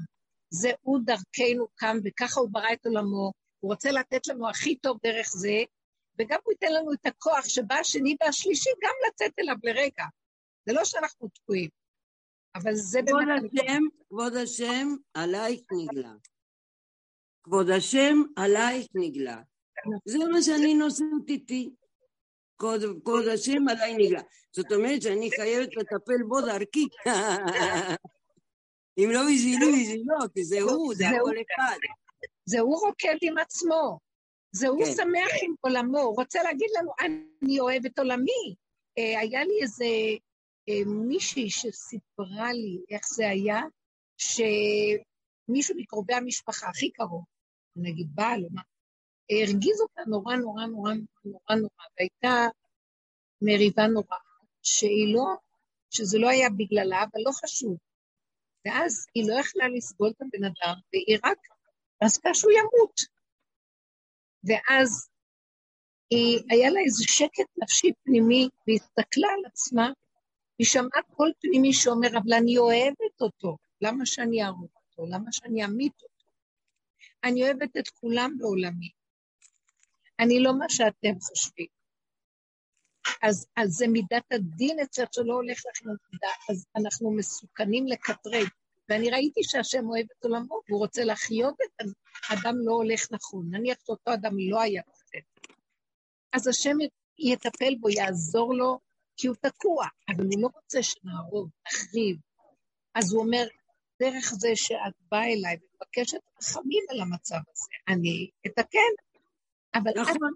זה 0.59 0.71
הוא 0.81 0.99
דרכנו 1.05 1.67
כאן, 1.77 1.97
וככה 2.03 2.39
הוא 2.39 2.49
ברא 2.51 2.73
את 2.73 2.85
עולמו, 2.85 3.31
הוא 3.59 3.71
רוצה 3.71 3.91
לתת 3.91 4.27
לנו 4.27 4.49
הכי 4.49 4.75
טוב 4.75 4.97
דרך 5.03 5.27
זה, 5.27 5.63
וגם 6.19 6.39
הוא 6.43 6.51
ייתן 6.51 6.73
לנו 6.73 6.93
את 6.93 7.05
הכוח 7.05 7.45
שבא 7.45 7.75
השני 7.75 8.15
והשלישי 8.21 8.69
גם 8.83 8.93
לצאת 9.07 9.31
אליו 9.39 9.55
לרגע. 9.63 10.05
זה 10.65 10.73
לא 10.73 10.85
שאנחנו 10.85 11.27
תקועים, 11.27 11.69
אבל 12.55 12.75
זה 12.75 12.99
כבוד 13.07 13.21
באמת... 13.27 13.51
השם, 13.53 13.83
כבוד 14.09 14.35
השם, 14.35 14.87
עלייך 15.13 15.61
נגלה. 15.71 16.13
כבוד 17.43 17.69
השם, 17.69 18.21
עלייך 18.35 18.87
נגלה. 18.95 19.41
זה 20.05 20.17
מה 20.17 20.41
שאני 20.41 20.73
נושאת 20.73 21.29
איתי. 21.29 21.75
כבוד, 22.57 22.81
כבוד 23.05 23.27
השם 23.27 23.67
עליי 23.69 23.93
נגלה. 23.93 24.21
זאת 24.51 24.71
אומרת 24.71 25.01
שאני 25.01 25.29
חייבת 25.35 25.69
לטפל 25.75 26.23
בו 26.27 26.41
דרכי. 26.41 26.87
אם 28.97 29.09
לא 29.11 29.21
בשבילי, 29.21 29.83
בשבילו, 29.83 30.15
כי 30.33 30.43
זה 30.43 30.61
הוא, 30.61 30.95
זה 30.95 31.07
הכל. 31.07 31.31
אחד. 31.31 31.77
זה 32.45 32.59
הוא 32.59 32.79
רוקד 32.79 33.15
עם 33.21 33.37
עצמו, 33.37 33.99
זה 34.51 34.67
הוא 34.67 34.85
כן. 34.85 34.91
שמח 34.91 35.31
עם 35.43 35.55
עולמו, 35.61 35.99
הוא 35.99 36.15
רוצה 36.15 36.43
להגיד 36.43 36.69
לנו, 36.79 36.91
אני 36.99 37.59
אוהב 37.59 37.85
את 37.85 37.99
עולמי. 37.99 38.55
אה, 38.97 39.19
היה 39.19 39.43
לי 39.43 39.61
איזה 39.61 39.85
אה, 40.69 40.85
מישהי 40.85 41.49
שסיפרה 41.49 42.53
לי 42.53 42.79
איך 42.89 43.01
זה 43.13 43.29
היה, 43.29 43.61
שמישהו 44.17 45.75
מקרובי 45.77 46.13
המשפחה 46.13 46.69
הכי 46.69 46.91
קרוב, 46.91 47.23
נגיד 47.75 48.07
בעל 48.15 48.43
או 48.43 48.49
מה, 48.51 48.61
הרגיז 49.31 49.81
אותה 49.81 50.01
נורא 50.07 50.35
נורא 50.35 50.65
נורא 50.65 50.93
נורא 51.25 51.55
נורא, 51.55 51.85
והייתה 51.99 52.47
מריבה 53.41 53.87
נוראה, 53.87 54.17
שהיא 54.63 55.13
לא, 55.13 55.25
שזה 55.89 56.19
לא 56.19 56.29
היה 56.29 56.49
בגללה, 56.49 57.03
אבל 57.03 57.21
לא 57.25 57.31
חשוב. 57.31 57.77
ואז 58.65 59.05
היא 59.15 59.23
לא 59.27 59.39
יכלה 59.39 59.67
לסבול 59.67 60.09
את 60.09 60.21
הבן 60.21 60.43
אדם, 60.43 60.75
והיא 60.93 61.19
רק 61.23 61.37
רצתה 62.03 62.29
שהוא 62.33 62.51
ימות. 62.51 62.99
ואז 64.43 65.09
היא, 66.09 66.39
היה 66.49 66.69
לה 66.69 66.79
איזה 66.79 67.03
שקט 67.07 67.49
נפשי 67.57 67.91
פנימי, 68.03 68.49
והיא 68.67 68.79
הסתכלה 68.79 69.27
על 69.27 69.45
עצמה, 69.45 69.89
היא 70.59 70.67
שמעה 70.67 71.01
קול 71.15 71.31
פנימי 71.41 71.73
שאומר, 71.73 72.07
אבל 72.07 72.33
אני 72.33 72.57
אוהבת 72.57 73.21
אותו, 73.21 73.57
למה 73.81 74.05
שאני 74.05 74.43
אהרוג 74.43 74.69
אותו? 74.75 75.05
למה 75.11 75.31
שאני 75.31 75.65
אמית 75.65 75.93
אותו? 76.01 76.31
אני 77.23 77.43
אוהבת 77.43 77.77
את 77.77 77.89
כולם 77.89 78.31
בעולמי. 78.37 78.89
אני 80.19 80.39
לא 80.39 80.59
מה 80.59 80.69
שאתם 80.69 81.19
חושבים. 81.19 81.74
אז, 83.21 83.47
אז 83.55 83.69
זה 83.69 83.87
מידת 83.87 84.31
הדין 84.31 84.79
אצלך 84.79 85.09
שלא 85.11 85.33
הולך 85.33 85.57
לכם 85.69 85.89
מידה, 85.89 86.27
אז 86.49 86.65
אנחנו 86.75 87.11
מסוכנים 87.11 87.87
לקטרג. 87.87 88.47
ואני 88.89 89.09
ראיתי 89.09 89.43
שהשם 89.43 89.89
אוהב 89.89 90.05
את 90.19 90.23
עולמו, 90.23 90.61
והוא 90.69 90.79
רוצה 90.79 91.03
להחיות 91.03 91.55
את 91.61 91.85
האדם 92.29 92.55
לא 92.65 92.71
הולך 92.71 93.11
נכון. 93.11 93.45
נניח 93.51 93.77
שאותו 93.85 94.13
אדם 94.13 94.31
לא 94.49 94.61
היה 94.61 94.81
רוצה. 94.87 95.17
אז 96.33 96.47
השם 96.47 96.77
יטפל 97.19 97.75
בו, 97.79 97.89
יעזור 97.89 98.53
לו, 98.53 98.79
כי 99.17 99.27
הוא 99.27 99.35
תקוע, 99.35 99.87
אבל 100.09 100.23
הוא 100.23 100.41
לא 100.41 100.49
רוצה 100.55 100.83
שנהרוג, 100.83 101.49
נחריב. 101.67 102.17
אז 102.95 103.13
הוא 103.13 103.23
אומר, 103.23 103.47
דרך 103.99 104.33
זה 104.33 104.49
שאת 104.55 104.93
באה 105.11 105.25
אליי 105.25 105.57
ומבקשת 105.57 106.19
רחמים 106.41 106.83
על 106.89 107.01
המצב 107.01 107.35
הזה, 107.35 107.69
אני 107.87 108.29
אתקן. 108.47 108.79
אבל 109.75 109.91
את, 109.91 109.97
נכון. 109.97 110.33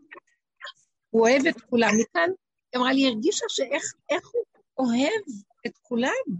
הוא 1.09 1.21
אוהב 1.21 1.45
את 1.45 1.61
כולם. 1.61 1.89
מכאן, 1.99 2.29
היא 2.73 2.79
אמרה 2.79 2.93
לי, 2.93 3.07
הרגישה 3.07 3.45
שאיך 3.49 3.93
איך 4.09 4.27
הוא 4.31 4.43
אוהב 4.77 5.23
את 5.67 5.77
כולם. 5.81 6.39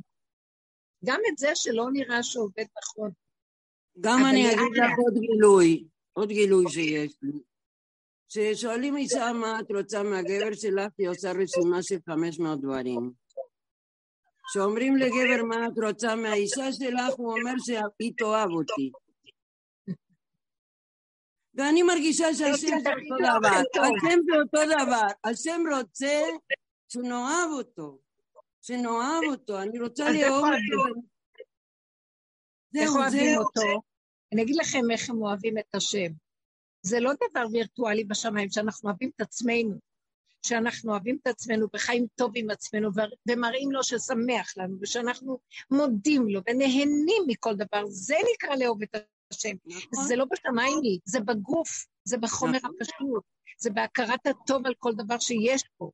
גם 1.06 1.20
את 1.32 1.38
זה 1.38 1.50
שלא 1.56 1.86
נראה 1.94 2.24
שעובד 2.24 2.66
נכון. 2.84 3.12
גם 4.00 4.20
אני 4.30 4.48
אגיד. 4.48 4.84
לך 4.84 4.92
עוד 4.98 5.14
גילוי, 5.20 5.84
עוד 6.14 6.30
גילוי 6.30 6.66
שיש 6.70 7.14
לי. 7.22 7.40
כששואלים 8.30 8.98
אישה 8.98 9.34
מה 9.34 9.60
את 9.60 9.72
רוצה 9.72 10.04
מהגבר 10.04 10.54
שלך, 10.54 10.92
היא 10.98 11.10
עושה 11.10 11.32
רשימה 11.32 11.84
של 11.84 11.98
500 12.10 12.62
דברים. 12.62 13.12
כשאומרים 14.50 14.96
לגבר 14.98 15.44
מה 15.44 15.68
את 15.68 15.84
רוצה 15.84 16.16
מהאישה 16.16 16.72
שלך, 16.72 17.14
הוא 17.18 17.34
אומר 17.34 17.54
שהיא 17.60 18.14
תאהב 18.18 18.50
אותי. 18.50 18.92
ואני 21.56 21.84
מרגישה 21.84 22.34
שהשם 22.34 22.80
זה 22.84 22.90
אותו 22.90 23.16
דבר, 23.18 23.56
השם 23.82 24.20
זה 24.26 24.36
אותו 24.42 24.66
דבר, 24.66 25.08
השם 25.24 25.62
רוצה 25.78 26.22
שנאהב 26.90 27.50
אותו, 27.52 27.98
שנאהב 28.62 29.24
אותו, 29.24 29.62
אני 29.62 29.80
רוצה 29.80 30.12
לאהוב 30.12 30.46
אותו. 30.46 31.02
זהו, 32.72 32.94
זהו. 33.10 33.82
אני 34.34 34.42
אגיד 34.42 34.56
לכם 34.56 34.92
איך 34.92 35.10
הם 35.10 35.22
אוהבים 35.22 35.58
את 35.58 35.76
השם. 35.76 36.12
זה 36.82 37.00
לא 37.00 37.12
דבר 37.14 37.46
וירטואלי 37.52 38.04
בשמיים, 38.04 38.50
שאנחנו 38.50 38.90
אוהבים 38.90 39.12
את 39.16 39.22
עצמנו, 39.22 39.76
שאנחנו 40.46 40.92
אוהבים 40.92 41.18
את 41.22 41.28
עצמנו 41.28 41.68
וחיים 41.74 42.08
טוב 42.16 42.32
עם 42.36 42.50
עצמנו 42.50 42.90
ומראים 43.30 43.72
לו 43.72 43.84
ששמח 43.84 44.58
לנו 44.58 44.78
ושאנחנו 44.82 45.40
מודים 45.72 46.30
לו 46.30 46.42
ונהנים 46.50 47.24
מכל 47.28 47.56
דבר, 47.56 47.84
זה 47.88 48.16
נקרא 48.34 48.56
לאהוב 48.56 48.82
את 48.82 48.96
השם. 49.32 49.56
נכון? 49.66 50.08
זה 50.08 50.16
לא 50.16 50.26
בשמיים 50.32 50.80
לי, 50.84 51.00
זה 51.06 51.20
בגוף, 51.20 51.86
זה 52.04 52.18
בחומר 52.18 52.58
נכון. 52.58 52.72
הפשוט, 52.82 53.24
זה 53.60 53.70
בהכרת 53.70 54.28
הטוב 54.28 54.66
על 54.66 54.74
כל 54.80 54.94
דבר 54.94 55.20
שיש 55.20 55.64
פה. 55.78 55.92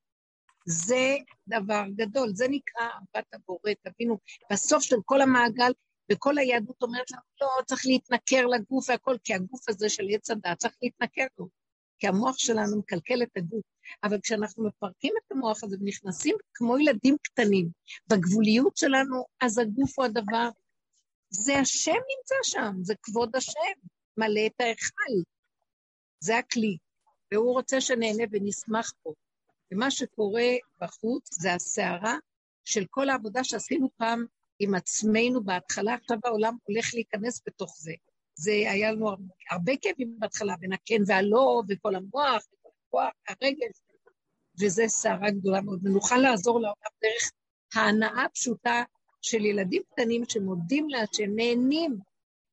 זה 0.65 1.15
דבר 1.47 1.83
גדול, 1.95 2.29
זה 2.33 2.45
נקרא 2.49 2.83
אהבת 2.83 3.33
הבורא, 3.33 3.71
תבינו, 3.81 4.17
בסוף 4.51 4.83
של 4.83 4.95
כל 5.05 5.21
המעגל, 5.21 5.71
וכל 6.11 6.37
היהדות 6.37 6.83
אומרת 6.83 7.11
לנו, 7.11 7.21
לא, 7.41 7.63
צריך 7.65 7.81
להתנכר 7.85 8.45
לגוף 8.45 8.89
והכל, 8.89 9.17
כי 9.23 9.33
הגוף 9.33 9.69
הזה 9.69 9.89
של 9.89 10.03
עץ 10.09 10.31
הדת 10.31 10.57
צריך 10.57 10.75
להתנכר 10.81 11.25
לו, 11.39 11.47
כי 11.99 12.07
המוח 12.07 12.37
שלנו 12.37 12.79
מקלקל 12.79 13.23
את 13.23 13.37
הגוף. 13.37 13.63
אבל 14.03 14.19
כשאנחנו 14.23 14.67
מפרקים 14.67 15.13
את 15.17 15.31
המוח 15.31 15.63
הזה 15.63 15.77
ונכנסים 15.81 16.35
כמו 16.53 16.77
ילדים 16.77 17.17
קטנים 17.23 17.69
בגבוליות 18.07 18.77
שלנו, 18.77 19.25
אז 19.41 19.57
הגוף 19.57 19.99
הוא 19.99 20.05
הדבר, 20.05 20.49
זה 21.35 21.57
השם 21.59 21.91
נמצא 21.91 22.35
שם, 22.43 22.71
זה 22.81 22.93
כבוד 23.03 23.35
השם, 23.35 23.79
מלא 24.17 24.41
את 24.45 24.61
ההיכל. 24.61 25.23
זה 26.19 26.37
הכלי, 26.37 26.77
והוא 27.31 27.53
רוצה 27.53 27.81
שנהנה 27.81 28.23
ונשמח 28.31 28.93
פה. 29.03 29.13
ומה 29.71 29.91
שקורה 29.91 30.49
בחוץ 30.81 31.29
זה 31.33 31.53
הסערה 31.53 32.17
של 32.65 32.85
כל 32.89 33.09
העבודה 33.09 33.43
שעשינו 33.43 33.89
פעם 33.97 34.25
עם 34.59 34.75
עצמנו 34.75 35.43
בהתחלה, 35.43 35.93
עכשיו 35.93 36.17
העולם 36.23 36.57
הולך 36.63 36.93
להיכנס 36.93 37.41
בתוך 37.47 37.75
זה. 37.79 37.93
זה 38.35 38.51
היה 38.51 38.91
לנו 38.91 39.09
הרבה, 39.09 39.33
הרבה 39.51 39.71
כאבים 39.81 40.19
בהתחלה, 40.19 40.55
בין 40.59 40.73
הכן 40.73 41.01
והלא, 41.07 41.63
וכל 41.69 41.95
המוח, 41.95 42.43
וכל 42.53 42.69
הכוח, 42.87 43.11
הרגש, 43.27 43.81
וזה 44.61 44.83
סערה 44.87 45.31
גדולה 45.31 45.61
מאוד. 45.61 45.79
ונוכל 45.83 46.17
לעזור 46.17 46.59
לעולם 46.59 46.75
דרך 47.01 47.31
ההנאה 47.75 48.25
הפשוטה 48.25 48.83
של 49.25 49.45
ילדים 49.45 49.81
קטנים 49.91 50.23
שמודים 50.29 50.89
להשם, 50.89 51.35
נהנים, 51.35 51.97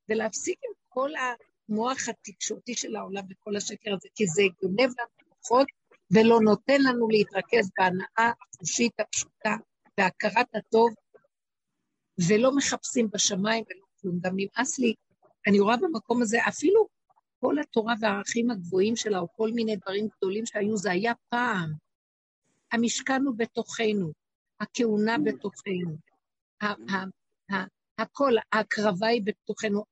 ולהפסיק 0.08 0.58
עם 0.64 0.72
כל 0.88 1.10
המוח 1.14 2.08
התקשורתי 2.08 2.74
של 2.74 2.96
העולם 2.96 3.22
וכל 3.30 3.56
השקר 3.56 3.94
הזה, 3.94 4.08
כי 4.14 4.26
זה 4.26 4.42
גונב 4.62 4.80
לנו 4.80 5.28
כוחות 5.40 5.66
ולא 6.10 6.40
נותן 6.40 6.82
לנו 6.82 7.08
להתרכז 7.08 7.70
בהנאה 7.78 8.32
החושית 8.54 9.00
הפשוטה, 9.00 9.56
בהכרת 9.98 10.46
הטוב, 10.54 10.90
ולא 12.28 12.56
מחפשים 12.56 13.08
בשמיים 13.12 13.64
ולא 13.70 13.84
כלום. 14.00 14.18
גם 14.20 14.32
נמאס 14.36 14.78
לי, 14.78 14.94
אני 15.46 15.60
רואה 15.60 15.76
במקום 15.76 16.22
הזה, 16.22 16.38
אפילו 16.48 16.88
כל 17.40 17.58
התורה 17.58 17.94
והערכים 18.00 18.50
הגבוהים 18.50 18.96
שלה, 18.96 19.18
או 19.18 19.26
כל 19.36 19.50
מיני 19.54 19.76
דברים 19.76 20.08
גדולים 20.16 20.46
שהיו, 20.46 20.76
זה 20.76 20.90
היה 20.90 21.12
פעם. 21.28 21.72
המשכן 22.72 23.22
הוא 23.22 23.34
בתוכנו, 23.36 24.12
הכהונה 24.60 25.18
בתוכנו, 25.18 26.11
הכל, 27.98 28.32
ההקרבה 28.52 29.06
היא 29.06 29.22
בתוכנו, 29.24 29.84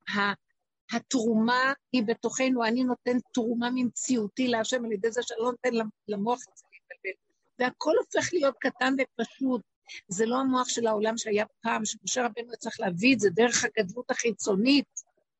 התרומה 0.91 1.73
היא 1.91 2.03
בתוכנו, 2.05 2.65
אני 2.65 2.83
נותן 2.83 3.17
תרומה 3.33 3.69
ממציאותי 3.75 4.47
להשם 4.47 4.85
על 4.85 4.91
ידי 4.91 5.11
זה 5.11 5.21
שאני 5.23 5.39
לא 5.39 5.51
נותן 5.51 5.69
למוח 6.07 6.39
הזה 6.53 6.65
להתבלבל. 6.73 7.17
והכל 7.59 7.93
הופך 7.97 8.33
להיות 8.33 8.55
קטן 8.59 8.93
ופשוט. 8.93 9.61
זה 10.07 10.25
לא 10.25 10.39
המוח 10.39 10.69
של 10.69 10.87
העולם 10.87 11.17
שהיה 11.17 11.45
פעם, 11.61 11.85
שמשה 11.85 12.25
רבנו 12.25 12.53
צריך 12.59 12.79
להביא 12.79 13.15
את 13.15 13.19
זה 13.19 13.29
דרך 13.29 13.65
הגדלות 13.65 14.11
החיצונית. 14.11 14.85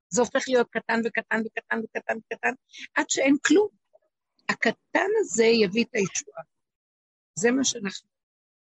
זה 0.10 0.22
הופך 0.22 0.44
להיות 0.48 0.68
קטן 0.70 1.00
וקטן 1.06 1.42
וקטן 1.46 1.80
וקטן 1.84 2.18
וקטן, 2.18 2.54
עד 2.96 3.10
שאין 3.10 3.36
כלום. 3.46 3.68
הקטן 4.50 5.08
הזה 5.20 5.46
יביא 5.46 5.84
את 5.84 5.96
הישועה. 5.96 6.44
זה 7.36 7.52
מה 7.52 7.64
שאנחנו 7.64 8.10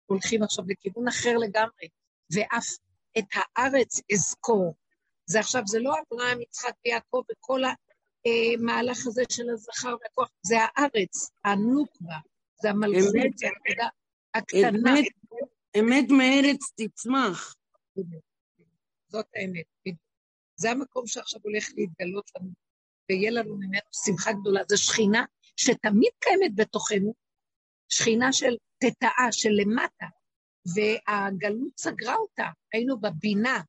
הולכים 0.06 0.44
עכשיו 0.44 0.66
לכיוון 0.68 1.08
אחר 1.08 1.38
לגמרי, 1.38 1.88
ואף 2.32 2.68
את 3.18 3.26
הארץ 3.34 4.02
אזכור. 4.14 4.76
זה 5.26 5.40
עכשיו, 5.40 5.62
זה 5.66 5.80
לא 5.80 5.94
אברהם, 6.00 6.42
יצחק 6.42 6.74
ויעקב 6.86 7.22
וכל 7.32 7.62
המהלך 8.26 9.08
הזה 9.08 9.24
של 9.32 9.50
הזכר 9.50 9.96
והכוח, 10.02 10.30
זה 10.42 10.56
הארץ, 10.60 11.32
הנוקבה, 11.46 12.18
זה 12.62 12.70
המלכות. 12.70 13.14
זה 13.36 13.48
הנקודה 13.48 13.88
הקטנה. 14.34 14.92
אמת, 14.92 15.06
אמת 15.80 16.06
מארץ 16.10 16.72
תצמח. 16.76 17.56
זאת 19.08 19.26
האמת. 19.36 19.66
בדיוק. 19.82 20.00
זה 20.56 20.72
המקום 20.72 21.08
שעכשיו 21.08 21.40
הולך 21.44 21.70
להתגלות 21.76 22.32
לנו, 22.36 22.50
ויהיה 23.10 23.32
לנו 23.32 23.56
ממנו 23.56 23.90
שמחה 24.06 24.32
גדולה. 24.34 24.62
זו 24.70 24.78
שכינה 24.78 25.26
שתמיד 25.56 26.12
קיימת 26.20 26.56
בתוכנו, 26.56 27.14
שכינה 27.90 28.34
של 28.34 28.58
תטאה, 28.78 29.32
של 29.32 29.50
למטה, 29.50 30.06
והגלות 30.76 31.80
סגרה 31.80 32.16
אותה, 32.16 32.46
היינו 32.74 33.00
בבינה, 33.00 33.62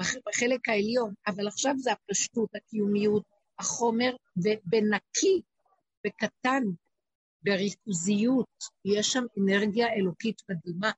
בחלק 0.00 0.68
העליון, 0.68 1.14
אבל 1.26 1.48
עכשיו 1.48 1.74
זה 1.78 1.90
הפשטות, 1.92 2.48
הקיומיות, 2.54 3.22
החומר, 3.58 4.16
ובנקי, 4.36 5.42
בקטן, 6.06 6.62
בריכוזיות, 7.42 8.64
יש 8.84 9.06
שם 9.12 9.24
אנרגיה 9.38 9.94
אלוקית 9.94 10.42
מדהימה, 10.50 10.90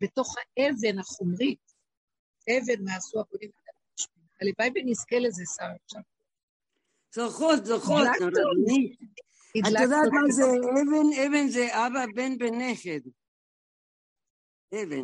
בתוך 0.00 0.34
האבן 0.38 0.98
החומרית, 0.98 1.72
אבן 2.50 2.84
מעשו 2.84 3.20
הפונים. 3.20 3.50
הלוואי 4.40 4.70
ונזכה 4.74 5.18
לזה, 5.18 5.42
שרה, 5.56 5.74
עכשיו. 5.84 6.02
זוכות, 7.14 7.66
זוכות. 7.66 8.06
את 9.60 9.66
יודעת 9.80 10.08
מה 10.12 10.32
זה 10.32 10.44
אבן? 10.44 11.26
אבן 11.26 11.48
זה 11.48 11.86
אבא, 11.86 12.04
בן 12.14 12.32
ונכד. 12.40 13.00
אבן. 14.74 15.02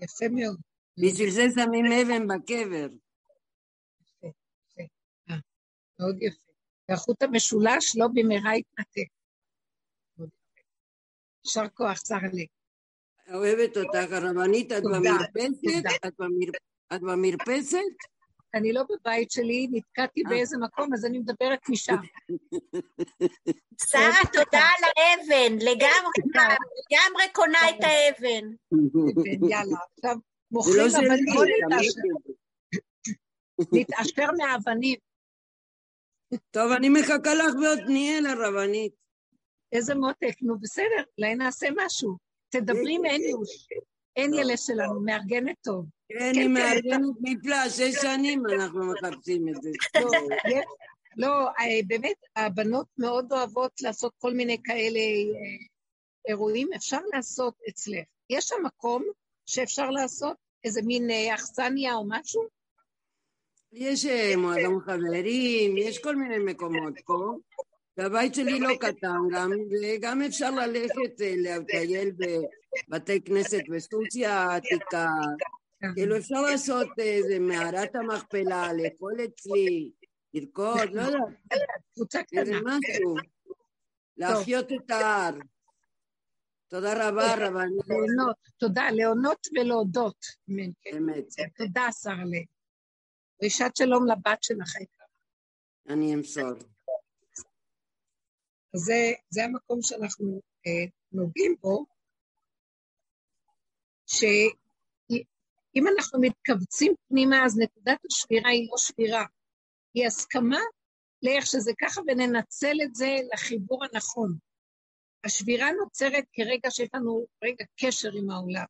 יפה 0.00 0.24
מאוד. 0.30 0.60
בשביל 0.98 1.30
זה 1.30 1.42
שמים 1.54 1.84
אבן 1.86 2.26
בקבר. 2.28 2.88
יפה, 4.00 4.26
יפה. 4.26 4.82
אה, 5.30 5.36
מאוד 6.00 6.22
יפה. 6.22 6.48
והחוט 6.88 7.22
המשולש 7.22 7.96
לא 7.96 8.06
במהרה 8.14 8.56
יתנתק. 8.56 9.08
יישר 11.44 11.68
כוח, 11.74 11.98
שרלי. 12.08 12.46
אוהבת 13.34 13.76
אותך, 13.76 14.12
הרבנית, 14.12 14.72
את 14.72 14.82
במרפסת? 14.82 15.84
את 16.94 17.00
במרפסת? 17.02 17.96
אני 18.54 18.72
לא 18.72 18.82
בבית 18.82 19.30
שלי, 19.30 19.68
נתקעתי 19.70 20.22
אה. 20.24 20.30
באיזה 20.30 20.58
מקום, 20.58 20.94
אז 20.94 21.04
אני 21.04 21.18
מדברת 21.18 21.68
משם. 21.68 21.96
שרה, 23.90 24.20
תודה 24.32 24.64
על 24.78 24.84
האבן, 24.96 25.54
לגמרי 25.54 27.32
קונה 27.32 27.58
את 27.70 27.84
האבן. 27.84 28.46
יאללה, 29.50 29.78
עכשיו 29.96 30.16
מוכרים 30.50 30.86
אבנים, 30.86 31.54
נתעשר 33.72 34.26
מהאבנים. 34.38 34.98
טוב, 36.50 36.72
אני 36.72 36.88
מחכה 36.88 37.34
לך 37.34 37.54
בעתניאל, 37.60 38.26
הרבנית. 38.26 38.92
איזה 39.72 39.94
מותק, 39.94 40.34
נו 40.42 40.58
בסדר, 40.58 41.02
אולי 41.18 41.34
נעשה 41.34 41.68
משהו. 41.76 42.16
תדברי 42.48 42.94
עם 42.94 43.02
אניוש, 44.18 44.32
אניאלה 44.32 44.56
שלנו, 44.56 45.00
מארגנת 45.00 45.56
טוב. 45.62 45.86
כן, 46.08 46.32
היא 46.34 46.48
מארגנת 46.48 47.16
נפלא, 47.20 47.68
שש 47.68 47.94
שנים 48.02 48.42
אנחנו 48.46 48.92
מחפשים 48.92 49.48
את 49.48 49.54
זה. 49.62 49.70
לא, 51.16 51.48
אה, 51.48 51.80
באמת, 51.86 52.16
הבנות 52.36 52.86
מאוד 52.98 53.32
אוהבות 53.32 53.72
לעשות 53.82 54.12
כל 54.18 54.34
מיני 54.34 54.56
כאלה 54.64 54.98
אה, 54.98 55.66
אירועים, 56.28 56.68
אפשר 56.76 57.00
לעשות 57.14 57.54
אצלך. 57.68 58.04
יש 58.30 58.44
שם 58.44 58.56
מקום 58.64 59.04
שאפשר 59.46 59.90
לעשות 59.90 60.36
איזה 60.64 60.82
מין 60.82 61.10
אה, 61.10 61.34
אכסניה 61.34 61.94
או 61.94 62.04
משהו? 62.08 62.42
יש 63.72 64.06
מועדון 64.36 64.80
חברים, 64.80 65.76
יש 65.76 65.98
כל 65.98 66.16
מיני 66.16 66.38
מקומות 66.38 66.94
פה. 67.06 67.38
והבית 67.96 68.34
שלי 68.34 68.60
לא 68.60 68.74
קטן 68.80 69.18
גם, 69.32 69.50
וגם 69.82 70.22
אפשר 70.22 70.50
ללכת 70.50 71.20
לטייל 71.20 72.10
בבתי 72.88 73.20
כנסת 73.20 73.62
בסוסיה 73.68 74.34
העתיקה, 74.34 75.06
כאילו 75.94 76.16
אפשר 76.16 76.40
לעשות 76.40 76.88
איזה 76.98 77.38
מערת 77.38 77.94
המכפלה, 77.96 78.72
לאכול 78.72 79.16
אצלי, 79.24 79.90
לרקוד, 80.34 80.90
לא 80.92 81.02
יודעת, 81.02 82.32
איזה 82.32 82.54
משהו, 82.64 83.14
להחיות 84.16 84.72
את 84.72 84.90
ההר. 84.90 85.34
תודה 86.68 87.08
רבה, 87.08 87.34
רבנית. 87.34 87.88
להונות, 87.88 88.36
תודה, 88.56 88.90
להונות 88.90 89.46
ולהודות. 89.54 90.26
אמת. 90.48 91.26
תודה, 91.56 91.88
שרלה. 92.02 92.38
דרישת 93.40 93.70
שלום 93.76 94.06
לבת 94.06 94.42
שלך 94.42 94.76
אני 95.88 96.14
אמסור. 96.14 96.50
זה, 98.76 99.12
זה 99.30 99.44
המקום 99.44 99.82
שאנחנו 99.82 100.40
אה, 100.66 100.86
נוגעים 101.12 101.56
בו, 101.60 101.86
ש... 104.08 104.24
אם 105.76 105.88
אנחנו 105.88 106.20
מתכווצים 106.20 106.94
פנימה, 107.08 107.44
אז 107.44 107.58
נקודת 107.58 107.98
השבירה 108.10 108.50
היא 108.50 108.68
לא 108.70 108.76
שבירה, 108.76 109.24
היא 109.94 110.06
הסכמה 110.06 110.60
לאיך 111.22 111.46
שזה 111.46 111.72
ככה, 111.80 112.00
וננצל 112.06 112.76
את 112.82 112.94
זה 112.94 113.16
לחיבור 113.32 113.84
הנכון. 113.84 114.38
השבירה 115.24 115.72
נוצרת 115.72 116.24
כרגע 116.32 116.70
שיש 116.70 116.88
לנו 116.94 117.26
רגע 117.44 117.64
קשר 117.80 118.10
עם 118.12 118.30
העולם, 118.30 118.64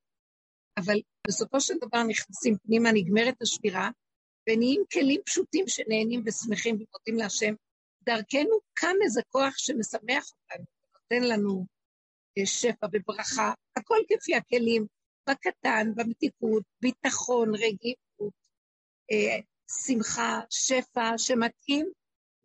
אבל 0.78 1.01
בסופו 1.26 1.61
של 1.61 1.74
דבר 1.80 2.03
נכנסים 2.03 2.57
פנימה, 2.59 2.93
נגמרת 2.93 3.43
השבירה, 3.43 3.91
ונהיים 4.49 4.82
כלים 4.93 5.20
פשוטים 5.26 5.64
שנהנים 5.68 6.22
ושמחים 6.26 6.74
ומודים 6.74 7.16
להשם. 7.16 7.55
דרכנו 8.03 8.59
קם 8.74 8.97
איזה 9.05 9.20
כוח 9.28 9.59
שמשמח 9.59 10.24
אותנו, 10.32 10.64
נותן 10.95 11.28
לנו 11.28 11.66
אה, 12.39 12.47
שפע 12.47 12.86
וברכה, 12.93 13.53
הכל 13.76 13.99
כפי 14.09 14.34
הכלים, 14.34 14.86
בקטן, 15.29 15.95
במתיקות, 15.95 16.62
ביטחון, 16.81 17.55
רגיעות, 17.55 18.35
אה, 19.11 19.41
שמחה, 19.87 20.41
שפע, 20.51 21.18
שמתאים 21.18 21.87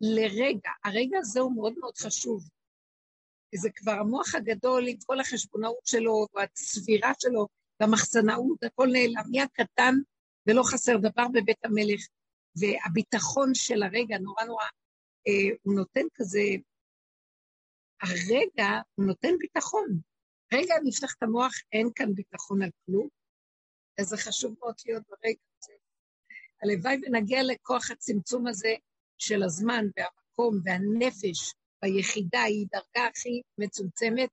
לרגע. 0.00 0.70
הרגע 0.84 1.18
הזה 1.18 1.40
הוא 1.40 1.56
מאוד 1.56 1.74
מאוד 1.78 1.96
חשוב. 1.96 2.48
זה 3.54 3.68
כבר 3.76 3.92
המוח 3.92 4.34
הגדול 4.34 4.88
עם 4.88 4.96
כל 5.06 5.20
החשבונאות 5.20 5.86
שלו, 5.86 6.26
והצבירה 6.34 7.12
שלו, 7.18 7.46
והמחסנאות, 7.80 8.64
הכל 8.64 8.88
נעלם, 8.92 9.30
נהיה 9.30 9.46
קטן 9.48 9.94
ולא 10.46 10.62
חסר 10.62 10.96
דבר 10.96 11.28
בבית 11.32 11.64
המלך. 11.64 12.00
והביטחון 12.56 13.54
של 13.54 13.82
הרגע, 13.82 14.18
נורא 14.18 14.44
נורא, 14.44 14.64
אה, 15.28 15.56
הוא 15.62 15.74
נותן 15.74 16.06
כזה, 16.14 16.40
הרגע 18.02 18.80
הוא 18.94 19.06
נותן 19.06 19.32
ביטחון. 19.38 20.00
רגע 20.54 20.74
נפתח 20.84 21.14
את 21.18 21.22
המוח, 21.22 21.52
אין 21.72 21.88
כאן 21.94 22.14
ביטחון 22.14 22.62
על 22.62 22.70
כלום, 22.86 23.08
אז 23.98 24.06
זה 24.06 24.16
חשוב 24.16 24.54
מאוד 24.60 24.74
להיות 24.86 25.02
ברגע 25.08 25.40
הזה. 25.58 25.72
הלוואי 26.62 26.96
ונגיע 27.02 27.42
לכוח 27.42 27.90
הצמצום 27.90 28.46
הזה 28.46 28.74
של 29.18 29.42
הזמן 29.42 29.84
והמקום 29.96 30.60
והנפש 30.64 31.54
ביחידה, 31.82 32.42
היא 32.42 32.66
דרגה 32.72 33.08
הכי 33.08 33.42
מצומצמת. 33.58 34.30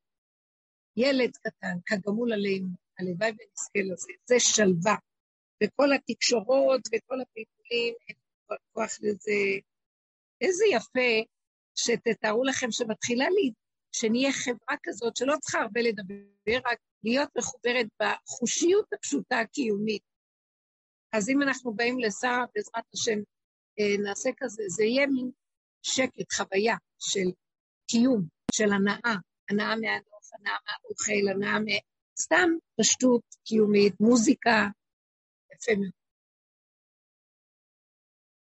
ילד 0.97 1.31
קטן, 1.37 1.77
כגמול 1.85 2.33
עלינו, 2.33 2.67
הלוואי 2.99 3.29
ונזכה 3.29 3.93
לזה, 3.93 4.13
זה 4.25 4.35
שלווה. 4.39 4.95
וכל 5.63 5.93
התקשורות 5.93 6.81
וכל 6.87 7.21
הפעילים, 7.21 7.93
אין 8.07 8.15
כוח 8.73 8.97
לזה. 9.01 9.59
איזה 10.41 10.63
יפה 10.71 11.31
שתתארו 11.75 12.43
לכם 12.43 12.71
שמתחילה 12.71 13.25
לי 13.29 13.51
שנהיה 13.91 14.31
חברה 14.33 14.77
כזאת 14.83 15.15
שלא 15.15 15.33
צריכה 15.41 15.59
הרבה 15.59 15.81
לדבר, 15.81 16.69
רק 16.71 16.79
להיות 17.03 17.29
מחוברת 17.37 17.87
בחושיות 17.99 18.93
הפשוטה 18.93 19.39
הקיומית. 19.39 20.03
אז 21.13 21.29
אם 21.29 21.41
אנחנו 21.41 21.73
באים 21.73 21.99
לשרה, 21.99 22.45
בעזרת 22.55 22.85
השם, 22.93 23.19
אה, 23.79 24.03
נעשה 24.03 24.29
כזה, 24.37 24.63
זה 24.67 24.83
יהיה 24.83 25.07
מין 25.07 25.31
שקט, 25.81 26.33
חוויה 26.33 26.75
של 26.99 27.31
קיום, 27.87 28.27
של 28.51 28.73
הנאה, 28.73 29.15
הנאה 29.49 29.75
מהנוף, 29.75 30.33
הנאה 30.33 30.57
מהאוכל, 30.65 31.29
הנאה 31.35 31.59
מ... 31.59 31.65
סתם 32.19 32.49
פשטות 32.79 33.21
קיומית, 33.43 33.93
מוזיקה, 33.99 34.67
יפה 35.53 35.71
מאוד. 35.79 35.91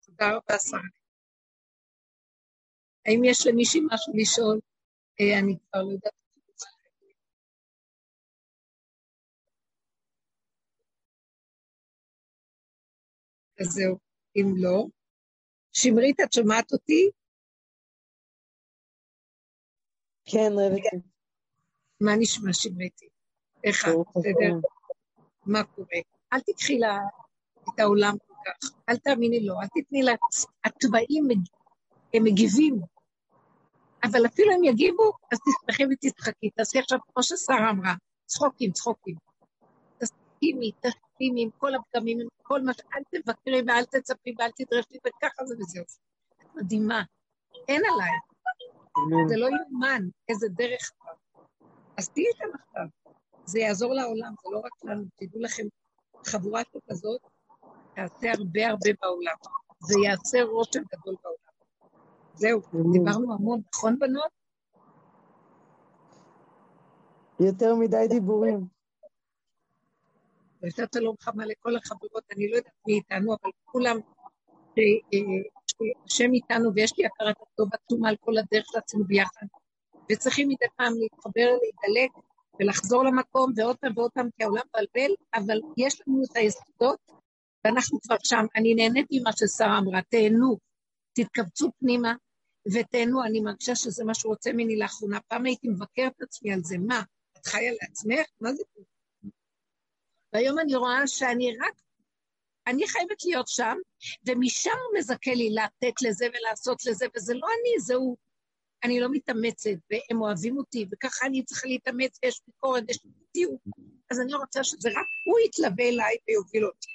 תודה 0.07 0.37
רבה, 0.37 0.59
שרה. 0.59 0.81
האם 3.07 3.25
יש 3.25 3.47
למישהי 3.47 3.81
משהו 3.81 4.13
לשאול? 4.17 4.61
אה, 5.21 5.39
אני 5.39 5.59
כבר 5.59 5.83
לא 5.83 5.93
יודעת. 5.93 6.13
אז 13.61 13.67
זהו, 13.67 13.99
אם 14.37 14.47
לא. 14.57 14.87
שמרית, 15.73 16.21
את 16.21 16.33
שומעת 16.33 16.73
אותי? 16.73 17.11
כן, 20.25 20.53
רבתי. 20.59 21.09
מה 22.01 22.13
נשמע, 22.19 22.53
שמריתי? 22.53 23.09
איך 23.65 23.85
את? 23.89 23.95
בסדר? 24.17 24.69
מה 25.47 25.65
קורה? 25.65 25.99
אל 26.33 26.41
תקחי 26.41 26.79
לה 26.79 26.99
את 27.63 27.79
העולם 27.81 28.15
כל 28.27 28.35
כך, 28.45 28.71
אל 28.89 28.97
תאמיני 28.97 29.47
לו, 29.47 29.55
אל 29.61 29.67
תתני 29.67 30.03
לה, 30.03 30.13
התוואים 30.65 31.29
הם 32.15 32.25
מגיבים, 32.25 32.75
אבל 34.05 34.27
אפילו 34.27 34.53
אם 34.57 34.65
יגיבו, 34.65 35.13
אז 35.33 35.39
תשמחי 35.39 35.85
ותצחקי. 35.93 36.51
תעשי 36.51 36.79
עכשיו, 36.79 36.99
כמו 37.13 37.23
ששרה 37.23 37.71
אמרה, 37.71 37.95
צחוקים, 38.27 38.73
צחוקים. 38.73 39.15
תסכימי, 39.99 40.71
עם 41.21 41.51
כל 41.59 41.75
הפגמים, 41.75 42.21
עם 42.21 42.27
כל 42.43 42.63
מה 42.63 42.73
ש... 42.75 42.81
אל 42.81 43.03
תבקרי 43.21 43.63
ואל 43.67 43.85
תצפי 43.85 44.35
ואל 44.39 44.51
תדרשי, 44.51 44.99
וככה 45.07 45.45
זה 45.45 45.55
וזהו. 45.59 45.85
מדהימה. 46.55 47.03
אין 47.69 47.83
עליי. 47.93 48.11
זה 49.29 49.37
לא 49.37 49.47
יאומן, 49.47 50.03
איזה 50.29 50.49
דרך. 50.49 50.91
אז 51.99 52.09
תהיי 52.09 52.33
שם 52.39 52.45
עכשיו. 52.55 52.87
זה 53.45 53.59
יעזור 53.59 53.95
לעולם, 53.95 54.35
זה 54.43 54.51
לא 54.53 54.59
רק 54.59 54.85
לנו. 54.85 55.05
תדעו 55.17 55.41
לכם, 55.41 55.63
חבורה 56.27 56.63
כזאת 56.91 57.21
תעשה 57.95 58.33
הרבה 58.33 58.69
הרבה 58.69 58.91
בעולם. 59.03 59.37
זה 59.79 59.95
יעשה 60.05 60.43
רושם 60.43 60.83
גדול 60.93 61.15
בעולם. 61.23 61.44
זהו, 62.35 62.61
דיברנו 62.93 63.35
המון, 63.35 63.61
נכון 63.75 63.99
בנות? 63.99 64.31
יותר 67.41 67.75
מדי 67.75 68.07
דיבורים. 68.09 68.67
נתת 70.63 70.97
לו 70.97 71.15
חמה 71.21 71.47
לכל 71.47 71.77
החברות, 71.77 72.25
אני 72.37 72.51
לא 72.51 72.57
יודעת 72.57 72.73
מי 72.87 72.95
איתנו, 72.95 73.33
אבל 73.33 73.51
כולם, 73.65 73.97
השם 76.07 76.33
איתנו 76.33 76.75
ויש 76.75 76.99
לי 76.99 77.07
הכרת 77.07 77.37
הטוב 77.43 77.69
עצומה 77.73 78.09
על 78.09 78.17
כל 78.21 78.39
הדרך 78.39 78.67
שעשינו 78.73 79.05
ביחד, 79.05 79.47
וצריכים 80.13 80.49
מדי 80.49 80.67
פעם 80.77 80.93
להתחבר, 81.01 81.51
להתדלק 81.63 82.11
ולחזור 82.61 83.05
למקום 83.05 83.53
ועוד 83.57 83.77
פעם 83.77 83.93
ועוד 83.97 84.11
פעם, 84.15 84.29
כי 84.37 84.45
העולם 84.45 84.63
מבלבל, 84.69 85.15
אבל 85.35 85.61
יש 85.77 86.01
לנו 86.07 86.23
את 86.25 86.37
היסודות 86.37 86.99
ואנחנו 87.65 88.01
כבר 88.01 88.17
שם. 88.25 88.47
אני 88.57 88.75
נהנית 88.75 89.07
ממה 89.11 89.31
ששרה 89.33 89.79
אמרה, 89.79 90.01
תהנו, 90.03 90.57
תתכווצו 91.13 91.71
פנימה 91.81 92.15
ותהנו, 92.73 93.25
אני 93.25 93.41
מרגישה 93.41 93.75
שזה 93.77 94.05
מה 94.05 94.15
שהוא 94.15 94.31
רוצה 94.31 94.53
ממני 94.53 94.79
לאחרונה. 94.79 95.21
פעם 95.21 95.45
הייתי 95.45 95.69
מבקרת 95.69 96.13
את 96.17 96.23
עצמי 96.23 96.53
על 96.53 96.61
זה, 96.63 96.79
מה, 96.79 97.03
את 97.39 97.47
חיה 97.47 97.73
לעצמך? 97.83 98.27
מה 98.41 98.53
זה? 98.55 98.63
והיום 100.33 100.59
אני 100.59 100.77
רואה 100.77 101.07
שאני 101.07 101.57
רק, 101.57 101.75
אני 102.67 102.89
חייבת 102.89 103.25
להיות 103.25 103.49
שם, 103.49 103.77
ומשם 104.27 104.71
הוא 104.71 104.99
מזכה 104.99 105.35
לי 105.35 105.51
לתת 105.51 106.03
לזה 106.03 106.27
ולעשות 106.35 106.87
לזה, 106.87 107.07
וזה 107.17 107.35
לא 107.35 107.47
אני, 107.47 107.81
זה 107.81 107.95
הוא. 107.95 108.17
אני 108.85 109.01
לא 109.01 109.09
מתאמצת, 109.11 109.71
והם 109.91 110.23
אוהבים 110.23 110.57
אותי, 110.59 110.87
וככה 110.93 111.27
אני 111.27 111.45
צריכה 111.45 111.69
להתאמץ, 111.69 112.19
ויש 112.23 112.41
ביקורת, 112.47 112.85
יש 112.89 112.99
בדיוק. 113.05 113.63
אז 114.11 114.21
אני 114.21 114.35
רוצה 114.35 114.65
שזה 114.65 114.89
רק 114.89 115.07
הוא 115.27 115.39
יתלווה 115.47 115.89
אליי 115.89 116.17
ויוביל 116.29 116.65
אותי. 116.67 116.89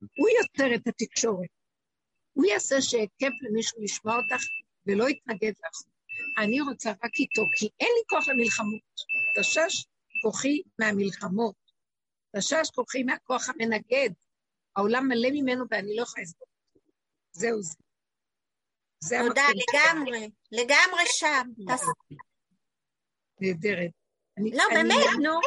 הוא 0.00 0.28
יוצר 0.28 0.74
את 0.74 0.86
התקשורת. 0.86 1.48
הוא 2.32 2.44
יעשה 2.46 2.80
שכיף 2.80 3.32
למישהו 3.42 3.82
לשמוע 3.82 4.16
אותך 4.16 4.44
ולא 4.86 5.08
יתנגד 5.08 5.52
לך. 5.58 5.82
אני 6.38 6.60
רוצה 6.60 6.90
רק 6.90 7.14
איתו, 7.18 7.42
כי 7.56 7.68
אין 7.80 7.88
לי 7.96 8.02
כוח 8.08 8.28
למלחמות. 8.28 8.80
תשש 9.38 9.86
כוחי 10.22 10.62
מהמלחמות. 10.78 11.54
תשש 12.36 12.70
כוחי 12.74 13.02
מהכוח 13.02 13.48
המנגד. 13.48 14.10
העולם 14.76 15.08
מלא 15.08 15.28
ממנו 15.32 15.64
ואני 15.70 15.96
לא 15.96 16.02
יכולה 16.02 16.22
לסבול. 16.22 16.48
זהו 17.32 17.62
זה. 17.62 17.74
זה 19.04 19.16
תודה, 19.28 19.42
לגמרי, 19.54 20.30
לגמרי 20.52 21.02
שם. 21.06 21.48
נהדרת. 23.40 23.90
לא, 24.38 24.64
באמת, 24.74 25.06
נו. 25.22 25.40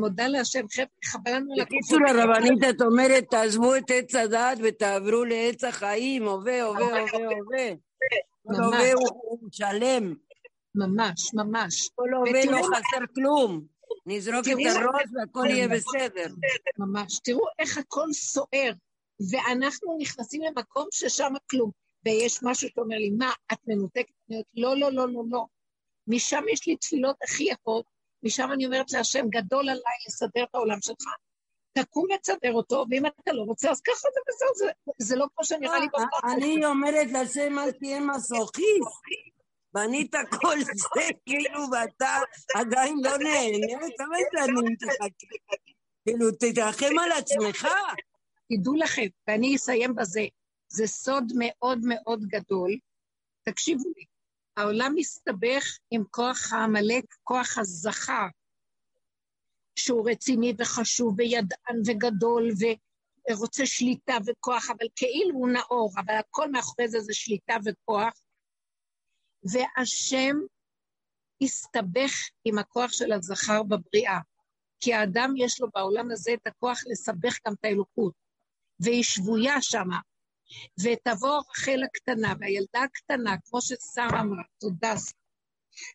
מודה 0.00 0.28
להשם, 0.28 0.68
חבר'ה, 0.68 0.86
חבל 1.04 1.32
לנו 1.32 1.54
לקחת. 1.56 1.66
בקיצור, 1.66 1.98
הרבנית, 2.08 2.64
את 2.70 2.80
אומרת, 2.80 3.24
תעזבו 3.30 3.76
את 3.76 3.84
עץ 3.88 4.14
הדת 4.14 4.58
ותעברו 4.64 5.24
לעץ 5.24 5.64
החיים, 5.64 6.22
הווה, 6.22 6.62
הווה, 6.62 7.00
הווה, 7.00 7.26
הווה. 7.26 7.68
כל 8.46 8.54
הווה 8.54 8.92
הוא 8.92 9.48
שלם. 9.52 10.14
ממש, 10.74 11.34
ממש. 11.34 11.90
כל 11.94 12.14
הווה 12.14 12.44
לא 12.46 12.62
חסר 12.62 13.06
כלום. 13.14 13.66
נזרוק 14.06 14.46
את 14.48 14.76
הראש 14.76 15.08
והכל 15.14 15.46
יהיה 15.48 15.68
בסדר. 15.68 16.34
ממש. 16.78 17.20
תראו 17.24 17.44
איך 17.58 17.78
הכל 17.78 18.12
סוער, 18.12 18.72
ואנחנו 19.30 19.96
נכנסים 20.00 20.42
למקום 20.42 20.86
ששם 20.90 21.32
כלום. 21.50 21.70
ויש 22.04 22.42
משהו 22.42 22.68
שאומר 22.74 22.96
לי, 22.96 23.10
מה, 23.10 23.32
את 23.52 23.58
מנותקת? 23.66 24.14
לא, 24.54 24.76
לא, 24.76 24.92
לא, 24.92 25.08
לא, 25.08 25.22
לא. 25.30 25.44
משם 26.06 26.44
יש 26.52 26.66
לי 26.66 26.76
תפילות 26.76 27.16
הכי 27.22 27.44
יפות, 27.44 27.84
משם 28.22 28.52
אני 28.52 28.66
אומרת 28.66 28.92
להשם, 28.92 29.26
גדול 29.28 29.68
עליי 29.68 29.96
לסדר 30.08 30.44
את 30.44 30.54
העולם 30.54 30.80
שלך. 30.80 31.04
תקום 31.82 32.06
ותסדר 32.14 32.52
אותו, 32.52 32.84
ואם 32.90 33.06
אתה 33.06 33.32
לא 33.32 33.42
רוצה, 33.42 33.70
אז 33.70 33.80
ככה 33.80 33.94
זה 33.94 34.20
בסדר, 34.28 34.48
זה, 34.54 34.70
זה 34.98 35.16
לא 35.16 35.26
כמו 35.34 35.44
שנראה 35.44 35.78
לי 35.78 35.86
בסוף. 35.94 36.24
אני 36.24 36.66
אומרת 36.66 37.06
להשם, 37.12 37.58
אל 37.58 37.72
תהיה 37.72 38.00
מסוכיסט. 38.00 39.00
בנית 39.74 40.14
כל 40.40 40.58
זה, 40.60 41.02
כאילו, 41.26 41.60
ואתה 41.72 42.18
עדיין 42.54 42.96
לא 43.02 43.18
נהנה, 43.18 43.86
כמה 43.98 44.16
שנים 44.46 44.76
תחכה. 44.76 45.56
כאילו, 46.04 46.30
תתרחם 46.30 46.98
על 47.04 47.12
עצמך. 47.12 47.68
תדעו 48.52 48.74
לכם, 48.74 49.06
ואני 49.28 49.56
אסיים 49.56 49.94
בזה, 49.94 50.26
זה 50.68 50.86
סוד 50.86 51.32
מאוד 51.38 51.78
מאוד 51.82 52.24
גדול. 52.26 52.76
תקשיבו 53.42 53.84
לי, 53.96 54.04
העולם 54.56 54.92
מסתבך 54.94 55.78
עם 55.90 56.04
כוח 56.10 56.52
העמלק, 56.52 57.04
כוח 57.24 57.58
הזכר, 57.58 58.26
שהוא 59.76 60.10
רציני 60.10 60.54
וחשוב 60.58 61.14
וידען 61.18 61.80
וגדול 61.86 62.48
ורוצה 63.30 63.66
שליטה 63.66 64.16
וכוח, 64.26 64.70
אבל 64.70 64.86
כאילו 64.96 65.34
הוא 65.34 65.48
נאור, 65.48 65.92
אבל 65.96 66.14
הכל 66.14 66.50
מאחורי 66.50 66.88
זה 66.88 67.00
זה 67.00 67.14
שליטה 67.14 67.56
וכוח. 67.64 68.12
והשם 69.42 70.36
הסתבך 71.42 72.12
עם 72.44 72.58
הכוח 72.58 72.92
של 72.92 73.12
הזכר 73.12 73.62
בבריאה, 73.62 74.18
כי 74.80 74.94
האדם 74.94 75.34
יש 75.36 75.60
לו 75.60 75.68
בעולם 75.74 76.10
הזה 76.10 76.32
את 76.34 76.46
הכוח 76.46 76.80
לסבך 76.86 77.38
גם 77.46 77.54
את 77.60 77.64
האלוקות, 77.64 78.14
והיא 78.80 79.02
שבויה 79.02 79.62
שמה, 79.62 79.98
ותבוא 80.82 81.38
רחל 81.50 81.80
הקטנה, 81.84 82.34
והילדה 82.40 82.82
הקטנה, 82.82 83.36
כמו 83.44 83.60
ששרה 83.62 84.20
אמרה, 84.20 84.42
תודה, 84.60 84.94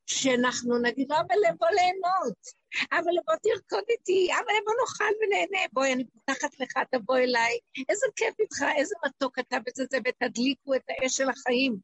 שאנחנו 0.06 0.78
נגיד 0.78 1.12
אבל 1.12 1.36
לבוא 1.50 1.68
ליהנות, 1.68 2.61
אבל 2.92 3.12
לבוא 3.12 3.36
תרקוד 3.44 3.84
איתי, 3.90 4.30
אבל 4.34 4.54
לבוא 4.62 4.74
נאכל 4.82 5.14
ונהנה, 5.22 5.68
בואי, 5.74 5.94
אני 5.94 6.06
פותחת 6.06 6.60
לך, 6.60 6.72
תבוא 6.92 7.18
אליי, 7.18 7.60
איזה 7.90 8.06
כיף 8.16 8.40
איתך, 8.40 8.66
איזה 8.78 8.96
מתוק 9.06 9.40
אתה 9.40 9.58
וזה 9.68 9.86
זה, 9.92 9.98
ותדליקו 10.06 10.76
את 10.76 10.82
האש 10.90 11.18
של 11.18 11.30
החיים 11.30 11.78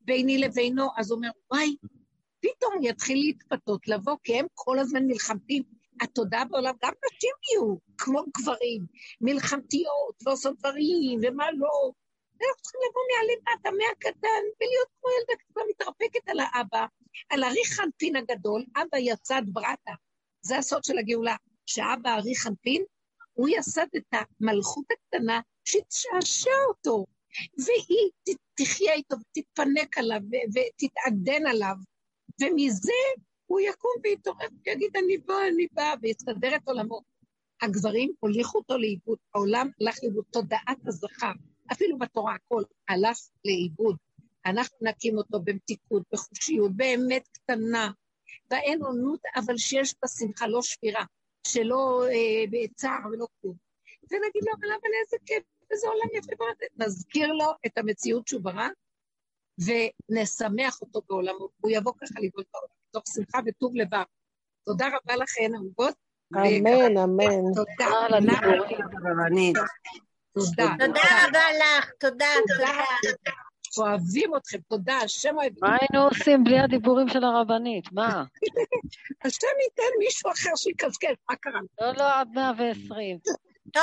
ביני 0.00 0.38
לבינו. 0.38 0.88
אז 0.96 1.10
הוא 1.10 1.16
אומר, 1.16 1.30
וואי, 1.50 1.76
פתאום 2.40 2.74
יתחיל 2.82 3.18
להתפתות, 3.18 3.88
לבוא, 3.88 4.16
כי 4.24 4.38
הם 4.38 4.46
כל 4.54 4.78
הזמן 4.78 5.06
מלחמתים. 5.06 5.62
התודעה 6.00 6.44
בעולם, 6.44 6.74
גם 6.84 6.92
נשים 7.06 7.30
יהיו, 7.50 7.76
כמו 7.98 8.24
גברים, 8.38 8.86
מלחמתיות, 9.20 10.22
ועושות 10.26 10.58
דברים, 10.58 11.20
ומה 11.22 11.50
לא. 11.52 11.92
אנחנו 12.42 12.62
צריכים 12.62 12.80
לבוא 12.90 13.02
מהלמטה, 13.10 13.70
מהקטן, 13.70 14.42
ולהיות 14.60 14.88
כמו 15.00 15.10
ילדה 15.10 15.42
קטנה 15.42 15.62
מתרפקת 15.70 16.28
על 16.28 16.40
האבא, 16.40 16.86
על 17.30 17.44
ארי 17.44 17.64
חנפין 17.64 18.16
הגדול, 18.16 18.64
אבא 18.76 18.98
יצד 18.98 19.42
ברטה. 19.46 19.92
זה 20.40 20.58
הסוד 20.58 20.84
של 20.84 20.98
הגאולה, 20.98 21.36
שאבא 21.66 22.14
ארי 22.14 22.36
חנפין, 22.36 22.84
הוא 23.32 23.48
יסד 23.48 23.86
את 23.96 24.04
המלכות 24.12 24.84
הקטנה 24.90 25.40
שתשעשע 25.64 26.50
אותו, 26.68 27.06
והיא 27.58 28.36
תחיה 28.54 28.92
איתו 28.92 29.16
ותתפנק 29.16 29.98
עליו 29.98 30.20
ותתעדן 30.54 31.46
עליו, 31.46 31.74
ומזה 32.40 32.92
הוא 33.46 33.60
יקום 33.60 33.92
ויתעורר 34.04 34.46
ויגיד, 34.66 34.96
אני 34.96 35.18
בא, 35.18 35.34
אני 35.52 35.66
בא, 35.72 35.94
ויסדר 36.02 36.56
את 36.56 36.68
עולמו. 36.68 37.00
הגברים 37.62 38.12
הוליכו 38.20 38.58
אותו 38.58 38.78
לאיבוד, 38.78 39.18
העולם 39.34 39.70
הלך 39.80 39.98
לאיבוד, 40.02 40.24
תודעת 40.30 40.86
הזכר, 40.86 41.32
אפילו 41.72 41.98
בתורה 41.98 42.34
הכל 42.34 42.62
הלך 42.88 43.18
לאיבוד. 43.44 43.96
אנחנו 44.46 44.76
נקים 44.80 45.18
אותו 45.18 45.40
במתיקות, 45.44 46.02
בחושיות, 46.12 46.72
באמת 46.76 47.28
קטנה, 47.32 47.90
באין 48.50 48.82
עונות, 48.82 49.20
אבל 49.36 49.56
שיש 49.56 49.94
בה 50.02 50.08
שמחה, 50.08 50.46
לא 50.46 50.62
שבירה, 50.62 51.04
שלא 51.46 52.04
אה, 52.08 52.44
בצער 52.50 53.06
ולא 53.12 53.26
כלום. 53.40 53.54
ונגיד 54.10 54.42
לו, 54.46 54.52
אבל 54.60 54.72
אבל 54.72 54.90
איזה 55.04 55.16
כיף, 55.26 55.42
איזה 55.70 55.86
עולם 55.88 56.08
יפה 56.14 56.32
מאוד. 56.38 56.56
נזכיר 56.76 57.32
לו 57.32 57.52
את 57.66 57.78
המציאות 57.78 58.28
שהוא 58.28 58.42
ברא, 58.42 58.68
ונשמח 59.58 60.80
אותו 60.82 61.00
בעולמו. 61.08 61.48
הוא 61.60 61.70
יבוא 61.70 61.92
ככה 62.00 62.20
לגאול 62.20 62.44
בעולם. 62.52 62.78
מתוך 62.88 63.02
שמחה 63.14 63.38
וטוב 63.46 63.76
לבב. 63.76 64.02
תודה 64.64 64.86
רבה 64.86 65.16
לכן, 65.16 65.54
אהובות. 65.54 65.94
אמן, 66.34 66.96
אמן. 66.98 67.52
תודה. 67.54 67.86
תודה. 70.34 70.74
תודה 70.78 71.02
רבה 71.28 71.44
לך, 71.58 71.90
תודה, 72.00 72.26
תודה. 72.48 73.32
אוהבים 73.78 74.36
אתכם, 74.36 74.58
תודה, 74.68 74.96
השם 74.96 75.34
אוהב. 75.36 75.52
מה 75.62 75.76
היינו 75.80 76.08
עושים 76.08 76.44
בלי 76.44 76.58
הדיבורים 76.60 77.08
של 77.08 77.24
הרבנית? 77.24 77.92
מה? 77.92 78.24
השם 79.24 79.46
ייתן 79.64 79.98
מישהו 79.98 80.30
אחר 80.30 80.50
שיקזקז, 80.56 81.16
מה 81.30 81.36
קרה? 81.36 81.60
לא, 81.80 81.92
לא, 81.92 82.20
עד 82.20 82.28
120. 82.34 83.18